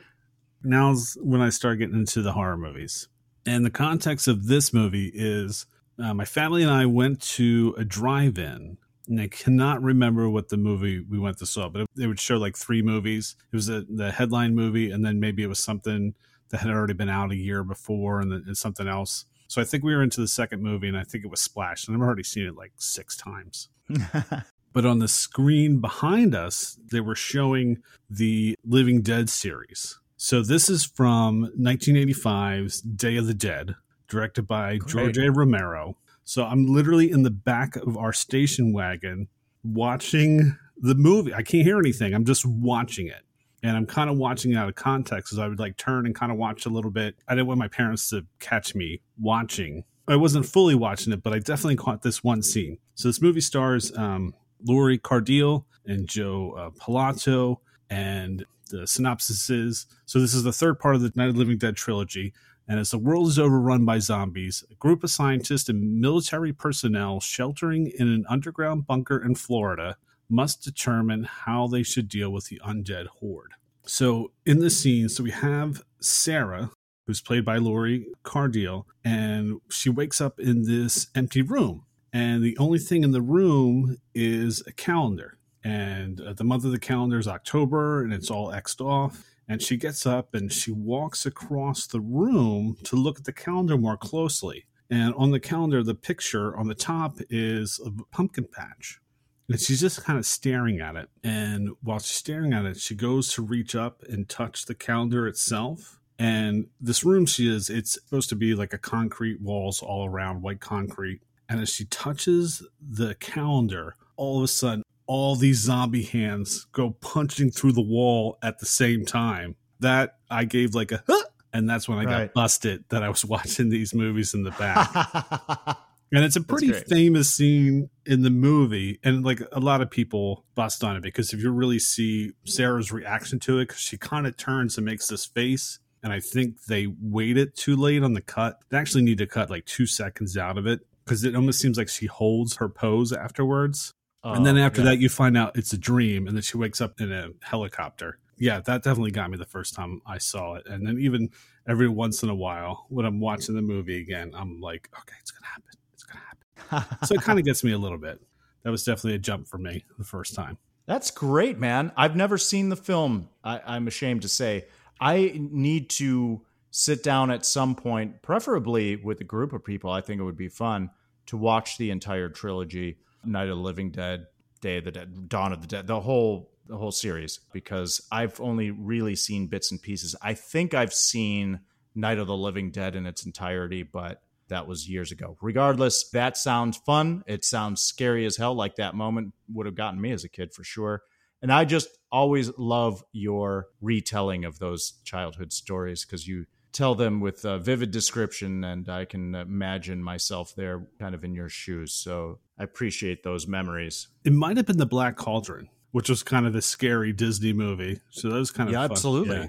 Now's 0.62 1.16
when 1.20 1.40
I 1.40 1.50
start 1.50 1.78
getting 1.78 1.96
into 1.96 2.22
the 2.22 2.32
horror 2.32 2.56
movies. 2.56 3.08
And 3.46 3.64
the 3.64 3.70
context 3.70 4.28
of 4.28 4.46
this 4.46 4.72
movie 4.72 5.10
is 5.14 5.66
uh, 6.02 6.14
my 6.14 6.24
family 6.24 6.62
and 6.62 6.70
I 6.70 6.86
went 6.86 7.20
to 7.22 7.74
a 7.78 7.84
drive 7.84 8.38
in, 8.38 8.76
and 9.08 9.20
I 9.20 9.28
cannot 9.28 9.82
remember 9.82 10.28
what 10.28 10.48
the 10.48 10.56
movie 10.56 11.00
we 11.00 11.18
went 11.18 11.38
to 11.38 11.46
saw, 11.46 11.68
but 11.68 11.86
they 11.96 12.06
would 12.06 12.20
show 12.20 12.36
like 12.36 12.56
three 12.56 12.82
movies. 12.82 13.36
It 13.52 13.56
was 13.56 13.68
a, 13.68 13.82
the 13.88 14.12
headline 14.12 14.54
movie, 14.54 14.90
and 14.90 15.04
then 15.04 15.18
maybe 15.18 15.42
it 15.42 15.48
was 15.48 15.60
something 15.60 16.14
that 16.50 16.60
had 16.60 16.70
already 16.70 16.94
been 16.94 17.08
out 17.08 17.32
a 17.32 17.36
year 17.36 17.64
before, 17.64 18.20
and 18.20 18.30
then 18.30 18.44
and 18.46 18.56
something 18.56 18.86
else. 18.86 19.24
So 19.48 19.62
I 19.62 19.64
think 19.64 19.82
we 19.82 19.94
were 19.94 20.02
into 20.02 20.20
the 20.20 20.28
second 20.28 20.62
movie, 20.62 20.88
and 20.88 20.98
I 20.98 21.04
think 21.04 21.24
it 21.24 21.30
was 21.30 21.40
Splash, 21.40 21.88
and 21.88 21.96
I've 21.96 22.02
already 22.02 22.22
seen 22.22 22.46
it 22.46 22.56
like 22.56 22.72
six 22.76 23.16
times. 23.16 23.68
But 24.78 24.86
on 24.86 25.00
the 25.00 25.08
screen 25.08 25.80
behind 25.80 26.36
us, 26.36 26.78
they 26.92 27.00
were 27.00 27.16
showing 27.16 27.82
the 28.08 28.54
Living 28.64 29.02
Dead 29.02 29.28
series. 29.28 29.98
So 30.16 30.40
this 30.40 30.70
is 30.70 30.84
from 30.84 31.50
1985's 31.58 32.80
Day 32.82 33.16
of 33.16 33.26
the 33.26 33.34
Dead, 33.34 33.74
directed 34.06 34.46
by 34.46 34.76
Great. 34.76 34.92
George 34.92 35.18
A. 35.18 35.32
Romero. 35.32 35.96
So 36.22 36.44
I'm 36.44 36.64
literally 36.64 37.10
in 37.10 37.24
the 37.24 37.30
back 37.32 37.74
of 37.74 37.96
our 37.96 38.12
station 38.12 38.72
wagon 38.72 39.26
watching 39.64 40.56
the 40.76 40.94
movie. 40.94 41.34
I 41.34 41.42
can't 41.42 41.64
hear 41.64 41.80
anything. 41.80 42.14
I'm 42.14 42.24
just 42.24 42.46
watching 42.46 43.08
it. 43.08 43.22
And 43.64 43.76
I'm 43.76 43.84
kind 43.84 44.08
of 44.08 44.16
watching 44.16 44.52
it 44.52 44.56
out 44.58 44.68
of 44.68 44.76
context 44.76 45.32
as 45.32 45.40
I 45.40 45.48
would 45.48 45.58
like 45.58 45.76
turn 45.76 46.06
and 46.06 46.14
kind 46.14 46.30
of 46.30 46.38
watch 46.38 46.66
a 46.66 46.68
little 46.68 46.92
bit. 46.92 47.16
I 47.26 47.34
didn't 47.34 47.48
want 47.48 47.58
my 47.58 47.66
parents 47.66 48.08
to 48.10 48.26
catch 48.38 48.76
me 48.76 49.00
watching. 49.20 49.82
I 50.06 50.14
wasn't 50.14 50.46
fully 50.46 50.76
watching 50.76 51.12
it, 51.12 51.24
but 51.24 51.32
I 51.32 51.40
definitely 51.40 51.74
caught 51.74 52.02
this 52.02 52.22
one 52.22 52.44
scene. 52.44 52.78
So 52.94 53.08
this 53.08 53.20
movie 53.20 53.40
stars 53.40 53.90
um, 53.98 54.34
Lori 54.64 54.98
Cardille 54.98 55.64
and 55.86 56.06
Joe 56.06 56.52
uh, 56.52 56.70
Pilato, 56.70 57.58
and 57.90 58.44
the 58.70 58.86
synopsis 58.86 59.48
is 59.50 59.86
so 60.04 60.20
this 60.20 60.34
is 60.34 60.42
the 60.42 60.52
third 60.52 60.78
part 60.78 60.94
of 60.94 61.00
the 61.02 61.12
Night 61.14 61.28
of 61.28 61.34
the 61.34 61.38
Living 61.38 61.58
Dead 61.58 61.76
trilogy. 61.76 62.32
And 62.70 62.78
as 62.78 62.90
the 62.90 62.98
world 62.98 63.28
is 63.28 63.38
overrun 63.38 63.86
by 63.86 63.98
zombies, 63.98 64.62
a 64.70 64.74
group 64.74 65.02
of 65.02 65.10
scientists 65.10 65.70
and 65.70 66.00
military 66.00 66.52
personnel 66.52 67.18
sheltering 67.18 67.90
in 67.98 68.08
an 68.08 68.26
underground 68.28 68.86
bunker 68.86 69.24
in 69.24 69.36
Florida 69.36 69.96
must 70.28 70.62
determine 70.62 71.24
how 71.24 71.66
they 71.66 71.82
should 71.82 72.08
deal 72.08 72.30
with 72.30 72.48
the 72.48 72.60
undead 72.62 73.06
horde. 73.06 73.52
So 73.84 74.32
in 74.44 74.60
this 74.60 74.78
scene, 74.78 75.08
so 75.08 75.22
we 75.22 75.30
have 75.30 75.82
Sarah, 76.00 76.70
who's 77.06 77.22
played 77.22 77.46
by 77.46 77.56
Lori 77.56 78.06
Cardille, 78.22 78.84
and 79.02 79.62
she 79.70 79.88
wakes 79.88 80.20
up 80.20 80.38
in 80.38 80.64
this 80.64 81.06
empty 81.14 81.40
room. 81.40 81.86
And 82.12 82.42
the 82.42 82.56
only 82.58 82.78
thing 82.78 83.04
in 83.04 83.12
the 83.12 83.22
room 83.22 83.98
is 84.14 84.62
a 84.66 84.72
calendar. 84.72 85.38
And 85.64 86.20
uh, 86.20 86.32
the 86.32 86.44
month 86.44 86.64
of 86.64 86.72
the 86.72 86.78
calendar 86.78 87.18
is 87.18 87.28
October, 87.28 88.02
and 88.02 88.12
it's 88.12 88.30
all 88.30 88.52
X'd 88.52 88.80
off. 88.80 89.24
And 89.48 89.62
she 89.62 89.76
gets 89.76 90.06
up 90.06 90.34
and 90.34 90.52
she 90.52 90.70
walks 90.70 91.24
across 91.24 91.86
the 91.86 92.00
room 92.00 92.76
to 92.84 92.96
look 92.96 93.18
at 93.18 93.24
the 93.24 93.32
calendar 93.32 93.78
more 93.78 93.96
closely. 93.96 94.66
And 94.90 95.14
on 95.14 95.30
the 95.30 95.40
calendar, 95.40 95.82
the 95.82 95.94
picture 95.94 96.56
on 96.56 96.68
the 96.68 96.74
top 96.74 97.18
is 97.30 97.80
a 97.84 97.90
pumpkin 98.12 98.46
patch. 98.50 99.00
And 99.48 99.58
she's 99.58 99.80
just 99.80 100.04
kind 100.04 100.18
of 100.18 100.26
staring 100.26 100.80
at 100.80 100.96
it. 100.96 101.08
And 101.24 101.70
while 101.82 101.98
she's 101.98 102.16
staring 102.16 102.52
at 102.52 102.66
it, 102.66 102.76
she 102.76 102.94
goes 102.94 103.32
to 103.34 103.42
reach 103.42 103.74
up 103.74 104.02
and 104.08 104.28
touch 104.28 104.66
the 104.66 104.74
calendar 104.74 105.26
itself. 105.26 105.98
And 106.18 106.66
this 106.80 107.04
room 107.04 107.24
she 107.24 107.50
is, 107.54 107.70
it's 107.70 107.92
supposed 107.92 108.28
to 108.30 108.36
be 108.36 108.54
like 108.54 108.74
a 108.74 108.78
concrete 108.78 109.40
walls 109.40 109.80
all 109.80 110.06
around, 110.06 110.42
white 110.42 110.60
concrete. 110.60 111.20
And 111.48 111.60
as 111.60 111.70
she 111.70 111.84
touches 111.86 112.62
the 112.80 113.14
calendar, 113.16 113.96
all 114.16 114.38
of 114.38 114.44
a 114.44 114.48
sudden, 114.48 114.82
all 115.06 115.34
these 115.36 115.58
zombie 115.60 116.02
hands 116.02 116.66
go 116.72 116.90
punching 116.90 117.50
through 117.50 117.72
the 117.72 117.80
wall 117.80 118.36
at 118.42 118.58
the 118.58 118.66
same 118.66 119.04
time. 119.06 119.56
That 119.80 120.16
I 120.30 120.44
gave 120.44 120.74
like 120.74 120.92
a, 120.92 121.02
huh! 121.08 121.22
and 121.52 121.68
that's 121.70 121.88
when 121.88 121.98
I 121.98 122.04
Right. 122.04 122.26
got 122.26 122.34
busted 122.34 122.84
that 122.90 123.02
I 123.02 123.08
was 123.08 123.24
watching 123.24 123.70
these 123.70 123.94
movies 123.94 124.34
in 124.34 124.42
the 124.42 124.50
back. 124.52 125.78
And 126.10 126.24
it's 126.24 126.36
a 126.36 126.40
pretty 126.40 126.72
famous 126.72 127.34
scene 127.34 127.90
in 128.06 128.22
the 128.22 128.30
movie. 128.30 128.98
And 129.04 129.22
like 129.26 129.42
a 129.52 129.60
lot 129.60 129.82
of 129.82 129.90
people 129.90 130.46
bust 130.54 130.82
on 130.82 130.96
it 130.96 131.02
because 131.02 131.34
if 131.34 131.40
you 131.42 131.50
really 131.52 131.78
see 131.78 132.32
Sarah's 132.46 132.90
reaction 132.90 133.38
to 133.40 133.58
it, 133.58 133.68
because 133.68 133.82
she 133.82 133.98
kind 133.98 134.26
of 134.26 134.34
turns 134.38 134.78
and 134.78 134.86
makes 134.86 135.06
this 135.08 135.26
face. 135.26 135.80
And 136.02 136.10
I 136.10 136.20
think 136.20 136.62
they 136.64 136.86
waited 136.98 137.54
too 137.54 137.76
late 137.76 138.02
on 138.02 138.14
the 138.14 138.22
cut. 138.22 138.58
They 138.70 138.78
actually 138.78 139.02
need 139.02 139.18
to 139.18 139.26
cut 139.26 139.50
like 139.50 139.66
two 139.66 139.84
seconds 139.84 140.38
out 140.38 140.56
of 140.56 140.66
it 140.66 140.80
because 141.08 141.24
it 141.24 141.34
almost 141.34 141.60
seems 141.60 141.78
like 141.78 141.88
she 141.88 142.06
holds 142.06 142.56
her 142.56 142.68
pose 142.68 143.12
afterwards. 143.12 143.94
and 144.22 144.44
then 144.44 144.58
Oh, 144.58 144.62
after 144.62 144.82
yeah. 144.82 144.90
that, 144.90 144.98
you 144.98 145.08
find 145.08 145.36
out 145.36 145.56
it's 145.56 145.72
a 145.72 145.78
dream. 145.78 146.26
And 146.26 146.36
then 146.36 146.42
she 146.42 146.56
wakes 146.56 146.80
up 146.80 147.00
in 147.00 147.10
a 147.12 147.30
helicopter. 147.42 148.18
Yeah, 148.36 148.60
that 148.60 148.82
definitely 148.84 149.10
got 149.10 149.30
me 149.30 149.36
the 149.36 149.46
first 149.46 149.74
time 149.74 150.00
I 150.06 150.18
saw 150.18 150.54
it. 150.54 150.66
And 150.66 150.86
then 150.86 150.98
even 151.00 151.30
every 151.66 151.88
once 151.88 152.22
in 152.22 152.28
a 152.28 152.34
while, 152.34 152.86
when 152.88 153.04
I'm 153.06 153.20
watching 153.20 153.54
the 153.54 153.62
movie 153.62 154.00
again, 154.00 154.32
I'm 154.34 154.60
like, 154.60 154.88
okay, 154.96 155.16
it's 155.20 155.30
going 155.30 155.42
to 155.42 155.48
happen. 155.48 155.64
It's 155.92 156.04
going 156.04 156.20
to 156.20 156.76
happen 156.76 156.98
so 157.06 157.14
it 157.14 157.22
kind 157.22 157.38
of 157.38 157.44
gets 157.44 157.64
me 157.64 157.72
a 157.72 157.78
little 157.78 157.98
bit. 157.98 158.20
That 158.62 158.70
was 158.70 158.84
definitely 158.84 159.14
a 159.14 159.18
jump 159.18 159.48
for 159.48 159.58
me 159.58 159.84
the 159.98 160.04
first 160.04 160.34
time. 160.34 160.58
That's 160.86 161.10
great, 161.10 161.58
man. 161.58 161.92
I've 161.96 162.16
never 162.16 162.38
seen 162.38 162.68
the 162.68 162.76
film. 162.76 163.28
I, 163.44 163.60
I'm 163.66 163.86
ashamed 163.88 164.22
to 164.22 164.28
say. 164.28 164.66
I 165.00 165.32
need 165.36 165.90
to 165.90 166.42
sit 166.70 167.02
down 167.02 167.30
at 167.30 167.44
some 167.44 167.74
point, 167.74 168.22
preferably 168.22 168.96
with 168.96 169.20
a 169.20 169.24
group 169.24 169.52
of 169.52 169.64
people. 169.64 169.90
I 169.90 170.00
think 170.00 170.20
it 170.20 170.24
would 170.24 170.36
be 170.36 170.48
fun 170.48 170.90
to 171.28 171.36
watch 171.36 171.78
the 171.78 171.90
entire 171.90 172.28
trilogy: 172.28 172.98
Night 173.24 173.48
of 173.48 173.56
the 173.56 173.62
Living 173.62 173.90
Dead, 173.90 174.26
Day 174.60 174.78
of 174.78 174.84
the 174.84 174.90
Dead, 174.90 175.28
Dawn 175.28 175.52
of 175.52 175.60
the 175.60 175.66
Dead, 175.66 175.86
the 175.86 176.00
whole 176.00 176.50
the 176.66 176.76
whole 176.76 176.92
series. 176.92 177.40
Because 177.52 178.00
I've 178.12 178.40
only 178.40 178.70
really 178.70 179.16
seen 179.16 179.46
bits 179.46 179.70
and 179.70 179.80
pieces. 179.80 180.14
I 180.20 180.34
think 180.34 180.74
I've 180.74 180.92
seen 180.92 181.60
Night 181.94 182.18
of 182.18 182.26
the 182.26 182.36
Living 182.36 182.70
Dead 182.70 182.94
in 182.94 183.06
its 183.06 183.24
entirety, 183.24 183.82
but 183.82 184.22
that 184.48 184.66
was 184.66 184.88
years 184.88 185.12
ago. 185.12 185.36
Regardless, 185.40 186.08
that 186.10 186.36
sounds 186.36 186.78
fun. 186.78 187.22
It 187.26 187.44
sounds 187.44 187.82
scary 187.82 188.24
as 188.26 188.36
hell. 188.36 188.54
Like 188.54 188.76
that 188.76 188.94
moment 188.94 189.34
would 189.52 189.66
have 189.66 189.74
gotten 189.74 190.00
me 190.00 190.12
as 190.12 190.24
a 190.24 190.28
kid 190.28 190.52
for 190.52 190.64
sure. 190.64 191.02
And 191.40 191.52
I 191.52 191.64
just 191.64 191.88
always 192.10 192.56
love 192.58 193.04
your 193.12 193.68
retelling 193.80 194.44
of 194.44 194.58
those 194.58 194.94
childhood 195.04 195.52
stories 195.52 196.04
because 196.04 196.26
you 196.26 196.46
tell 196.78 196.94
them 196.94 197.20
with 197.20 197.44
a 197.44 197.58
vivid 197.58 197.90
description, 197.90 198.62
and 198.64 198.88
I 198.88 199.04
can 199.04 199.34
imagine 199.34 200.02
myself 200.02 200.54
there 200.54 200.86
kind 201.00 201.14
of 201.14 201.24
in 201.24 201.34
your 201.34 201.48
shoes. 201.48 201.92
So 201.92 202.38
I 202.58 202.62
appreciate 202.64 203.22
those 203.24 203.46
memories. 203.48 204.08
It 204.24 204.32
might 204.32 204.56
have 204.56 204.66
been 204.66 204.78
the 204.78 204.86
Black 204.86 205.16
Cauldron, 205.16 205.68
which 205.90 206.08
was 206.08 206.22
kind 206.22 206.46
of 206.46 206.54
a 206.54 206.62
scary 206.62 207.12
Disney 207.12 207.52
movie. 207.52 208.00
So 208.10 208.30
that 208.30 208.36
was 208.38 208.50
kind 208.52 208.68
of 208.68 208.72
Yeah, 208.72 208.82
fun. 208.82 208.90
absolutely. 208.92 209.36
Yeah. 209.36 209.46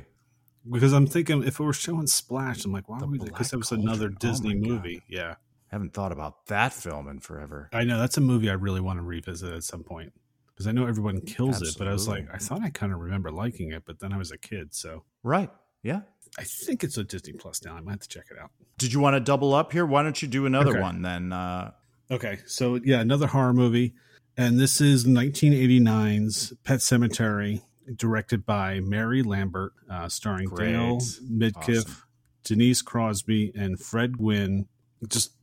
Because 0.69 0.91
I'm 0.91 1.07
thinking 1.07 1.43
if 1.43 1.59
it 1.59 1.63
were 1.63 1.71
showing 1.73 2.07
Splash, 2.07 2.65
I'm 2.65 2.71
like, 2.73 2.89
why 2.89 2.99
would 2.99 3.09
we? 3.09 3.19
Because 3.19 3.51
that 3.51 3.57
was 3.57 3.69
Cauldron. 3.69 3.87
another 3.87 4.07
Oh 4.13 4.17
Disney 4.19 4.55
God. 4.55 4.67
movie. 4.67 5.01
Yeah, 5.07 5.31
I 5.31 5.35
Haven't 5.67 5.93
thought 5.93 6.11
about 6.11 6.47
that 6.47 6.73
film 6.73 7.07
in 7.07 7.19
forever. 7.19 7.69
I 7.71 7.83
know 7.85 7.97
that's 7.99 8.17
a 8.17 8.21
movie 8.21 8.49
I 8.49 8.53
really 8.53 8.81
want 8.81 8.97
to 8.99 9.03
revisit 9.03 9.53
at 9.53 9.63
some 9.63 9.83
point 9.83 10.11
because 10.47 10.67
I 10.67 10.71
know 10.71 10.85
everyone 10.87 11.21
kills 11.21 11.61
it, 11.61 11.75
but 11.77 11.87
I 11.87 11.93
was 11.93 12.07
like, 12.07 12.27
I 12.33 12.37
thought 12.37 12.61
I 12.61 12.69
kind 12.71 12.91
of 12.91 12.99
remember 12.99 13.31
liking 13.31 13.71
it, 13.71 13.83
but 13.85 13.99
then 13.99 14.11
I 14.11 14.17
was 14.17 14.31
a 14.31 14.37
kid, 14.37 14.73
so 14.73 15.03
Right. 15.23 15.49
Yeah. 15.81 16.01
I 16.37 16.43
think 16.43 16.83
it's 16.83 16.97
a 16.97 17.03
Disney 17.03 17.33
Plus 17.33 17.63
now. 17.65 17.75
I 17.75 17.81
might 17.81 17.91
have 17.93 17.99
to 18.01 18.07
check 18.07 18.25
it 18.31 18.37
out. 18.37 18.51
Did 18.77 18.93
you 18.93 18.99
want 18.99 19.15
to 19.15 19.19
double 19.19 19.53
up 19.53 19.71
here? 19.73 19.85
Why 19.85 20.03
don't 20.03 20.21
you 20.21 20.27
do 20.27 20.45
another 20.45 20.71
Okay. 20.71 20.81
one 20.81 21.01
then? 21.01 21.33
Uh, 21.33 21.71
Okay, 22.11 22.39
so 22.47 22.75
yeah, 22.83 23.01
another 23.01 23.27
horror 23.27 23.53
movie, 23.53 23.93
and 24.35 24.59
this 24.59 24.81
is 24.81 25.05
1989's 25.05 26.53
Pet 26.63 26.79
Sematary, 26.79 27.61
directed 27.95 28.45
by 28.45 28.79
Mary 28.79 29.21
Lambert, 29.21 29.73
uh, 29.89 30.09
starring 30.09 30.47
Great. 30.49 30.71
Dale 30.71 30.97
Midkiff, 31.31 31.81
Awesome. 31.85 31.95
Denise 32.43 32.81
Crosby, 32.81 33.51
and 33.55 33.79
Fred 33.79 34.17
Gwynne. 34.17 34.67
Just 35.07 35.33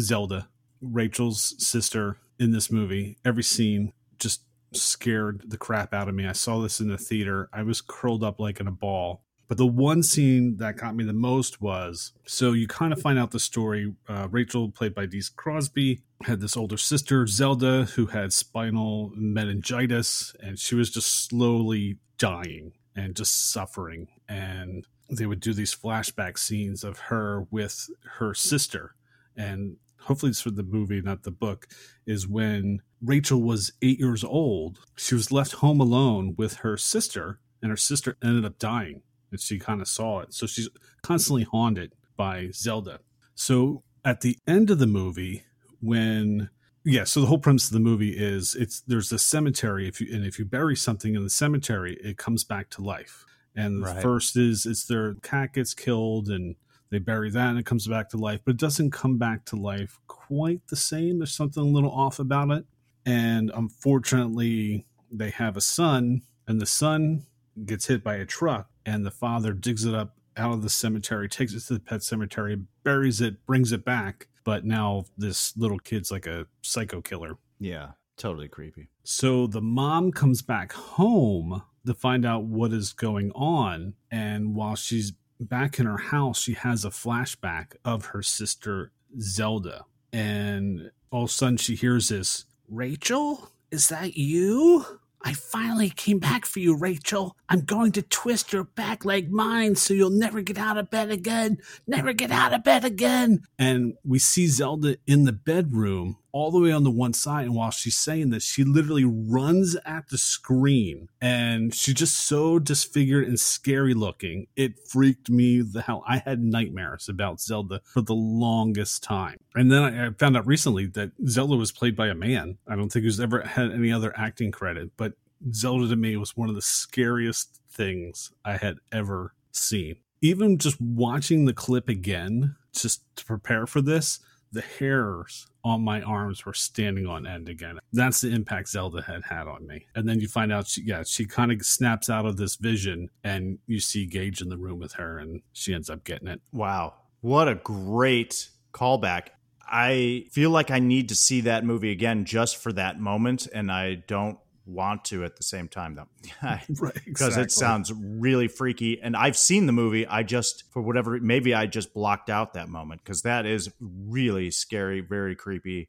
Zelda. 0.00 0.48
Rachel's 0.80 1.54
sister 1.64 2.18
in 2.38 2.50
this 2.52 2.70
movie. 2.70 3.18
Every 3.24 3.42
scene 3.42 3.92
just 4.18 4.42
scared 4.72 5.44
the 5.46 5.56
crap 5.58 5.94
out 5.94 6.08
of 6.08 6.14
me. 6.14 6.26
I 6.26 6.32
saw 6.32 6.60
this 6.60 6.80
in 6.80 6.88
the 6.88 6.98
theater. 6.98 7.48
I 7.52 7.62
was 7.62 7.80
curled 7.80 8.22
up 8.24 8.38
like 8.40 8.60
in 8.60 8.66
a 8.66 8.72
ball. 8.72 9.22
But 9.48 9.56
the 9.56 9.66
one 9.66 10.02
scene 10.02 10.58
that 10.58 10.76
got 10.76 10.94
me 10.94 11.04
the 11.04 11.14
most 11.14 11.60
was 11.60 12.12
so 12.26 12.52
you 12.52 12.68
kind 12.68 12.92
of 12.92 13.00
find 13.00 13.18
out 13.18 13.30
the 13.30 13.40
story. 13.40 13.94
Uh, 14.06 14.28
Rachel, 14.30 14.70
played 14.70 14.94
by 14.94 15.06
Denise 15.06 15.30
Crosby, 15.30 16.02
had 16.24 16.40
this 16.40 16.56
older 16.56 16.76
sister, 16.76 17.26
Zelda, 17.26 17.84
who 17.84 18.06
had 18.06 18.34
spinal 18.34 19.10
meningitis, 19.16 20.36
and 20.40 20.58
she 20.58 20.74
was 20.74 20.90
just 20.90 21.26
slowly 21.28 21.96
dying 22.18 22.72
and 22.94 23.16
just 23.16 23.50
suffering. 23.50 24.08
And 24.28 24.86
they 25.08 25.24
would 25.24 25.40
do 25.40 25.54
these 25.54 25.74
flashback 25.74 26.38
scenes 26.38 26.84
of 26.84 26.98
her 26.98 27.46
with 27.50 27.88
her 28.18 28.34
sister. 28.34 28.94
And 29.34 29.76
hopefully 30.00 30.30
it's 30.30 30.42
for 30.42 30.50
the 30.50 30.62
movie, 30.62 31.00
not 31.00 31.22
the 31.22 31.30
book, 31.30 31.68
is 32.06 32.28
when 32.28 32.82
Rachel 33.00 33.40
was 33.40 33.72
eight 33.80 33.98
years 33.98 34.24
old. 34.24 34.80
She 34.96 35.14
was 35.14 35.32
left 35.32 35.52
home 35.54 35.80
alone 35.80 36.34
with 36.36 36.56
her 36.56 36.76
sister, 36.76 37.38
and 37.62 37.70
her 37.70 37.76
sister 37.76 38.16
ended 38.22 38.44
up 38.44 38.58
dying. 38.58 39.02
And 39.30 39.40
she 39.40 39.58
kind 39.58 39.80
of 39.80 39.88
saw 39.88 40.20
it. 40.20 40.34
So 40.34 40.46
she's 40.46 40.68
constantly 41.02 41.44
haunted 41.44 41.94
by 42.16 42.50
Zelda. 42.52 43.00
So 43.34 43.82
at 44.04 44.20
the 44.20 44.38
end 44.46 44.70
of 44.70 44.78
the 44.78 44.86
movie, 44.86 45.44
when 45.80 46.50
yeah, 46.84 47.04
so 47.04 47.20
the 47.20 47.26
whole 47.26 47.38
premise 47.38 47.66
of 47.66 47.72
the 47.72 47.80
movie 47.80 48.16
is 48.16 48.54
it's 48.54 48.80
there's 48.82 49.12
a 49.12 49.18
cemetery 49.18 49.86
if 49.88 50.00
you 50.00 50.14
and 50.14 50.24
if 50.24 50.38
you 50.38 50.44
bury 50.44 50.76
something 50.76 51.14
in 51.14 51.22
the 51.22 51.30
cemetery, 51.30 51.98
it 52.02 52.16
comes 52.16 52.44
back 52.44 52.70
to 52.70 52.82
life. 52.82 53.24
And 53.54 53.84
the 53.84 53.94
first 54.00 54.36
is 54.36 54.66
it's 54.66 54.84
their 54.84 55.14
cat 55.14 55.52
gets 55.54 55.74
killed 55.74 56.28
and 56.28 56.54
they 56.90 56.98
bury 56.98 57.30
that 57.30 57.50
and 57.50 57.58
it 57.58 57.66
comes 57.66 57.86
back 57.86 58.08
to 58.10 58.16
life, 58.16 58.40
but 58.44 58.52
it 58.52 58.60
doesn't 58.60 58.92
come 58.92 59.18
back 59.18 59.44
to 59.46 59.56
life 59.56 59.98
quite 60.06 60.60
the 60.68 60.76
same. 60.76 61.18
There's 61.18 61.34
something 61.34 61.62
a 61.62 61.66
little 61.66 61.90
off 61.90 62.18
about 62.18 62.50
it. 62.50 62.64
And 63.04 63.50
unfortunately, 63.54 64.86
they 65.10 65.30
have 65.30 65.56
a 65.56 65.60
son, 65.60 66.22
and 66.46 66.60
the 66.60 66.66
son 66.66 67.26
gets 67.64 67.86
hit 67.86 68.04
by 68.04 68.16
a 68.16 68.26
truck, 68.26 68.68
and 68.88 69.04
the 69.04 69.10
father 69.10 69.52
digs 69.52 69.84
it 69.84 69.94
up 69.94 70.16
out 70.36 70.52
of 70.52 70.62
the 70.62 70.70
cemetery, 70.70 71.28
takes 71.28 71.52
it 71.52 71.60
to 71.60 71.74
the 71.74 71.80
pet 71.80 72.02
cemetery, 72.02 72.56
buries 72.84 73.20
it, 73.20 73.44
brings 73.44 73.70
it 73.70 73.84
back. 73.84 74.28
But 74.44 74.64
now 74.64 75.04
this 75.18 75.54
little 75.56 75.78
kid's 75.78 76.10
like 76.10 76.26
a 76.26 76.46
psycho 76.62 77.02
killer. 77.02 77.36
Yeah, 77.60 77.90
totally 78.16 78.48
creepy. 78.48 78.88
So 79.04 79.46
the 79.46 79.60
mom 79.60 80.10
comes 80.10 80.40
back 80.40 80.72
home 80.72 81.62
to 81.84 81.92
find 81.92 82.24
out 82.24 82.44
what 82.44 82.72
is 82.72 82.94
going 82.94 83.30
on. 83.32 83.92
And 84.10 84.54
while 84.54 84.74
she's 84.74 85.12
back 85.38 85.78
in 85.78 85.84
her 85.84 85.98
house, 85.98 86.40
she 86.40 86.54
has 86.54 86.84
a 86.84 86.90
flashback 86.90 87.74
of 87.84 88.06
her 88.06 88.22
sister 88.22 88.92
Zelda. 89.20 89.84
And 90.14 90.92
all 91.10 91.24
of 91.24 91.30
a 91.30 91.32
sudden 91.32 91.58
she 91.58 91.74
hears 91.74 92.08
this 92.08 92.46
Rachel, 92.68 93.50
is 93.70 93.88
that 93.88 94.16
you? 94.16 95.00
I 95.22 95.32
finally 95.32 95.90
came 95.90 96.18
back 96.18 96.46
for 96.46 96.60
you, 96.60 96.76
Rachel. 96.76 97.36
I'm 97.48 97.62
going 97.62 97.92
to 97.92 98.02
twist 98.02 98.52
your 98.52 98.64
back 98.64 99.04
like 99.04 99.28
mine 99.28 99.74
so 99.74 99.94
you'll 99.94 100.10
never 100.10 100.42
get 100.42 100.58
out 100.58 100.78
of 100.78 100.90
bed 100.90 101.10
again. 101.10 101.58
Never 101.86 102.12
get 102.12 102.30
out 102.30 102.54
of 102.54 102.62
bed 102.62 102.84
again. 102.84 103.42
And 103.58 103.94
we 104.04 104.18
see 104.18 104.46
Zelda 104.46 104.96
in 105.06 105.24
the 105.24 105.32
bedroom 105.32 106.18
all 106.32 106.50
the 106.50 106.60
way 106.60 106.72
on 106.72 106.84
the 106.84 106.90
one 106.90 107.12
side. 107.12 107.46
And 107.46 107.54
while 107.54 107.70
she's 107.70 107.96
saying 107.96 108.30
this, 108.30 108.44
she 108.44 108.64
literally 108.64 109.04
runs 109.04 109.76
at 109.84 110.08
the 110.08 110.18
screen 110.18 111.08
and 111.20 111.74
she's 111.74 111.94
just 111.94 112.14
so 112.14 112.58
disfigured 112.58 113.26
and 113.26 113.38
scary 113.40 113.94
looking. 113.94 114.46
It 114.56 114.78
freaked 114.88 115.30
me 115.30 115.62
the 115.62 115.82
hell. 115.82 116.04
I 116.06 116.18
had 116.18 116.42
nightmares 116.42 117.08
about 117.08 117.40
Zelda 117.40 117.80
for 117.84 118.00
the 118.00 118.14
longest 118.14 119.02
time. 119.02 119.38
And 119.54 119.72
then 119.72 119.82
I 119.82 120.10
found 120.10 120.36
out 120.36 120.46
recently 120.46 120.86
that 120.86 121.12
Zelda 121.26 121.56
was 121.56 121.72
played 121.72 121.96
by 121.96 122.08
a 122.08 122.14
man. 122.14 122.58
I 122.66 122.76
don't 122.76 122.90
think 122.90 123.04
he's 123.04 123.20
ever 123.20 123.42
had 123.42 123.72
any 123.72 123.92
other 123.92 124.12
acting 124.16 124.52
credit, 124.52 124.90
but 124.96 125.14
Zelda 125.52 125.88
to 125.88 125.96
me 125.96 126.16
was 126.16 126.36
one 126.36 126.48
of 126.48 126.54
the 126.54 126.62
scariest 126.62 127.60
things 127.70 128.32
I 128.44 128.56
had 128.56 128.78
ever 128.92 129.34
seen. 129.52 129.96
Even 130.20 130.58
just 130.58 130.80
watching 130.80 131.44
the 131.44 131.52
clip 131.52 131.88
again, 131.88 132.56
just 132.72 133.02
to 133.16 133.24
prepare 133.24 133.66
for 133.66 133.80
this, 133.80 134.18
the 134.52 134.62
hairs 134.62 135.46
on 135.64 135.82
my 135.82 136.00
arms 136.02 136.46
were 136.46 136.54
standing 136.54 137.06
on 137.06 137.26
end 137.26 137.48
again. 137.48 137.78
That's 137.92 138.20
the 138.20 138.30
impact 138.30 138.68
Zelda 138.68 139.02
had 139.02 139.22
had 139.24 139.46
on 139.46 139.66
me. 139.66 139.86
And 139.94 140.08
then 140.08 140.20
you 140.20 140.28
find 140.28 140.52
out, 140.52 140.66
she, 140.68 140.82
yeah, 140.82 141.02
she 141.06 141.26
kind 141.26 141.52
of 141.52 141.62
snaps 141.62 142.08
out 142.08 142.26
of 142.26 142.36
this 142.36 142.56
vision, 142.56 143.10
and 143.24 143.58
you 143.66 143.80
see 143.80 144.06
Gage 144.06 144.40
in 144.40 144.48
the 144.48 144.56
room 144.56 144.78
with 144.78 144.92
her, 144.94 145.18
and 145.18 145.42
she 145.52 145.74
ends 145.74 145.90
up 145.90 146.04
getting 146.04 146.28
it. 146.28 146.40
Wow. 146.52 146.94
What 147.20 147.48
a 147.48 147.56
great 147.56 148.48
callback. 148.72 149.28
I 149.70 150.26
feel 150.32 150.50
like 150.50 150.70
I 150.70 150.78
need 150.78 151.10
to 151.10 151.14
see 151.14 151.42
that 151.42 151.64
movie 151.64 151.90
again 151.90 152.24
just 152.24 152.56
for 152.56 152.72
that 152.72 152.98
moment, 152.98 153.46
and 153.52 153.70
I 153.70 153.96
don't 154.06 154.38
want 154.68 155.04
to 155.06 155.24
at 155.24 155.36
the 155.36 155.42
same 155.42 155.68
time, 155.68 155.94
though. 155.94 156.08
Right, 156.80 157.00
Because 157.04 157.36
it 157.36 157.50
sounds 157.50 157.92
really 157.92 158.48
freaky. 158.48 159.00
And 159.00 159.16
I've 159.16 159.36
seen 159.36 159.66
the 159.66 159.72
movie. 159.72 160.06
I 160.06 160.22
just, 160.22 160.64
for 160.70 160.82
whatever, 160.82 161.18
maybe 161.20 161.54
I 161.54 161.66
just 161.66 161.94
blocked 161.94 162.30
out 162.30 162.54
that 162.54 162.68
moment 162.68 163.02
because 163.02 163.22
that 163.22 163.46
is 163.46 163.70
really 163.80 164.50
scary, 164.50 165.00
very 165.00 165.34
creepy. 165.34 165.88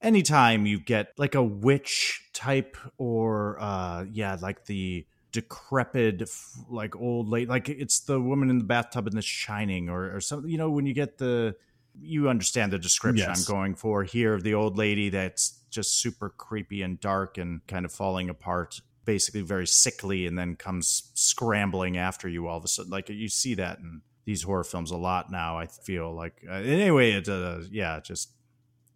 Anytime 0.00 0.66
you 0.66 0.80
get 0.80 1.12
like 1.16 1.34
a 1.34 1.42
witch 1.42 2.28
type 2.32 2.76
or, 2.98 3.58
uh, 3.60 4.04
yeah, 4.10 4.36
like 4.40 4.66
the 4.66 5.06
decrepit, 5.32 6.22
like 6.68 6.96
old 6.96 7.28
lady, 7.28 7.46
like 7.46 7.68
it's 7.68 8.00
the 8.00 8.20
woman 8.20 8.50
in 8.50 8.58
the 8.58 8.64
bathtub 8.64 9.06
in 9.06 9.14
The 9.14 9.22
Shining 9.22 9.88
or, 9.88 10.14
or 10.14 10.20
something, 10.20 10.50
you 10.50 10.58
know, 10.58 10.70
when 10.70 10.86
you 10.86 10.94
get 10.94 11.18
the, 11.18 11.56
you 12.00 12.28
understand 12.28 12.72
the 12.72 12.78
description 12.78 13.28
Yes. 13.28 13.48
I'm 13.48 13.54
going 13.54 13.74
for 13.74 14.02
here 14.02 14.34
of 14.34 14.42
the 14.42 14.54
old 14.54 14.76
lady 14.76 15.10
that's 15.10 15.60
just 15.74 16.00
super 16.00 16.30
creepy 16.30 16.82
and 16.82 17.00
dark 17.00 17.38
and 17.38 17.66
kind 17.66 17.84
of 17.84 17.92
falling 17.92 18.30
apart, 18.30 18.80
basically 19.04 19.42
very 19.42 19.66
sickly, 19.66 20.26
and 20.26 20.38
then 20.38 20.56
comes 20.56 21.10
scrambling 21.14 21.96
after 21.96 22.28
you 22.28 22.46
all 22.46 22.58
of 22.58 22.64
a 22.64 22.68
sudden. 22.68 22.90
Like 22.90 23.08
you 23.08 23.28
see 23.28 23.54
that 23.54 23.78
in 23.78 24.02
these 24.24 24.42
horror 24.42 24.64
films 24.64 24.90
a 24.90 24.96
lot 24.96 25.30
now. 25.30 25.58
I 25.58 25.66
feel 25.66 26.14
like 26.14 26.42
uh, 26.48 26.54
anyway, 26.54 27.12
it 27.12 27.28
uh, 27.28 27.60
yeah, 27.70 28.00
just 28.00 28.30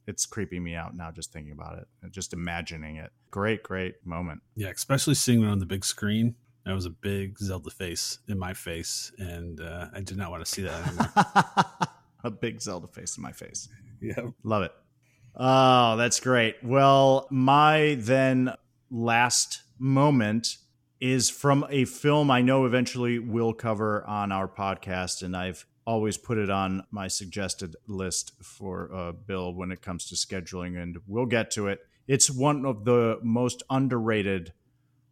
it's 0.06 0.24
creeping 0.24 0.62
me 0.62 0.74
out 0.74 0.96
now 0.96 1.10
just 1.10 1.32
thinking 1.32 1.52
about 1.52 1.78
it, 1.78 1.86
just 2.10 2.32
imagining 2.32 2.96
it. 2.96 3.10
Great, 3.30 3.62
great 3.62 4.06
moment. 4.06 4.40
Yeah, 4.56 4.68
especially 4.68 5.14
seeing 5.14 5.42
it 5.42 5.48
on 5.48 5.58
the 5.58 5.66
big 5.66 5.84
screen. 5.84 6.34
That 6.64 6.74
was 6.74 6.86
a 6.86 6.90
big 6.90 7.38
Zelda 7.38 7.70
face 7.70 8.18
in 8.28 8.38
my 8.38 8.54
face, 8.54 9.12
and 9.18 9.60
uh, 9.60 9.86
I 9.94 10.00
did 10.00 10.16
not 10.16 10.30
want 10.30 10.44
to 10.44 10.50
see 10.50 10.62
that 10.62 10.86
anymore. 10.86 11.88
a 12.24 12.30
big 12.30 12.60
Zelda 12.60 12.88
face 12.88 13.16
in 13.16 13.22
my 13.22 13.32
face. 13.32 13.68
yeah. 14.00 14.20
Love 14.42 14.62
it. 14.64 14.72
Oh, 15.36 15.96
that's 15.96 16.20
great. 16.20 16.56
Well, 16.62 17.26
my 17.30 17.96
then 17.98 18.54
last 18.90 19.62
moment 19.78 20.56
is 21.00 21.30
from 21.30 21.64
a 21.70 21.84
film 21.84 22.30
I 22.30 22.40
know 22.42 22.64
eventually 22.64 23.18
we'll 23.18 23.52
cover 23.52 24.04
on 24.06 24.32
our 24.32 24.48
podcast, 24.48 25.22
and 25.22 25.36
I've 25.36 25.64
always 25.86 26.18
put 26.18 26.38
it 26.38 26.50
on 26.50 26.84
my 26.90 27.08
suggested 27.08 27.76
list 27.86 28.32
for 28.42 28.92
uh, 28.92 29.12
Bill 29.12 29.54
when 29.54 29.70
it 29.70 29.80
comes 29.80 30.06
to 30.08 30.14
scheduling, 30.16 30.80
and 30.80 30.98
we'll 31.06 31.26
get 31.26 31.50
to 31.52 31.68
it. 31.68 31.80
It's 32.06 32.30
one 32.30 32.66
of 32.66 32.84
the 32.84 33.18
most 33.22 33.62
underrated 33.70 34.52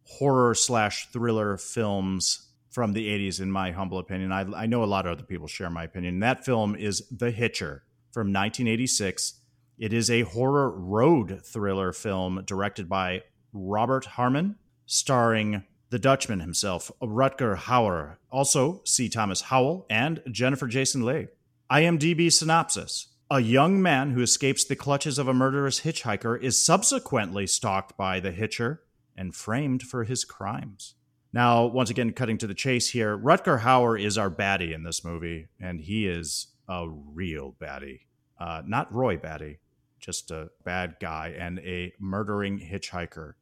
horror 0.05 0.55
slash 0.55 1.09
thriller 1.12 1.57
films 1.57 2.48
from 2.70 2.92
the 2.92 3.09
80s, 3.09 3.40
in 3.40 3.50
my 3.50 3.70
humble 3.70 3.98
opinion. 3.98 4.33
I, 4.33 4.42
I 4.55 4.66
know 4.66 4.83
a 4.83 4.87
lot 4.87 5.07
of 5.07 5.12
other 5.12 5.22
people 5.22 5.46
share 5.46 5.70
my 5.70 5.85
opinion. 5.85 6.20
That 6.20 6.44
film 6.44 6.74
is 6.74 7.02
The 7.11 7.31
Hitcher 7.31 7.85
from 8.12 8.33
1986. 8.33 9.40
It 9.79 9.93
is 9.93 10.11
a 10.11 10.23
horror 10.23 10.71
road 10.71 11.43
thriller 11.45 11.93
film 11.93 12.43
directed 12.47 12.89
by 12.89 13.25
Robert 13.53 14.07
Harmon, 14.07 14.57
starring 14.87 15.65
the 15.91 15.99
Dutchman 15.99 16.41
himself, 16.41 16.91
Rutger 17.03 17.57
Hauer, 17.57 18.17
also 18.31 18.81
C. 18.85 19.11
Thomas 19.11 19.43
Howell, 19.43 19.85
and 19.91 20.23
Jennifer 20.31 20.67
Jason 20.67 21.05
Leigh. 21.05 21.29
IMDb 21.71 22.33
synopsis 22.33 23.09
A 23.31 23.41
young 23.41 23.83
man 23.83 24.12
who 24.12 24.23
escapes 24.23 24.65
the 24.65 24.77
clutches 24.77 25.19
of 25.19 25.29
a 25.29 25.35
murderous 25.35 25.81
hitchhiker 25.81 26.41
is 26.41 26.64
subsequently 26.64 27.47
stalked 27.47 27.99
by 27.99 28.18
the 28.18 28.33
hitcher 28.33 28.83
and 29.14 29.35
framed 29.35 29.83
for 29.83 30.05
his 30.05 30.24
crimes. 30.24 30.95
Now, 31.35 31.66
once 31.66 31.91
again, 31.91 32.12
cutting 32.12 32.39
to 32.39 32.47
the 32.47 32.55
chase 32.55 32.91
here, 32.91 33.16
Rutger 33.18 33.61
Hauer 33.61 34.03
is 34.03 34.16
our 34.16 34.31
baddie 34.31 34.74
in 34.74 34.85
this 34.85 35.05
movie, 35.05 35.49
and 35.61 35.81
he 35.81 36.07
is 36.07 36.47
a 36.66 36.89
real 36.89 37.55
baddie. 37.61 38.01
Uh, 38.39 38.62
not 38.66 38.93
Roy 38.95 39.16
Batty, 39.16 39.59
just 40.07 40.30
a 40.30 40.48
bad 40.64 40.94
guy 41.00 41.34
and 41.36 41.59
a 41.59 41.92
murdering 41.98 42.61
hitchhiker 42.61 43.32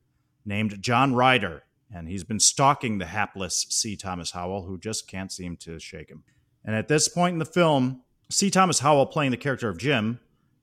named 0.46 0.80
John 0.80 1.14
Ryder. 1.14 1.62
And 1.94 2.08
he's 2.08 2.24
been 2.24 2.40
stalking 2.40 2.96
the 2.96 3.06
hapless 3.06 3.66
C. 3.68 3.96
Thomas 3.96 4.30
Howell, 4.30 4.64
who 4.64 4.78
just 4.78 5.06
can't 5.06 5.30
seem 5.30 5.58
to 5.58 5.78
shake 5.78 6.08
him. 6.08 6.24
And 6.64 6.74
at 6.74 6.88
this 6.88 7.06
point 7.06 7.34
in 7.34 7.38
the 7.38 7.44
film, 7.44 8.00
C. 8.30 8.50
Thomas 8.50 8.78
Howell, 8.78 9.06
playing 9.06 9.30
the 9.30 9.36
character 9.36 9.68
of 9.68 9.76
Jim, 9.76 10.18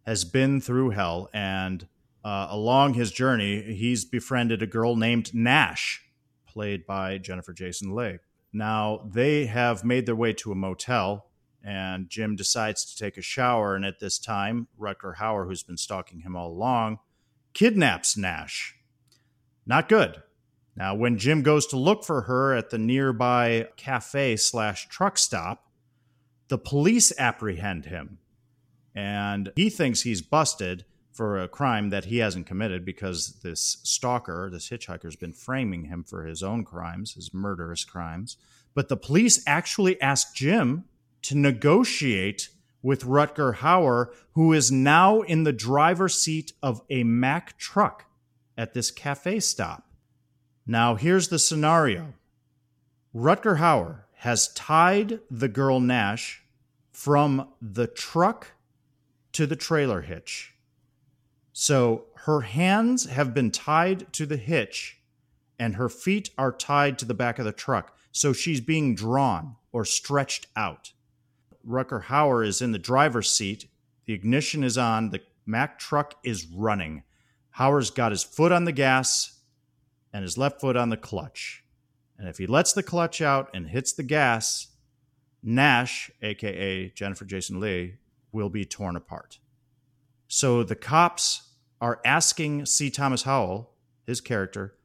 has 0.07 0.25
been 0.25 0.59
through 0.59 0.89
hell. 0.89 1.29
And 1.33 1.87
uh, 2.25 2.47
along 2.49 2.95
his 2.95 3.11
journey, 3.11 3.61
he's 3.61 4.03
befriended 4.03 4.63
a 4.63 4.67
girl 4.67 4.95
named 4.95 5.35
Nash, 5.35 6.03
played 6.47 6.87
by 6.87 7.19
Jennifer 7.19 7.53
Jason 7.53 7.93
Leigh. 7.93 8.17
Now, 8.51 9.07
they 9.07 9.45
have 9.45 9.85
made 9.85 10.07
their 10.07 10.15
way 10.15 10.33
to 10.33 10.51
a 10.51 10.55
motel 10.55 11.27
and 11.63 12.09
Jim 12.09 12.35
decides 12.35 12.85
to 12.85 12.97
take 12.97 13.17
a 13.17 13.21
shower. 13.21 13.75
And 13.75 13.85
at 13.85 13.99
this 13.99 14.17
time, 14.17 14.67
Rutger 14.79 15.17
Hauer, 15.17 15.47
who's 15.47 15.63
been 15.63 15.77
stalking 15.77 16.21
him 16.21 16.35
all 16.35 16.51
along, 16.51 16.99
kidnaps 17.53 18.17
Nash. 18.17 18.75
Not 19.65 19.89
good. 19.89 20.23
Now, 20.75 20.95
when 20.95 21.17
Jim 21.17 21.43
goes 21.43 21.67
to 21.67 21.77
look 21.77 22.03
for 22.03 22.21
her 22.21 22.55
at 22.55 22.69
the 22.69 22.77
nearby 22.77 23.67
cafe 23.75 24.37
slash 24.37 24.87
truck 24.87 25.17
stop, 25.17 25.67
the 26.47 26.57
police 26.57 27.13
apprehend 27.17 27.85
him. 27.85 28.19
And 28.95 29.51
he 29.55 29.69
thinks 29.69 30.01
he's 30.01 30.21
busted 30.21 30.85
for 31.11 31.39
a 31.39 31.47
crime 31.47 31.89
that 31.89 32.05
he 32.05 32.17
hasn't 32.17 32.47
committed 32.47 32.85
because 32.85 33.39
this 33.43 33.77
stalker, 33.83 34.49
this 34.51 34.69
hitchhiker, 34.69 35.03
has 35.03 35.15
been 35.15 35.33
framing 35.33 35.85
him 35.85 36.03
for 36.03 36.25
his 36.25 36.41
own 36.41 36.63
crimes, 36.63 37.13
his 37.13 37.33
murderous 37.33 37.83
crimes. 37.83 38.37
But 38.73 38.87
the 38.87 38.97
police 38.97 39.43
actually 39.45 40.01
ask 40.01 40.33
Jim 40.33 40.85
to 41.23 41.37
negotiate 41.37 42.49
with 42.81 43.05
Rutger 43.05 43.57
Hauer, 43.57 44.07
who 44.33 44.53
is 44.53 44.71
now 44.71 45.21
in 45.21 45.43
the 45.43 45.53
driver's 45.53 46.15
seat 46.15 46.53
of 46.63 46.81
a 46.89 47.03
Mack 47.03 47.57
truck 47.57 48.05
at 48.57 48.73
this 48.73 48.91
cafe 48.91 49.39
stop. 49.39 49.87
Now, 50.65 50.95
here's 50.95 51.27
the 51.29 51.39
scenario 51.39 52.13
Rutger 53.13 53.57
Hauer 53.57 54.03
has 54.15 54.47
tied 54.53 55.19
the 55.29 55.47
girl 55.47 55.79
Nash 55.79 56.43
from 56.91 57.49
the 57.61 57.87
truck 57.87 58.53
to 59.33 59.45
the 59.45 59.55
trailer 59.55 60.01
hitch. 60.01 60.53
So 61.53 62.05
her 62.25 62.41
hands 62.41 63.05
have 63.05 63.33
been 63.33 63.51
tied 63.51 64.11
to 64.13 64.25
the 64.25 64.37
hitch 64.37 64.99
and 65.57 65.75
her 65.75 65.89
feet 65.89 66.29
are 66.37 66.51
tied 66.51 66.97
to 66.99 67.05
the 67.05 67.13
back 67.13 67.39
of 67.39 67.45
the 67.45 67.51
truck. 67.51 67.95
So 68.11 68.33
she's 68.33 68.61
being 68.61 68.95
drawn 68.95 69.55
or 69.71 69.85
stretched 69.85 70.47
out. 70.55 70.91
Rutger 71.67 72.05
Hauer 72.05 72.45
is 72.45 72.61
in 72.61 72.71
the 72.71 72.79
driver's 72.79 73.31
seat. 73.31 73.67
The 74.05 74.13
ignition 74.13 74.63
is 74.63 74.77
on. 74.77 75.09
The 75.09 75.21
Mack 75.45 75.79
truck 75.79 76.15
is 76.23 76.45
running. 76.45 77.03
Hauer's 77.57 77.91
got 77.91 78.11
his 78.11 78.23
foot 78.23 78.51
on 78.51 78.65
the 78.65 78.71
gas 78.71 79.39
and 80.13 80.23
his 80.23 80.37
left 80.37 80.61
foot 80.61 80.75
on 80.75 80.89
the 80.89 80.97
clutch. 80.97 81.63
And 82.17 82.27
if 82.27 82.37
he 82.37 82.47
lets 82.47 82.73
the 82.73 82.83
clutch 82.83 83.21
out 83.21 83.49
and 83.53 83.67
hits 83.67 83.93
the 83.93 84.03
gas, 84.03 84.67
Nash, 85.43 86.11
aka 86.21 86.89
Jennifer 86.89 87.25
Jason 87.25 87.59
Leigh, 87.59 87.97
will 88.31 88.49
be 88.49 88.65
torn 88.65 88.95
apart. 88.95 89.39
So 90.27 90.63
the 90.63 90.75
cops 90.75 91.49
are 91.81 91.99
asking 92.05 92.67
C. 92.67 92.89
Thomas 92.91 93.23
Howell, 93.23 93.71
his 94.05 94.21
character, 94.21 94.75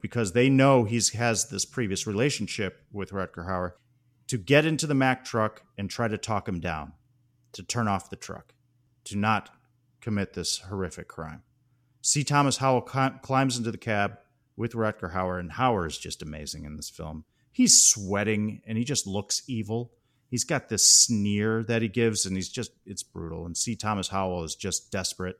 because 0.00 0.32
they 0.32 0.48
know 0.48 0.84
he 0.84 1.00
has 1.14 1.48
this 1.48 1.64
previous 1.64 2.06
relationship 2.06 2.84
with 2.92 3.10
Rutger 3.10 3.48
Hauer, 3.48 3.72
to 4.34 4.38
get 4.38 4.66
into 4.66 4.88
the 4.88 4.96
Mack 4.96 5.24
truck 5.24 5.62
and 5.78 5.88
try 5.88 6.08
to 6.08 6.18
talk 6.18 6.48
him 6.48 6.58
down, 6.58 6.92
to 7.52 7.62
turn 7.62 7.86
off 7.86 8.10
the 8.10 8.16
truck, 8.16 8.52
to 9.04 9.16
not 9.16 9.48
commit 10.00 10.32
this 10.32 10.58
horrific 10.58 11.06
crime. 11.06 11.44
C. 12.02 12.24
Thomas 12.24 12.56
Howell 12.56 12.80
climbs 12.80 13.56
into 13.56 13.70
the 13.70 13.78
cab 13.78 14.18
with 14.56 14.72
Rutger 14.72 15.14
Hauer, 15.14 15.38
and 15.38 15.52
Hauer 15.52 15.86
is 15.86 15.96
just 15.96 16.20
amazing 16.20 16.64
in 16.64 16.74
this 16.74 16.90
film. 16.90 17.24
He's 17.52 17.80
sweating 17.80 18.60
and 18.66 18.76
he 18.76 18.82
just 18.82 19.06
looks 19.06 19.44
evil. 19.46 19.92
He's 20.26 20.42
got 20.42 20.68
this 20.68 20.84
sneer 20.84 21.62
that 21.68 21.82
he 21.82 21.86
gives, 21.86 22.26
and 22.26 22.34
he's 22.34 22.48
just, 22.48 22.72
it's 22.84 23.04
brutal. 23.04 23.46
And 23.46 23.56
C. 23.56 23.76
Thomas 23.76 24.08
Howell 24.08 24.42
is 24.42 24.56
just 24.56 24.90
desperate 24.90 25.38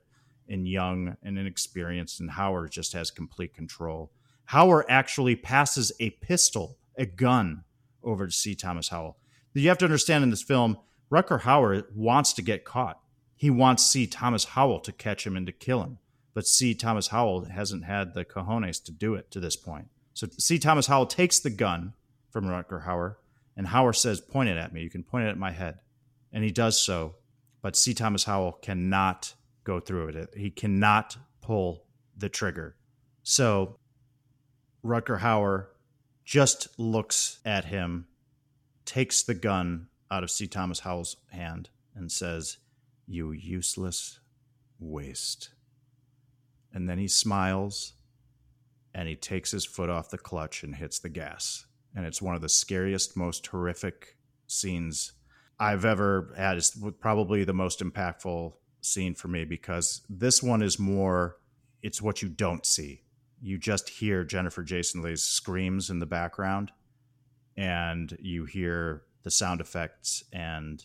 and 0.48 0.68
young 0.68 1.16
and 1.20 1.36
inexperienced, 1.36 2.20
and 2.20 2.30
Hauer 2.30 2.70
just 2.70 2.92
has 2.92 3.10
complete 3.10 3.54
control. 3.54 4.12
Hauer 4.52 4.84
actually 4.88 5.34
passes 5.34 5.90
a 5.98 6.10
pistol, 6.10 6.78
a 6.96 7.06
gun, 7.06 7.64
over 8.04 8.26
to 8.26 8.32
C. 8.32 8.54
Thomas 8.54 8.88
Howell. 8.88 9.16
You 9.54 9.68
have 9.68 9.78
to 9.78 9.84
understand 9.84 10.24
in 10.24 10.30
this 10.30 10.42
film, 10.42 10.78
Rutger 11.10 11.42
Hauer 11.42 11.84
wants 11.94 12.32
to 12.34 12.42
get 12.42 12.64
caught. 12.64 13.00
He 13.36 13.50
wants 13.50 13.84
C. 13.84 14.06
Thomas 14.06 14.44
Howell 14.44 14.80
to 14.80 14.92
catch 14.92 15.26
him 15.26 15.36
and 15.36 15.46
to 15.46 15.52
kill 15.52 15.82
him. 15.82 15.98
But 16.34 16.46
C. 16.46 16.74
Thomas 16.74 17.08
Howell 17.08 17.44
hasn't 17.44 17.84
had 17.84 18.14
the 18.14 18.24
cojones 18.24 18.82
to 18.84 18.92
do 18.92 19.14
it 19.14 19.30
to 19.30 19.40
this 19.40 19.54
point. 19.54 19.88
So 20.14 20.26
C. 20.38 20.58
Thomas 20.58 20.88
Howell 20.88 21.06
takes 21.06 21.38
the 21.38 21.50
gun 21.50 21.92
from 22.30 22.46
Rutger 22.46 22.84
Hauer, 22.84 23.16
and 23.56 23.68
Hauer 23.68 23.94
says, 23.94 24.20
Point 24.20 24.48
it 24.48 24.56
at 24.56 24.72
me. 24.72 24.82
You 24.82 24.90
can 24.90 25.04
point 25.04 25.26
it 25.26 25.30
at 25.30 25.38
my 25.38 25.52
head. 25.52 25.78
And 26.32 26.42
he 26.42 26.50
does 26.50 26.80
so. 26.80 27.14
But 27.62 27.76
C. 27.76 27.94
Thomas 27.94 28.24
Howell 28.24 28.52
cannot 28.60 29.34
go 29.62 29.78
through 29.78 30.08
it. 30.08 30.34
He 30.36 30.50
cannot 30.50 31.16
pull 31.40 31.84
the 32.16 32.28
trigger. 32.28 32.76
So 33.22 33.78
Rutger 34.84 35.20
Hauer 35.20 35.66
just 36.24 36.68
looks 36.78 37.38
at 37.44 37.66
him, 37.66 38.06
takes 38.84 39.22
the 39.22 39.34
gun 39.34 39.88
out 40.10 40.22
of 40.22 40.30
C. 40.30 40.46
Thomas 40.46 40.80
Howell's 40.80 41.16
hand, 41.30 41.68
and 41.94 42.10
says, 42.10 42.58
You 43.06 43.32
useless 43.32 44.20
waste. 44.78 45.50
And 46.72 46.88
then 46.88 46.98
he 46.98 47.08
smiles 47.08 47.94
and 48.92 49.08
he 49.08 49.16
takes 49.16 49.50
his 49.50 49.64
foot 49.64 49.90
off 49.90 50.10
the 50.10 50.18
clutch 50.18 50.62
and 50.62 50.74
hits 50.74 50.98
the 50.98 51.08
gas. 51.08 51.66
And 51.94 52.04
it's 52.04 52.22
one 52.22 52.34
of 52.34 52.42
the 52.42 52.48
scariest, 52.48 53.16
most 53.16 53.46
horrific 53.46 54.16
scenes 54.46 55.12
I've 55.58 55.84
ever 55.84 56.32
had. 56.36 56.56
It's 56.56 56.76
probably 57.00 57.44
the 57.44 57.52
most 57.52 57.80
impactful 57.80 58.54
scene 58.80 59.14
for 59.14 59.28
me 59.28 59.44
because 59.44 60.02
this 60.08 60.42
one 60.42 60.62
is 60.62 60.78
more, 60.78 61.36
it's 61.82 62.02
what 62.02 62.22
you 62.22 62.28
don't 62.28 62.66
see 62.66 63.03
you 63.44 63.58
just 63.58 63.90
hear 63.90 64.24
Jennifer 64.24 64.62
Jason 64.62 65.02
Leigh's 65.02 65.22
screams 65.22 65.90
in 65.90 65.98
the 65.98 66.06
background 66.06 66.72
and 67.58 68.16
you 68.18 68.46
hear 68.46 69.02
the 69.22 69.30
sound 69.30 69.60
effects 69.60 70.24
and 70.32 70.82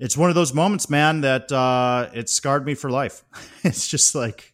it's 0.00 0.16
one 0.16 0.28
of 0.28 0.34
those 0.34 0.52
moments 0.52 0.90
man 0.90 1.20
that 1.20 1.52
uh, 1.52 2.10
it 2.12 2.28
scarred 2.28 2.66
me 2.66 2.74
for 2.74 2.90
life. 2.90 3.24
It's 3.64 3.86
just 3.86 4.16
like 4.16 4.52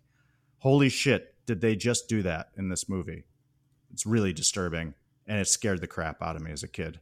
holy 0.59 0.91
shit 0.91 1.35
did 1.47 1.63
they 1.63 1.75
just 1.75 2.07
do 2.07 2.23
that 2.23 2.49
in 2.59 2.69
this 2.69 2.87
movie? 2.87 3.25
It's 3.95 4.05
really 4.05 4.35
disturbing 4.35 4.93
and 5.27 5.41
it 5.41 5.49
scared 5.49 5.81
the 5.81 5.87
crap 5.87 6.21
out 6.21 6.37
of 6.37 6.43
me 6.43 6.51
as 6.51 6.63
a 6.63 6.69
kid. 6.69 7.01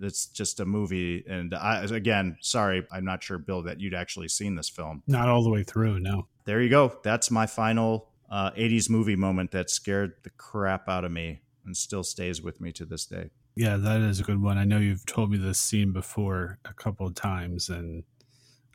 It's 0.00 0.26
just 0.26 0.60
a 0.60 0.64
movie 0.64 1.24
and 1.28 1.52
I, 1.52 1.82
again 1.82 2.36
sorry 2.40 2.86
i'm 2.92 3.04
not 3.04 3.24
sure 3.24 3.38
bill 3.38 3.64
that 3.64 3.80
you'd 3.80 3.94
actually 3.94 4.28
seen 4.28 4.54
this 4.54 4.68
film. 4.68 5.02
Not 5.08 5.28
all 5.28 5.42
the 5.42 5.50
way 5.50 5.64
through 5.64 5.98
no. 5.98 6.28
There 6.44 6.62
you 6.62 6.70
go. 6.70 7.00
That's 7.02 7.32
my 7.32 7.46
final 7.46 8.12
uh, 8.30 8.50
80s 8.52 8.90
movie 8.90 9.16
moment 9.16 9.50
that 9.52 9.70
scared 9.70 10.14
the 10.22 10.30
crap 10.30 10.88
out 10.88 11.04
of 11.04 11.12
me 11.12 11.40
and 11.64 11.76
still 11.76 12.04
stays 12.04 12.42
with 12.42 12.60
me 12.60 12.72
to 12.72 12.84
this 12.84 13.06
day. 13.06 13.30
Yeah, 13.54 13.76
that 13.76 14.00
is 14.00 14.20
a 14.20 14.22
good 14.22 14.40
one. 14.40 14.56
I 14.56 14.64
know 14.64 14.78
you've 14.78 15.06
told 15.06 15.30
me 15.30 15.38
this 15.38 15.58
scene 15.58 15.92
before 15.92 16.58
a 16.64 16.72
couple 16.72 17.06
of 17.06 17.14
times, 17.14 17.68
and 17.68 18.04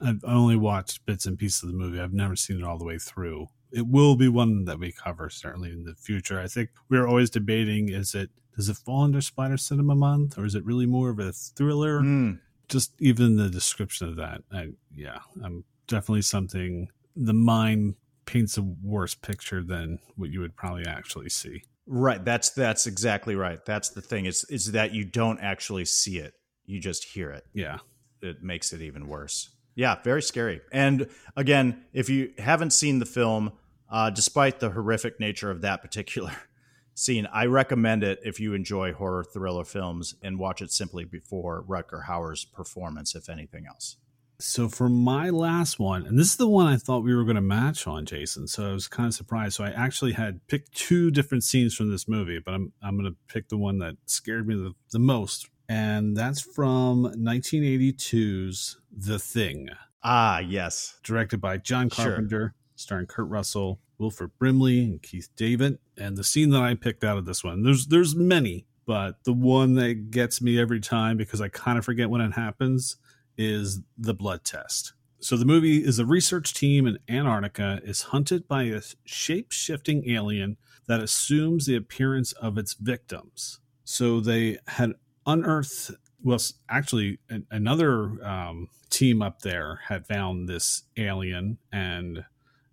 I've 0.02 0.24
only 0.26 0.58
watched 0.58 1.06
bits 1.06 1.26
and 1.26 1.38
pieces 1.38 1.64
of 1.64 1.70
the 1.70 1.78
movie. 1.78 2.00
I've 2.00 2.14
never 2.14 2.36
seen 2.36 2.60
it 2.60 2.66
all 2.66 2.78
the 2.78 2.86
way 2.86 2.98
through. 2.98 3.48
It 3.72 3.88
will 3.88 4.16
be 4.16 4.28
one 4.28 4.66
that 4.66 4.80
we 4.80 4.92
cover 4.92 5.30
certainly 5.30 5.72
in 5.72 5.86
the 5.86 5.96
future. 5.96 6.40
I 6.40 6.48
think 6.48 6.70
we're 6.90 7.08
always 7.08 7.30
debating 7.30 7.90
is 7.90 8.14
it 8.14 8.30
does 8.56 8.70
it 8.70 8.78
fall 8.78 9.04
under 9.04 9.22
Spider 9.22 9.58
Cinema 9.58 9.96
Month 9.96 10.38
or 10.38 10.46
is 10.46 10.54
it 10.54 10.66
really 10.66 10.86
more 10.86 11.10
of 11.10 11.20
a 11.20 11.32
thriller? 11.32 12.02
Mm. 12.02 12.40
Just 12.68 12.94
even 13.00 13.36
the 13.36 13.50
description 13.50 14.10
of 14.10 14.16
that, 14.18 14.42
I, 14.52 14.70
yeah, 14.94 15.20
I'm 15.44 15.64
definitely 15.88 16.22
something 16.22 16.90
the 17.16 17.34
mind 17.34 17.96
paints 18.26 18.58
a 18.58 18.62
worse 18.62 19.16
picture 19.16 19.64
than 19.64 20.00
what 20.16 20.30
you 20.30 20.40
would 20.40 20.56
probably 20.56 20.86
actually 20.86 21.30
see. 21.30 21.64
Right. 21.86 22.24
That's 22.24 22.50
that's 22.52 22.88
exactly 22.88 23.36
right. 23.36 23.64
That's 23.66 23.90
the 23.90 24.02
thing. 24.02 24.26
Is 24.26 24.46
is 24.46 24.72
that 24.72 24.94
you 24.94 25.04
don't 25.06 25.40
actually 25.40 25.86
see 25.86 26.18
it. 26.18 26.34
You 26.66 26.80
just 26.80 27.04
hear 27.04 27.32
it. 27.32 27.46
Yeah. 27.54 27.80
It 28.22 28.42
makes 28.42 28.72
it 28.72 28.82
even 28.82 29.08
worse. 29.08 29.50
Yeah, 29.76 30.02
very 30.04 30.22
scary. 30.22 30.62
And 30.72 31.10
again, 31.36 31.84
if 31.94 32.10
you 32.10 32.34
haven't 32.38 32.72
seen 32.72 33.00
the 33.00 33.06
film, 33.06 33.54
uh, 33.90 34.10
despite 34.12 34.60
the 34.60 34.70
horrific 34.70 35.20
nature 35.20 35.50
of 35.52 35.62
that 35.62 35.82
particular 35.82 36.32
scene, 36.94 37.28
I 37.34 37.48
recommend 37.48 38.04
it 38.04 38.20
if 38.24 38.40
you 38.40 38.54
enjoy 38.54 38.94
horror 38.94 39.24
thriller 39.24 39.66
films 39.66 40.16
and 40.22 40.40
watch 40.40 40.62
it 40.62 40.72
simply 40.72 41.06
before 41.06 41.64
Rutger 41.68 42.06
Hauer's 42.06 42.46
performance, 42.46 43.16
if 43.16 43.30
anything 43.30 43.66
else. 43.68 43.98
So 44.46 44.68
for 44.68 44.90
my 44.90 45.30
last 45.30 45.80
one, 45.80 46.06
and 46.06 46.20
this 46.20 46.28
is 46.28 46.36
the 46.36 46.50
one 46.50 46.68
I 46.68 46.76
thought 46.76 47.06
we 47.06 47.16
were 47.16 47.24
going 47.24 47.38
to 47.38 47.42
match 47.42 47.88
on, 47.88 48.06
Jason. 48.06 48.46
So 48.46 48.70
I 48.70 48.74
was 48.74 48.90
kind 48.90 49.08
of 49.08 49.14
surprised. 49.14 49.56
So 49.56 49.64
I 49.64 49.70
actually 49.70 50.12
had 50.12 50.46
picked 50.48 50.76
two 50.76 51.12
different 51.12 51.46
scenes 51.46 51.74
from 51.74 51.90
this 51.90 52.10
movie, 52.10 52.40
but 52.40 52.54
I'm 52.54 52.74
I'm 52.82 53.00
going 53.00 53.10
to 53.10 53.34
pick 53.34 53.48
the 53.48 53.58
one 53.58 53.80
that 53.80 53.96
scared 54.06 54.46
me 54.46 54.56
the, 54.56 54.74
the 54.92 55.00
most, 55.00 55.50
and 55.70 56.18
that's 56.18 56.42
from 56.42 57.06
1982's 57.18 58.80
The 58.92 59.18
Thing. 59.18 59.70
Ah, 60.04 60.40
yes, 60.40 61.00
directed 61.04 61.40
by 61.40 61.56
John 61.58 61.90
Carpenter, 61.90 62.40
sure. 62.40 62.56
starring 62.76 63.08
Kurt 63.08 63.30
Russell, 63.30 63.80
Wilford 63.98 64.32
Brimley, 64.40 64.84
and 64.84 65.02
Keith 65.02 65.30
David. 65.38 65.80
And 65.98 66.18
the 66.18 66.24
scene 66.26 66.50
that 66.50 66.62
I 66.62 66.76
picked 66.76 67.06
out 67.06 67.18
of 67.18 67.24
this 67.24 67.46
one, 67.46 67.64
there's 67.64 67.88
there's 67.88 68.14
many, 68.14 68.66
but 68.86 69.24
the 69.24 69.32
one 69.32 69.76
that 69.76 70.12
gets 70.12 70.42
me 70.42 70.60
every 70.60 70.82
time 70.82 71.16
because 71.16 71.40
I 71.40 71.48
kind 71.48 71.78
of 71.78 71.86
forget 71.86 72.10
when 72.10 72.20
it 72.20 72.34
happens 72.34 72.98
is 73.38 73.82
the 73.98 74.14
blood 74.14 74.44
test. 74.44 74.94
So 75.20 75.38
the 75.38 75.46
movie 75.46 75.84
is 75.84 76.00
a 76.00 76.06
research 76.06 76.54
team 76.54 76.86
in 76.86 77.00
Antarctica 77.08 77.80
is 77.84 78.04
hunted 78.04 78.48
by 78.48 78.64
a 78.64 78.82
shape-shifting 79.06 80.10
alien 80.10 80.58
that 80.88 81.00
assumes 81.00 81.66
the 81.66 81.76
appearance 81.76 82.34
of 82.34 82.58
its 82.58 82.74
victims. 82.74 83.60
So 83.86 84.20
they 84.20 84.58
had 84.68 84.94
unearthed 85.26 85.92
well, 86.24 86.40
actually, 86.70 87.20
another 87.52 88.26
um, 88.26 88.70
team 88.90 89.22
up 89.22 89.42
there 89.42 89.82
had 89.88 90.08
found 90.08 90.48
this 90.48 90.84
alien, 90.96 91.58
and 91.72 92.24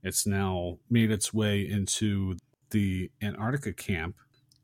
it's 0.02 0.26
now 0.26 0.78
made 0.88 1.10
its 1.10 1.34
way 1.34 1.68
into 1.68 2.36
the 2.70 3.10
Antarctica 3.20 3.72
camp, 3.72 4.14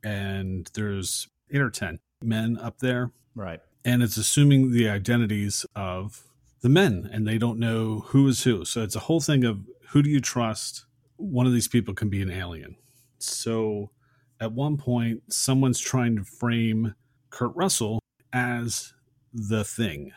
and 0.05 0.71
there's 0.75 1.29
eight 1.51 1.61
or 1.61 1.71
ten 1.71 1.99
men 2.23 2.57
up 2.59 2.79
there, 2.79 3.11
right? 3.35 3.61
And 3.87 4.03
it's 4.03 4.17
assuming 4.17 4.73
the 4.73 4.89
identities 4.89 5.65
of 5.77 6.25
the 6.61 6.69
men, 6.69 7.09
and 7.13 7.27
they 7.27 7.39
don't 7.39 7.61
know 7.61 8.01
who 8.09 8.27
is 8.27 8.43
who. 8.43 8.65
So 8.65 8.83
it's 8.83 8.97
a 8.97 9.01
whole 9.01 9.21
thing 9.21 9.45
of 9.45 9.61
who 9.91 10.03
do 10.03 10.11
you 10.11 10.21
trust? 10.21 10.85
One 11.19 11.47
of 11.47 11.53
these 11.53 11.69
people 11.69 11.95
can 11.95 12.09
be 12.09 12.21
an 12.21 12.31
alien. 12.31 12.75
So 13.19 13.93
at 14.41 14.51
one 14.51 14.77
point, 14.77 15.23
someone's 15.33 15.79
trying 15.79 16.17
to 16.17 16.25
frame 16.25 16.97
Kurt 17.31 17.55
Russell 17.55 18.01
as 18.33 18.93
the 19.33 19.63
thing. 19.63 20.11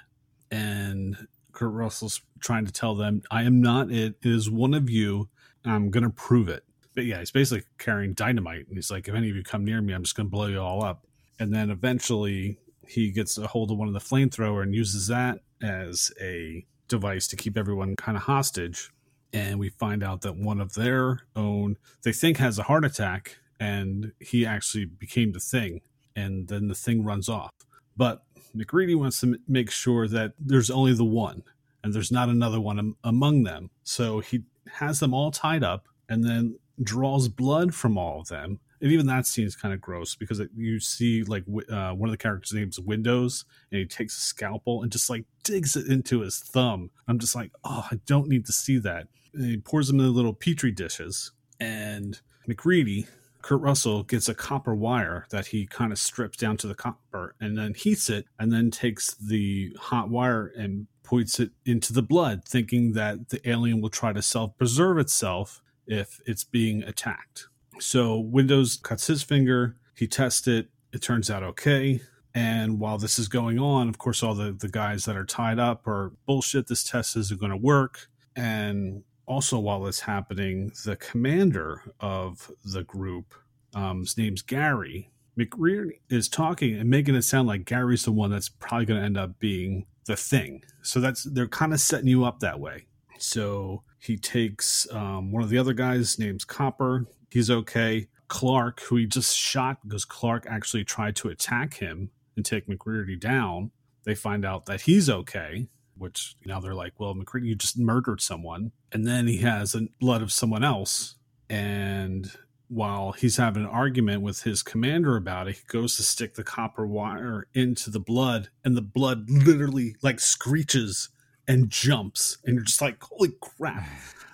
And 0.50 1.28
Kurt 1.52 1.72
Russell's 1.72 2.22
trying 2.40 2.66
to 2.66 2.72
tell 2.72 2.96
them, 2.96 3.22
I 3.30 3.44
am 3.44 3.62
not 3.62 3.92
it. 3.92 4.16
It 4.24 4.32
is 4.32 4.50
one 4.50 4.74
of 4.74 4.90
you. 4.90 5.30
I'm 5.64 5.92
to 6.04 6.10
prove 6.10 6.50
it. 6.50 6.64
But 6.96 7.06
yeah, 7.06 7.20
he's 7.20 7.30
basically 7.30 7.68
carrying 7.78 8.14
dynamite. 8.16 8.68
And 8.68 8.76
he's 8.78 8.90
like, 8.90 9.08
if 9.08 9.14
any 9.14 9.30
of 9.30 9.36
you 9.36 9.44
come 9.44 9.64
near 9.64 9.80
me, 9.80 9.94
I'm 9.94 10.02
just 10.02 10.16
to 10.28 10.32
blow 10.32 10.48
you 10.48 10.60
all 10.60 10.84
up. 10.84 11.06
And 11.38 11.54
then 11.54 11.70
eventually 11.70 12.58
he 12.90 13.12
gets 13.12 13.38
a 13.38 13.48
hold 13.48 13.72
of 13.72 13.78
one 13.78 13.88
of 13.88 13.94
the 13.94 14.00
flamethrower 14.00 14.64
and 14.64 14.74
uses 14.74 15.08
that 15.08 15.40
as 15.62 16.12
a 16.20 16.66
device 16.88 17.28
to 17.28 17.36
keep 17.36 17.58
everyone 17.58 17.96
kind 17.96 18.18
of 18.18 18.24
hostage. 18.24 18.90
And 19.32 19.60
we 19.60 19.70
find 19.70 20.04
out 20.04 20.22
that 20.22 20.36
one 20.36 20.60
of 20.60 20.74
their 20.74 21.20
own, 21.36 21.78
they 22.04 22.12
think 22.12 22.38
has 22.38 22.58
a 22.58 22.64
heart 22.64 22.84
attack, 22.84 23.38
and 23.60 24.12
he 24.20 24.46
actually 24.46 24.86
became 24.86 25.34
the 25.34 25.40
thing. 25.40 25.82
And 26.16 26.48
then 26.48 26.68
the 26.68 26.76
thing 26.76 27.04
runs 27.04 27.30
off. 27.30 27.52
But 27.96 28.24
MacReady 28.54 28.96
wants 28.96 29.22
to 29.22 29.38
make 29.48 29.70
sure 29.70 30.08
that 30.08 30.34
there's 30.40 30.72
only 30.72 30.94
the 30.94 31.06
one 31.06 31.44
and 31.84 31.94
there's 31.94 32.12
not 32.12 32.30
another 32.30 32.60
one 32.60 32.80
am- 32.80 32.98
among 33.04 33.44
them. 33.44 33.70
So 33.84 34.20
he 34.20 34.44
has 34.74 35.00
them 35.00 35.14
all 35.14 35.32
tied 35.32 35.64
up 35.64 35.88
and 36.08 36.24
then 36.24 36.58
draws 36.82 37.28
blood 37.28 37.74
from 37.74 37.98
all 37.98 38.22
of 38.22 38.28
them. 38.28 38.60
And 38.82 38.92
even 38.92 39.08
that 39.08 39.26
scene 39.26 39.46
is 39.46 39.56
kind 39.56 39.74
of 39.74 39.82
gross 39.82 40.16
because 40.16 40.40
it, 40.40 40.50
you 40.56 40.80
see 40.80 41.24
like 41.24 41.44
uh, 41.70 41.92
one 41.92 42.10
of 42.10 42.12
the 42.12 42.18
characters' 42.18 42.54
names 42.54 42.80
Windows, 42.80 43.46
and 43.72 43.80
he 43.80 43.86
takes 43.86 44.18
a 44.18 44.22
scalpel 44.22 44.84
and 44.84 44.92
just 44.92 45.10
like 45.10 45.26
digs 45.44 45.76
it 45.76 45.88
into 45.88 46.22
his 46.22 46.40
thumb. 46.40 46.92
I'm 47.08 47.20
just 47.20 47.36
like, 47.36 47.52
oh, 47.64 47.88
I 47.92 48.00
don't 48.06 48.30
need 48.30 48.46
to 48.46 48.54
see 48.54 48.78
that. 48.80 49.08
And 49.34 49.46
he 49.46 49.58
pours 49.58 49.88
them 49.88 50.00
in 50.00 50.06
the 50.06 50.12
little 50.12 50.34
petri 50.34 50.72
dishes, 50.72 51.32
and 51.60 52.20
MacReady 52.48 53.08
Kurt 53.42 53.62
Russell 53.62 54.04
gets 54.04 54.28
a 54.28 54.36
copper 54.36 54.76
wire 54.76 55.26
that 55.30 55.48
he 55.48 55.66
kind 55.66 55.92
of 55.92 56.00
strips 56.00 56.38
down 56.38 56.58
to 56.58 56.68
the 56.68 56.76
copper 56.76 57.36
and 57.40 57.58
then 57.58 57.74
heats 57.74 58.10
it 58.10 58.26
and 58.38 58.52
then 58.52 58.70
takes 58.70 59.14
the 59.16 59.76
hot 59.80 60.10
wire 60.10 60.52
and 60.58 60.88
points 61.04 61.40
it 61.40 61.52
into 61.66 61.94
the 61.94 62.02
blood, 62.02 62.44
thinking 62.46 62.94
that 62.94 63.30
the 63.30 63.50
alien 63.50 63.82
will 63.82 63.90
try 63.90 64.14
to 64.14 64.22
self 64.22 64.58
preserve 64.58 64.98
itself 64.98 65.62
if 65.88 66.20
it's 66.26 66.44
being 66.44 66.84
attacked. 66.84 67.48
So 67.80 68.20
Windows 68.20 68.78
cuts 68.78 69.08
his 69.08 69.24
finger, 69.24 69.76
he 69.96 70.08
tests 70.08 70.48
it, 70.48 70.70
it 70.92 71.02
turns 71.02 71.30
out 71.30 71.44
okay. 71.44 72.02
And 72.36 72.80
while 72.80 72.98
this 72.98 73.18
is 73.18 73.28
going 73.28 73.60
on, 73.60 73.90
of 73.90 73.98
course, 73.98 74.22
all 74.22 74.36
the, 74.36 74.52
the 74.52 74.70
guys 74.70 75.06
that 75.06 75.18
are 75.18 75.26
tied 75.26 75.60
up 75.60 75.88
are 75.88 76.14
bullshit. 76.26 76.68
This 76.68 76.84
test 76.84 77.18
isn't 77.18 77.40
going 77.40 77.52
to 77.52 77.58
work. 77.58 78.08
And 78.36 79.04
also 79.26 79.60
while 79.60 79.86
it's 79.88 80.02
happening, 80.02 80.72
the 80.86 80.96
commander 80.96 81.82
of 82.00 82.52
the 82.64 82.84
group, 82.84 83.34
um, 83.74 84.02
his 84.02 84.18
name's 84.18 84.42
Gary. 84.42 85.12
MacReady 85.36 86.02
is 86.10 86.28
talking 86.28 86.76
and 86.76 86.90
making 86.90 87.16
it 87.16 87.22
sound 87.22 87.48
like 87.48 87.66
Gary's 87.66 88.04
the 88.04 88.12
one 88.12 88.30
that's 88.30 88.50
probably 88.50 88.86
going 88.86 89.00
to 89.00 89.06
end 89.06 89.18
up 89.18 89.40
being 89.40 89.86
the 90.06 90.16
thing. 90.16 90.64
So 90.82 91.00
that's 91.00 91.24
they're 91.24 91.48
kind 91.48 91.74
of 91.74 91.80
setting 91.80 92.08
you 92.08 92.26
up 92.26 92.40
that 92.40 92.60
way. 92.60 92.86
So 93.18 93.84
he 94.00 94.18
takes 94.18 94.88
um, 94.92 95.32
one 95.32 95.44
of 95.44 95.50
the 95.50 95.58
other 95.58 95.74
guys, 95.74 96.20
name's 96.20 96.46
Copper. 96.46 97.06
He's 97.30 97.50
okay. 97.50 98.08
Clark, 98.28 98.82
who 98.82 98.98
he 98.98 99.06
just 99.06 99.36
shot 99.36 99.80
because 99.84 100.06
Clark 100.06 100.46
actually 100.48 100.84
tried 100.84 101.16
to 101.18 101.30
attack 101.30 101.76
him 101.76 102.12
and 102.36 102.46
take 102.46 102.68
MacReady 102.68 103.16
down. 103.16 103.72
They 104.06 104.16
find 104.16 104.46
out 104.46 104.66
that 104.68 104.82
he's 104.82 105.10
okay 105.10 105.68
which 106.00 106.36
now 106.46 106.60
they're 106.60 106.74
like, 106.74 107.00
well, 107.00 107.14
MacReady, 107.14 107.48
you 107.48 107.56
just 107.56 107.78
murdered 107.78 108.22
someone. 108.22 108.72
And 108.92 109.06
then 109.06 109.28
he 109.28 109.40
has 109.40 109.74
the 109.74 109.90
blood 110.00 110.22
of 110.22 110.32
someone 110.32 110.64
else. 110.64 111.16
And 111.50 112.32
while 112.70 113.12
he's 113.12 113.38
having 113.38 113.64
an 113.64 113.70
argument 113.70 114.22
with 114.22 114.44
his 114.44 114.64
commander 114.64 115.16
about 115.18 115.48
it, 115.48 115.58
he 115.58 115.62
goes 115.68 115.98
to 115.98 116.04
stick 116.04 116.36
the 116.36 116.44
copper 116.44 116.88
wire 116.88 117.48
into 117.54 117.90
the 117.90 118.00
blood, 118.00 118.50
and 118.64 118.78
the 118.78 118.82
blood 118.82 119.30
literally 119.30 119.96
like 120.02 120.20
screeches 120.20 121.10
and 121.48 121.70
jumps. 121.70 122.38
And 122.46 122.56
you're 122.56 122.64
just 122.64 122.82
like, 122.82 123.02
holy 123.02 123.34
crap. 123.42 123.88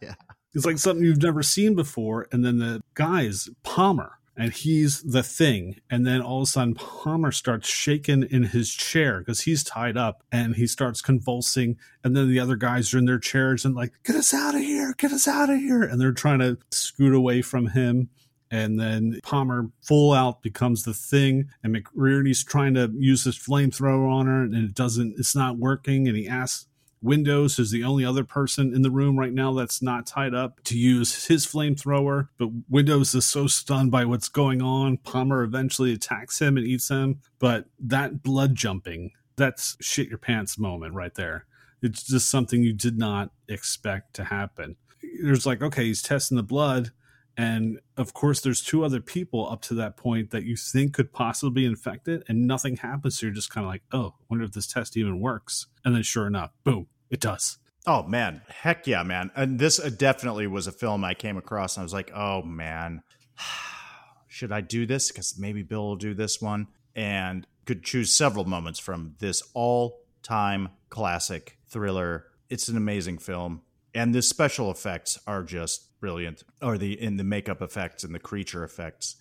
yeah. 0.00 0.14
It's 0.58 0.66
like 0.66 0.78
something 0.78 1.04
you've 1.04 1.22
never 1.22 1.44
seen 1.44 1.76
before. 1.76 2.26
And 2.32 2.44
then 2.44 2.58
the 2.58 2.82
guys, 2.94 3.48
Palmer, 3.62 4.18
and 4.36 4.52
he's 4.52 5.02
the 5.02 5.22
thing. 5.22 5.76
And 5.88 6.04
then 6.04 6.20
all 6.20 6.38
of 6.38 6.42
a 6.42 6.46
sudden, 6.46 6.74
Palmer 6.74 7.30
starts 7.30 7.68
shaking 7.68 8.24
in 8.24 8.42
his 8.42 8.74
chair 8.74 9.20
because 9.20 9.42
he's 9.42 9.62
tied 9.62 9.96
up 9.96 10.24
and 10.32 10.56
he 10.56 10.66
starts 10.66 11.00
convulsing. 11.00 11.78
And 12.02 12.16
then 12.16 12.28
the 12.28 12.40
other 12.40 12.56
guys 12.56 12.92
are 12.92 12.98
in 12.98 13.04
their 13.04 13.20
chairs 13.20 13.64
and 13.64 13.76
like, 13.76 13.92
get 14.02 14.16
us 14.16 14.34
out 14.34 14.56
of 14.56 14.60
here, 14.60 14.94
get 14.98 15.12
us 15.12 15.28
out 15.28 15.48
of 15.48 15.60
here. 15.60 15.84
And 15.84 16.00
they're 16.00 16.10
trying 16.10 16.40
to 16.40 16.58
scoot 16.72 17.14
away 17.14 17.40
from 17.40 17.68
him. 17.68 18.08
And 18.50 18.80
then 18.80 19.20
Palmer 19.22 19.70
full 19.80 20.12
out 20.12 20.42
becomes 20.42 20.82
the 20.82 20.94
thing, 20.94 21.50
and 21.62 21.72
MacReady's 21.72 22.42
trying 22.42 22.74
to 22.74 22.90
use 22.96 23.24
his 23.24 23.38
flamethrower 23.38 24.10
on 24.10 24.26
her, 24.26 24.42
and 24.42 24.54
it 24.54 24.74
doesn't, 24.74 25.16
it's 25.18 25.36
not 25.36 25.58
working. 25.58 26.08
And 26.08 26.16
he 26.16 26.26
asks 26.26 26.66
Windows 27.00 27.58
is 27.58 27.70
the 27.70 27.84
only 27.84 28.04
other 28.04 28.24
person 28.24 28.74
in 28.74 28.82
the 28.82 28.90
room 28.90 29.18
right 29.18 29.32
now 29.32 29.52
that's 29.52 29.80
not 29.80 30.06
tied 30.06 30.34
up 30.34 30.62
to 30.64 30.78
use 30.78 31.26
his 31.26 31.46
flamethrower. 31.46 32.28
But 32.38 32.50
Windows 32.68 33.14
is 33.14 33.26
so 33.26 33.46
stunned 33.46 33.90
by 33.90 34.04
what's 34.04 34.28
going 34.28 34.62
on. 34.62 34.98
Palmer 34.98 35.42
eventually 35.42 35.92
attacks 35.92 36.40
him 36.40 36.56
and 36.56 36.66
eats 36.66 36.88
him. 36.88 37.20
But 37.38 37.66
that 37.78 38.22
blood 38.22 38.54
jumping, 38.54 39.12
that's 39.36 39.76
shit 39.80 40.08
your 40.08 40.18
pants 40.18 40.58
moment 40.58 40.94
right 40.94 41.14
there. 41.14 41.46
It's 41.80 42.02
just 42.02 42.30
something 42.30 42.62
you 42.62 42.72
did 42.72 42.98
not 42.98 43.30
expect 43.48 44.14
to 44.14 44.24
happen. 44.24 44.76
There's 45.22 45.46
like, 45.46 45.62
okay, 45.62 45.84
he's 45.84 46.02
testing 46.02 46.36
the 46.36 46.42
blood. 46.42 46.90
And 47.38 47.78
of 47.96 48.14
course, 48.14 48.40
there's 48.40 48.60
two 48.60 48.84
other 48.84 49.00
people 49.00 49.48
up 49.48 49.62
to 49.62 49.74
that 49.74 49.96
point 49.96 50.32
that 50.32 50.42
you 50.42 50.56
think 50.56 50.92
could 50.92 51.12
possibly 51.12 51.62
be 51.62 51.66
infected, 51.66 52.24
and 52.28 52.48
nothing 52.48 52.78
happens. 52.78 53.18
So 53.18 53.26
you're 53.26 53.34
just 53.34 53.48
kind 53.48 53.64
of 53.64 53.70
like, 53.70 53.82
oh, 53.92 54.16
wonder 54.28 54.44
if 54.44 54.52
this 54.52 54.66
test 54.66 54.96
even 54.96 55.20
works. 55.20 55.68
And 55.84 55.94
then 55.94 56.02
sure 56.02 56.26
enough, 56.26 56.50
boom, 56.64 56.88
it 57.10 57.20
does. 57.20 57.58
Oh 57.86 58.02
man, 58.02 58.42
heck 58.48 58.88
yeah, 58.88 59.04
man! 59.04 59.30
And 59.36 59.60
this 59.60 59.78
uh, 59.78 59.88
definitely 59.88 60.48
was 60.48 60.66
a 60.66 60.72
film 60.72 61.04
I 61.04 61.14
came 61.14 61.36
across, 61.36 61.76
and 61.76 61.82
I 61.82 61.84
was 61.84 61.94
like, 61.94 62.10
oh 62.12 62.42
man, 62.42 63.02
should 64.26 64.50
I 64.50 64.60
do 64.60 64.84
this? 64.84 65.12
Because 65.12 65.38
maybe 65.38 65.62
Bill 65.62 65.86
will 65.86 65.96
do 65.96 66.14
this 66.14 66.42
one, 66.42 66.66
and 66.96 67.46
could 67.66 67.84
choose 67.84 68.12
several 68.12 68.46
moments 68.46 68.80
from 68.80 69.14
this 69.20 69.44
all-time 69.54 70.70
classic 70.90 71.56
thriller. 71.68 72.26
It's 72.50 72.68
an 72.68 72.76
amazing 72.76 73.18
film 73.18 73.62
and 73.98 74.14
the 74.14 74.22
special 74.22 74.70
effects 74.70 75.18
are 75.26 75.42
just 75.42 75.98
brilliant 76.00 76.44
or 76.62 76.78
the 76.78 77.00
in 77.00 77.16
the 77.16 77.24
makeup 77.24 77.60
effects 77.60 78.04
and 78.04 78.14
the 78.14 78.20
creature 78.20 78.62
effects. 78.62 79.16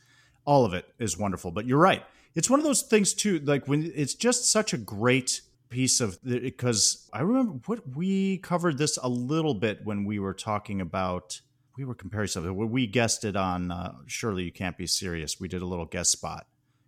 All 0.45 0.65
of 0.65 0.73
it 0.73 0.85
is 0.99 1.17
wonderful 1.17 1.51
but 1.51 1.65
you're 1.65 1.79
right. 1.79 2.03
It's 2.35 2.49
one 2.49 2.59
of 2.59 2.65
those 2.65 2.83
things 2.83 3.13
too 3.13 3.39
like 3.39 3.67
when 3.67 3.91
it's 3.95 4.13
just 4.13 4.51
such 4.51 4.73
a 4.73 4.77
great 4.77 5.41
piece 5.69 5.99
of 5.99 6.17
because 6.23 7.09
i 7.11 7.19
remember 7.19 7.59
what 7.65 7.81
we 7.93 8.37
covered 8.37 8.77
this 8.77 8.97
a 9.03 9.09
little 9.09 9.53
bit 9.53 9.83
when 9.83 10.05
we 10.05 10.17
were 10.17 10.33
talking 10.33 10.79
about 10.79 11.41
we 11.77 11.83
were 11.83 11.93
comparing 11.93 12.29
something 12.29 12.55
we 12.71 12.87
guessed 12.87 13.25
it 13.25 13.35
on 13.35 13.69
uh, 13.69 13.93
surely 14.05 14.43
you 14.43 14.51
can't 14.51 14.77
be 14.77 14.87
serious. 14.87 15.39
We 15.39 15.47
did 15.47 15.61
a 15.61 15.65
little 15.65 15.85
guest 15.85 16.11
spot 16.11 16.47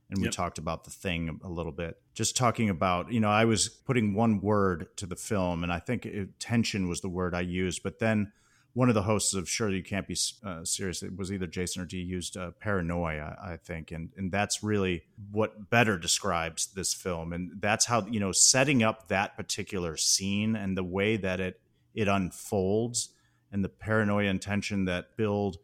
and 0.10 0.20
we 0.20 0.26
yep. 0.26 0.34
talked 0.34 0.58
about 0.58 0.84
the 0.84 0.90
thing 0.90 1.40
a 1.44 1.50
little 1.50 1.72
bit. 1.72 2.02
Just 2.14 2.36
talking 2.36 2.70
about, 2.70 3.12
you 3.12 3.20
know, 3.20 3.30
I 3.30 3.46
was 3.46 3.70
putting 3.70 4.14
one 4.14 4.42
word 4.42 4.88
to 4.98 5.06
the 5.06 5.16
film, 5.16 5.64
and 5.64 5.72
I 5.72 5.80
think 5.80 6.06
it, 6.06 6.40
tension 6.40 6.90
was 6.90 7.02
the 7.02 7.10
word 7.10 7.36
I 7.36 7.42
used. 7.42 7.84
But 7.84 8.00
then 8.00 8.32
one 8.74 8.90
of 8.90 8.96
the 8.96 9.04
hosts 9.04 9.36
of 9.36 9.48
sure 9.48 9.70
You 9.70 9.84
Can't 9.84 10.08
Be 10.08 10.18
uh, 10.44 10.64
Serious, 10.64 11.04
it 11.04 11.16
was 11.16 11.32
either 11.32 11.46
Jason 11.46 11.84
or 11.84 11.86
D, 11.86 11.98
used 11.98 12.38
uh, 12.38 12.52
paranoia, 12.60 13.38
I 13.42 13.58
think, 13.58 13.92
and 13.92 14.10
and 14.18 14.32
that's 14.32 14.64
really 14.64 15.04
what 15.32 15.70
better 15.70 15.98
describes 15.98 16.68
this 16.68 16.94
film, 16.94 17.32
and 17.32 17.52
that's 17.60 17.86
how 17.86 18.06
you 18.08 18.20
know 18.20 18.32
setting 18.32 18.82
up 18.82 19.10
that 19.10 19.38
particular 19.38 19.96
scene 19.96 20.56
and 20.56 20.76
the 20.76 20.84
way 20.84 21.18
that 21.18 21.40
it 21.40 21.62
it 21.94 22.08
unfolds 22.08 23.10
and 23.52 23.64
the 23.64 23.70
paranoia 23.70 24.30
and 24.30 24.42
tension 24.42 24.86
that 24.86 25.18
build 25.18 25.58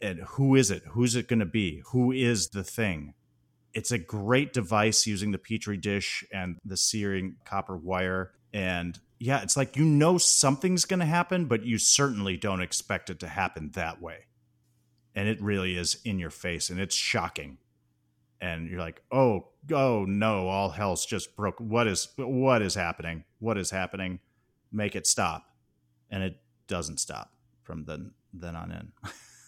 and 0.00 0.20
who 0.20 0.54
is 0.54 0.70
it 0.70 0.82
who's 0.90 1.16
it 1.16 1.28
going 1.28 1.38
to 1.38 1.46
be 1.46 1.82
who 1.86 2.12
is 2.12 2.50
the 2.50 2.64
thing 2.64 3.14
it's 3.74 3.90
a 3.92 3.98
great 3.98 4.52
device 4.52 5.06
using 5.06 5.32
the 5.32 5.38
petri 5.38 5.76
dish 5.76 6.24
and 6.32 6.58
the 6.64 6.76
searing 6.76 7.36
copper 7.44 7.76
wire. 7.76 8.32
And 8.52 8.98
yeah, 9.18 9.42
it's 9.42 9.56
like 9.56 9.76
you 9.76 9.84
know 9.84 10.18
something's 10.18 10.84
going 10.84 11.00
to 11.00 11.06
happen, 11.06 11.46
but 11.46 11.64
you 11.64 11.78
certainly 11.78 12.36
don't 12.36 12.62
expect 12.62 13.10
it 13.10 13.20
to 13.20 13.28
happen 13.28 13.72
that 13.74 14.00
way. 14.00 14.26
And 15.14 15.28
it 15.28 15.40
really 15.42 15.76
is 15.76 15.98
in 16.04 16.18
your 16.18 16.30
face 16.30 16.70
and 16.70 16.80
it's 16.80 16.94
shocking. 16.94 17.58
and 18.40 18.68
you're 18.68 18.80
like, 18.80 19.02
oh, 19.10 19.48
oh 19.72 20.04
no, 20.04 20.48
all 20.48 20.68
hell's 20.70 21.06
just 21.06 21.34
broke. 21.36 21.58
What 21.58 21.86
is 21.86 22.08
what 22.16 22.62
is 22.62 22.74
happening? 22.74 23.24
What 23.38 23.56
is 23.58 23.70
happening? 23.70 24.20
Make 24.72 24.96
it 24.96 25.06
stop, 25.06 25.46
and 26.10 26.22
it 26.22 26.36
doesn't 26.66 27.00
stop 27.00 27.32
from 27.62 27.84
then 27.84 28.12
then 28.32 28.56
on 28.56 28.72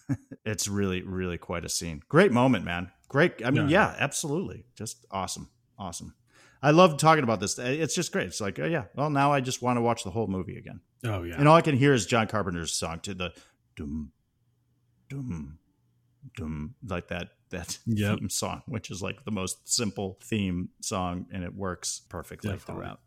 in. 0.08 0.16
it's 0.44 0.68
really 0.68 1.02
really 1.02 1.38
quite 1.38 1.64
a 1.64 1.68
scene. 1.68 2.02
Great 2.08 2.32
moment, 2.32 2.64
man. 2.64 2.90
Great. 3.08 3.44
I 3.44 3.50
mean, 3.50 3.68
yeah, 3.68 3.92
yeah 3.92 3.96
absolutely, 3.98 4.66
just 4.74 5.06
awesome, 5.10 5.48
awesome. 5.78 6.14
I 6.62 6.70
love 6.70 6.96
talking 6.96 7.22
about 7.22 7.40
this. 7.40 7.58
It's 7.58 7.94
just 7.94 8.12
great. 8.12 8.26
It's 8.26 8.40
like, 8.40 8.58
oh 8.58 8.66
yeah, 8.66 8.84
well 8.94 9.10
now 9.10 9.32
I 9.32 9.40
just 9.40 9.62
want 9.62 9.76
to 9.76 9.80
watch 9.80 10.04
the 10.04 10.10
whole 10.10 10.26
movie 10.26 10.56
again. 10.56 10.80
Oh 11.04 11.22
yeah. 11.22 11.36
And 11.38 11.48
all 11.48 11.56
I 11.56 11.62
can 11.62 11.76
hear 11.76 11.92
is 11.92 12.06
John 12.06 12.26
Carpenter's 12.26 12.72
song 12.72 13.00
to 13.00 13.14
the 13.14 13.32
dum 13.76 14.12
dum 15.08 15.58
dum 16.36 16.74
like 16.86 17.08
that 17.08 17.28
that 17.50 17.78
yep. 17.86 18.18
theme 18.18 18.28
song, 18.28 18.62
which 18.66 18.90
is 18.90 19.02
like 19.02 19.24
the 19.24 19.30
most 19.30 19.68
simple 19.68 20.18
theme 20.22 20.70
song 20.80 21.26
and 21.32 21.44
it 21.44 21.54
works 21.54 22.02
perfectly 22.08 22.50
Definitely. 22.50 22.82
throughout. 22.82 23.00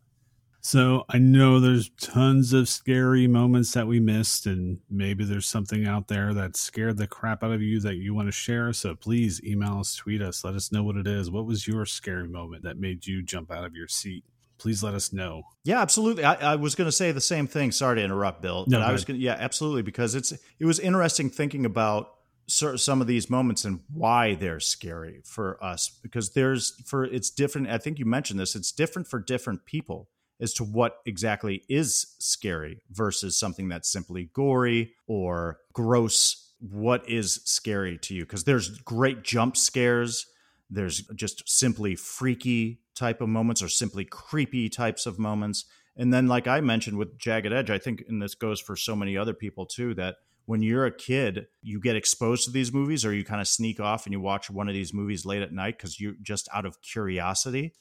So 0.61 1.05
I 1.09 1.17
know 1.17 1.59
there's 1.59 1.89
tons 2.01 2.51
of 2.53 2.67
scary 2.67 3.27
moments 3.27 3.71
that 3.73 3.87
we 3.87 3.99
missed, 3.99 4.45
and 4.45 4.79
maybe 4.89 5.23
there's 5.23 5.47
something 5.47 5.87
out 5.87 6.07
there 6.07 6.33
that 6.33 6.57
scared 6.57 6.97
the 6.97 7.07
crap 7.07 7.43
out 7.43 7.51
of 7.51 7.61
you 7.61 7.79
that 7.81 7.95
you 7.95 8.13
want 8.13 8.27
to 8.27 8.33
share. 8.33 8.73
So 8.73 8.95
please 8.95 9.41
email 9.43 9.79
us, 9.79 9.95
tweet 9.95 10.21
us, 10.21 10.43
let 10.43 10.55
us 10.55 10.71
know 10.71 10.83
what 10.83 10.97
it 10.97 11.07
is. 11.07 11.31
What 11.31 11.45
was 11.45 11.67
your 11.67 11.85
scary 11.85 12.27
moment 12.27 12.63
that 12.63 12.77
made 12.77 13.07
you 13.07 13.21
jump 13.21 13.51
out 13.51 13.63
of 13.63 13.73
your 13.73 13.87
seat? 13.87 14.25
Please 14.57 14.83
let 14.83 14.93
us 14.93 15.13
know. 15.13 15.43
Yeah, 15.63 15.81
absolutely. 15.81 16.25
I, 16.25 16.53
I 16.53 16.55
was 16.55 16.75
going 16.75 16.87
to 16.87 16.91
say 16.91 17.13
the 17.13 17.21
same 17.21 17.47
thing. 17.47 17.71
Sorry 17.71 17.95
to 17.95 18.03
interrupt, 18.03 18.41
Bill. 18.41 18.65
No, 18.67 18.81
I 18.81 18.91
was 18.91 19.05
going. 19.05 19.21
Yeah, 19.21 19.37
absolutely. 19.39 19.83
Because 19.83 20.15
it's 20.15 20.33
it 20.33 20.65
was 20.65 20.79
interesting 20.79 21.29
thinking 21.29 21.65
about 21.65 22.11
some 22.49 22.99
of 22.99 23.07
these 23.07 23.29
moments 23.29 23.63
and 23.63 23.79
why 23.93 24.33
they're 24.33 24.59
scary 24.59 25.21
for 25.23 25.63
us 25.63 25.87
because 26.01 26.31
there's 26.31 26.81
for 26.83 27.05
it's 27.05 27.29
different 27.29 27.69
i 27.69 27.77
think 27.77 27.99
you 27.99 28.05
mentioned 28.05 28.39
this 28.39 28.55
it's 28.55 28.71
different 28.71 29.07
for 29.07 29.19
different 29.19 29.65
people 29.65 30.09
as 30.39 30.53
to 30.53 30.63
what 30.63 30.97
exactly 31.05 31.63
is 31.67 32.15
scary 32.19 32.81
versus 32.91 33.37
something 33.37 33.67
that's 33.67 33.91
simply 33.91 34.29
gory 34.33 34.93
or 35.07 35.59
gross. 35.73 36.53
What 36.59 37.07
is 37.09 37.41
scary 37.45 37.97
to 37.99 38.13
you? 38.13 38.23
Because 38.23 38.43
there's 38.43 38.69
great 38.79 39.23
jump 39.23 39.57
scares. 39.57 40.25
There's 40.69 41.01
just 41.15 41.47
simply 41.47 41.95
freaky 41.95 42.81
type 42.95 43.21
of 43.21 43.29
moments 43.29 43.61
or 43.61 43.69
simply 43.69 44.05
creepy 44.05 44.69
types 44.69 45.05
of 45.05 45.19
moments. 45.19 45.65
And 45.95 46.13
then, 46.13 46.27
like 46.27 46.47
I 46.47 46.61
mentioned 46.61 46.97
with 46.97 47.17
Jagged 47.17 47.51
Edge, 47.51 47.69
I 47.69 47.77
think, 47.77 48.03
and 48.07 48.21
this 48.21 48.35
goes 48.35 48.61
for 48.61 48.75
so 48.75 48.95
many 48.95 49.17
other 49.17 49.33
people 49.33 49.65
too, 49.65 49.93
that 49.95 50.17
when 50.45 50.61
you're 50.61 50.85
a 50.85 50.91
kid, 50.91 51.47
you 51.61 51.79
get 51.79 51.95
exposed 51.95 52.45
to 52.45 52.51
these 52.51 52.73
movies 52.73 53.05
or 53.05 53.13
you 53.13 53.23
kind 53.23 53.41
of 53.41 53.47
sneak 53.47 53.79
off 53.79 54.05
and 54.05 54.13
you 54.13 54.19
watch 54.19 54.49
one 54.49 54.67
of 54.67 54.73
these 54.73 54.93
movies 54.93 55.25
late 55.25 55.41
at 55.41 55.53
night 55.53 55.77
because 55.77 55.99
you're 55.99 56.15
just 56.21 56.47
out 56.53 56.65
of 56.65 56.81
curiosity. 56.81 57.73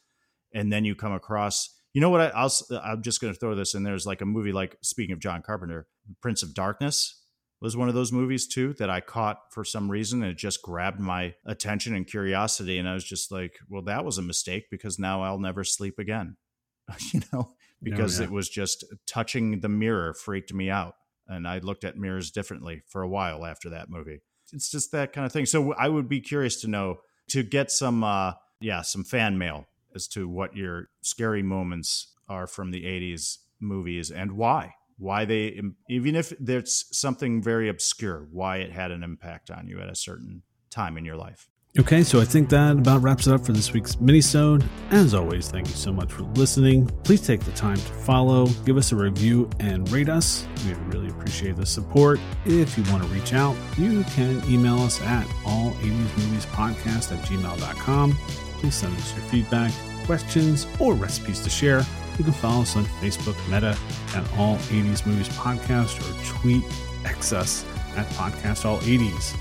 And 0.53 0.73
then 0.73 0.85
you 0.85 0.95
come 0.95 1.13
across 1.13 1.78
you 1.95 2.01
know 2.01 2.11
what? 2.11 2.21
I, 2.21 2.29
I'll, 2.29 2.53
I'm 2.83 3.03
just 3.03 3.21
going 3.21 3.33
to 3.33 3.39
throw 3.39 3.55
this 3.55 3.75
in. 3.75 3.83
There's 3.83 4.07
like 4.07 4.21
a 4.21 4.27
movie, 4.27 4.53
like 4.53 4.77
speaking 4.83 5.13
of 5.13 5.21
John 5.21 5.43
Carpenter, 5.43 5.87
Prince 6.21 6.43
of 6.43 6.55
Darkness 6.55 7.19
was 7.61 7.77
one 7.77 7.89
of 7.89 7.95
those 7.95 8.13
movies 8.13 8.47
too 8.47 8.73
that 8.75 8.91
I 8.91 9.01
caught 9.01 9.39
for 9.53 9.65
some 9.65 9.91
reason 9.91 10.23
and 10.23 10.31
it 10.31 10.39
just 10.39 10.63
grabbed 10.63 11.01
my 11.01 11.35
attention 11.45 11.95
and 11.95 12.07
curiosity. 12.07 12.79
And 12.79 12.89
I 12.89 12.95
was 12.95 13.05
just 13.05 13.33
like, 13.33 13.59
well, 13.69 13.83
that 13.83 14.05
was 14.05 14.19
a 14.19 14.23
mistake 14.23 14.67
because 14.71 14.99
now 14.99 15.23
I'll 15.23 15.41
never 15.41 15.65
sleep 15.65 15.99
again, 15.99 16.37
you 17.13 17.21
know, 17.33 17.55
because 17.83 18.21
oh, 18.21 18.23
yeah. 18.23 18.29
it 18.29 18.33
was 18.33 18.49
just 18.49 18.85
touching 19.07 19.61
the 19.61 19.69
mirror 19.69 20.15
freaked 20.15 20.55
me 20.55 20.71
out. 20.71 20.95
And 21.27 21.47
I 21.47 21.59
looked 21.59 21.85
at 21.85 21.97
mirrors 21.97 22.31
differently 22.31 22.83
for 22.87 23.03
a 23.03 23.09
while 23.09 23.45
after 23.45 23.71
that 23.71 23.91
movie. 23.91 24.21
It's 24.53 24.71
just 24.71 24.93
that 24.93 25.13
kind 25.13 25.27
of 25.27 25.33
thing. 25.33 25.45
So 25.45 25.75
I 25.75 25.89
would 25.89 26.09
be 26.09 26.21
curious 26.21 26.61
to 26.63 26.69
know 26.69 27.01
to 27.31 27.43
get 27.43 27.71
some, 27.71 28.03
uh, 28.03 28.33
yeah, 28.61 28.81
some 28.81 29.05
fan 29.05 29.37
mail 29.37 29.67
as 29.99 30.07
to 30.07 30.29
what 30.29 30.55
your 30.55 30.91
scary 31.03 31.43
moments 31.43 32.15
are 32.29 32.47
from 32.47 32.71
the 32.71 32.85
80s 32.85 33.39
movies 33.61 34.11
and 34.13 34.33
why 34.33 34.75
why 34.99 35.25
they 35.25 35.61
even 35.91 36.15
if 36.15 36.33
there's 36.39 36.85
something 36.97 37.43
very 37.43 37.69
obscure 37.69 38.29
why 38.31 38.59
it 38.59 38.71
had 38.71 38.93
an 38.93 39.03
impact 39.03 39.51
on 39.51 39.67
you 39.67 39.81
at 39.81 39.89
a 39.89 39.97
certain 39.97 40.43
time 40.71 40.97
in 40.97 41.05
your 41.05 41.17
life 41.17 41.49
Okay, 41.79 42.03
so 42.03 42.19
I 42.19 42.25
think 42.25 42.49
that 42.49 42.73
about 42.73 43.03
wraps 43.03 43.27
it 43.27 43.35
up 43.35 43.45
for 43.45 43.53
this 43.53 43.73
week's 43.73 43.97
minisode. 43.97 44.67
As 44.91 45.13
always, 45.15 45.51
thank 45.51 45.69
you 45.69 45.75
so 45.75 45.93
much 45.93 46.11
for 46.11 46.23
listening. 46.35 46.87
Please 47.05 47.21
take 47.21 47.41
the 47.41 47.53
time 47.53 47.77
to 47.77 47.93
follow, 47.93 48.47
give 48.65 48.77
us 48.79 48.91
a 48.91 48.97
review, 48.97 49.49
and 49.61 49.89
rate 49.93 50.09
us. 50.09 50.47
We 50.67 50.73
really 50.87 51.09
appreciate 51.09 51.57
the 51.57 51.67
support. 51.67 52.19
If 52.47 52.77
you 52.77 52.85
want 52.91 53.05
to 53.05 53.09
reach 53.11 53.35
out, 53.35 53.55
you 53.77 54.03
can 54.05 54.43
email 54.51 54.81
us 54.81 55.01
at 55.03 55.27
all80smoviespodcast 55.45 57.13
at 57.13 57.25
gmail.com. 57.27 58.13
Please 58.59 58.75
send 58.75 58.97
us 58.97 59.15
your 59.15 59.25
feedback, 59.27 59.73
questions, 60.09 60.67
or 60.81 60.95
recipes 60.95 61.39
to 61.41 61.51
share. 61.51 61.85
You 62.17 62.25
can 62.25 62.33
follow 62.33 62.63
us 62.63 62.77
on 62.77 62.87
Facebook, 63.03 63.37
Meta, 63.47 63.77
at 64.17 64.39
All 64.39 64.57
80s 64.57 65.05
Movies 65.07 65.29
Podcast, 65.29 66.01
or 66.01 66.39
tweet 66.39 66.65
X 67.05 67.35
us 67.35 67.63
at 67.95 68.07
Podcast 68.13 68.65
All 68.65 68.79
80s. 68.79 69.37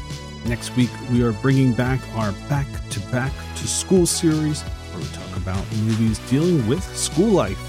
Next 0.45 0.75
week, 0.75 0.89
we 1.09 1.23
are 1.23 1.31
bringing 1.31 1.71
back 1.71 2.01
our 2.15 2.33
Back 2.49 2.67
to 2.89 2.99
Back 3.11 3.31
to 3.55 3.65
School 3.65 4.05
series, 4.05 4.61
where 4.61 4.99
we 4.99 5.07
talk 5.13 5.37
about 5.37 5.63
movies 5.85 6.19
dealing 6.29 6.67
with 6.67 6.83
school 6.97 7.29
life. 7.29 7.63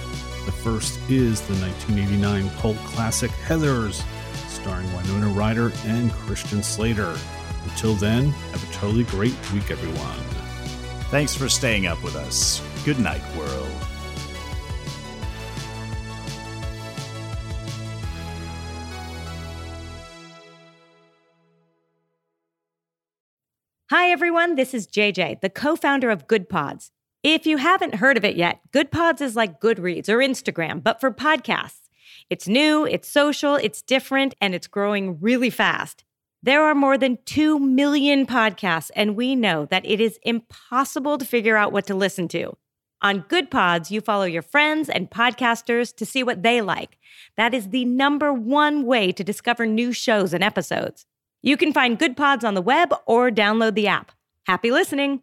The 0.45 0.51
first 0.51 0.99
is 1.09 1.41
the 1.43 1.55
1989 1.55 2.51
cult 2.59 2.77
classic 2.79 3.31
Heathers, 3.47 4.03
starring 4.49 4.93
Winona 4.97 5.29
Ryder 5.29 5.71
and 5.85 6.11
Christian 6.11 6.65
Slater. 6.65 7.17
Until 7.63 7.95
then, 7.95 8.31
have 8.31 8.69
a 8.69 8.73
totally 8.73 9.05
great 9.05 9.37
week, 9.53 9.71
everyone. 9.71 10.19
Thanks 11.13 11.37
for 11.37 11.49
staying 11.49 11.87
up 11.87 12.03
with 12.03 12.17
us. 12.17 12.61
Good 12.89 13.01
night, 13.01 13.21
world. 13.37 13.69
Hi, 23.91 24.09
everyone. 24.09 24.55
This 24.55 24.73
is 24.73 24.87
JJ, 24.87 25.43
the 25.43 25.51
co 25.51 25.77
founder 25.77 26.09
of 26.09 26.27
Goodpods. 26.27 26.91
If 27.23 27.45
you 27.45 27.59
haven't 27.59 27.97
heard 27.97 28.17
of 28.17 28.25
it 28.25 28.37
yet, 28.37 28.61
Goodpods 28.73 29.21
is 29.21 29.37
like 29.37 29.61
Goodreads 29.61 30.09
or 30.09 30.17
Instagram, 30.17 30.83
but 30.83 30.99
for 30.99 31.11
podcasts. 31.11 31.91
It's 32.31 32.49
new, 32.49 32.87
it's 32.87 33.07
social, 33.07 33.57
it's 33.57 33.83
different, 33.83 34.35
and 34.41 34.55
it's 34.55 34.67
growing 34.67 35.21
really 35.21 35.51
fast. 35.51 36.05
There 36.43 36.65
are 36.65 36.75
more 36.75 36.97
than 36.97 37.19
2 37.27 37.59
million 37.59 38.25
podcasts, 38.25 38.91
and 38.97 39.15
we 39.15 39.37
know 39.37 39.67
that 39.67 39.85
it 39.85 40.01
is 40.01 40.19
impossible 40.23 41.19
to 41.19 41.27
figure 41.27 41.59
out 41.59 41.71
what 41.71 41.87
to 41.89 41.95
listen 41.95 42.29
to. 42.29 42.57
On 43.01 43.23
Goodpods, 43.23 43.93
you 43.93 44.01
follow 44.01 44.25
your 44.25 44.43
friends 44.43 44.89
and 44.89 45.09
podcasters 45.09 45.95
to 45.97 46.05
see 46.05 46.25
what 46.25 46.43
they 46.43 46.61
like. 46.61 46.99
That 47.37 47.55
is 47.55 47.69
the 47.69 47.85
number 47.85 48.33
one 48.33 48.85
way 48.85 49.13
to 49.13 49.23
discover 49.23 49.67
new 49.67 49.93
shows 49.93 50.35
and 50.35 50.43
episodes. 50.43 51.07
You 51.41 51.57
can 51.57 51.73
find 51.73 51.99
Good 51.99 52.17
Pods 52.17 52.45
on 52.45 52.55
the 52.55 52.63
web 52.63 52.93
or 53.07 53.31
download 53.31 53.75
the 53.75 53.87
app. 53.87 54.11
Happy 54.47 54.73
listening! 54.73 55.23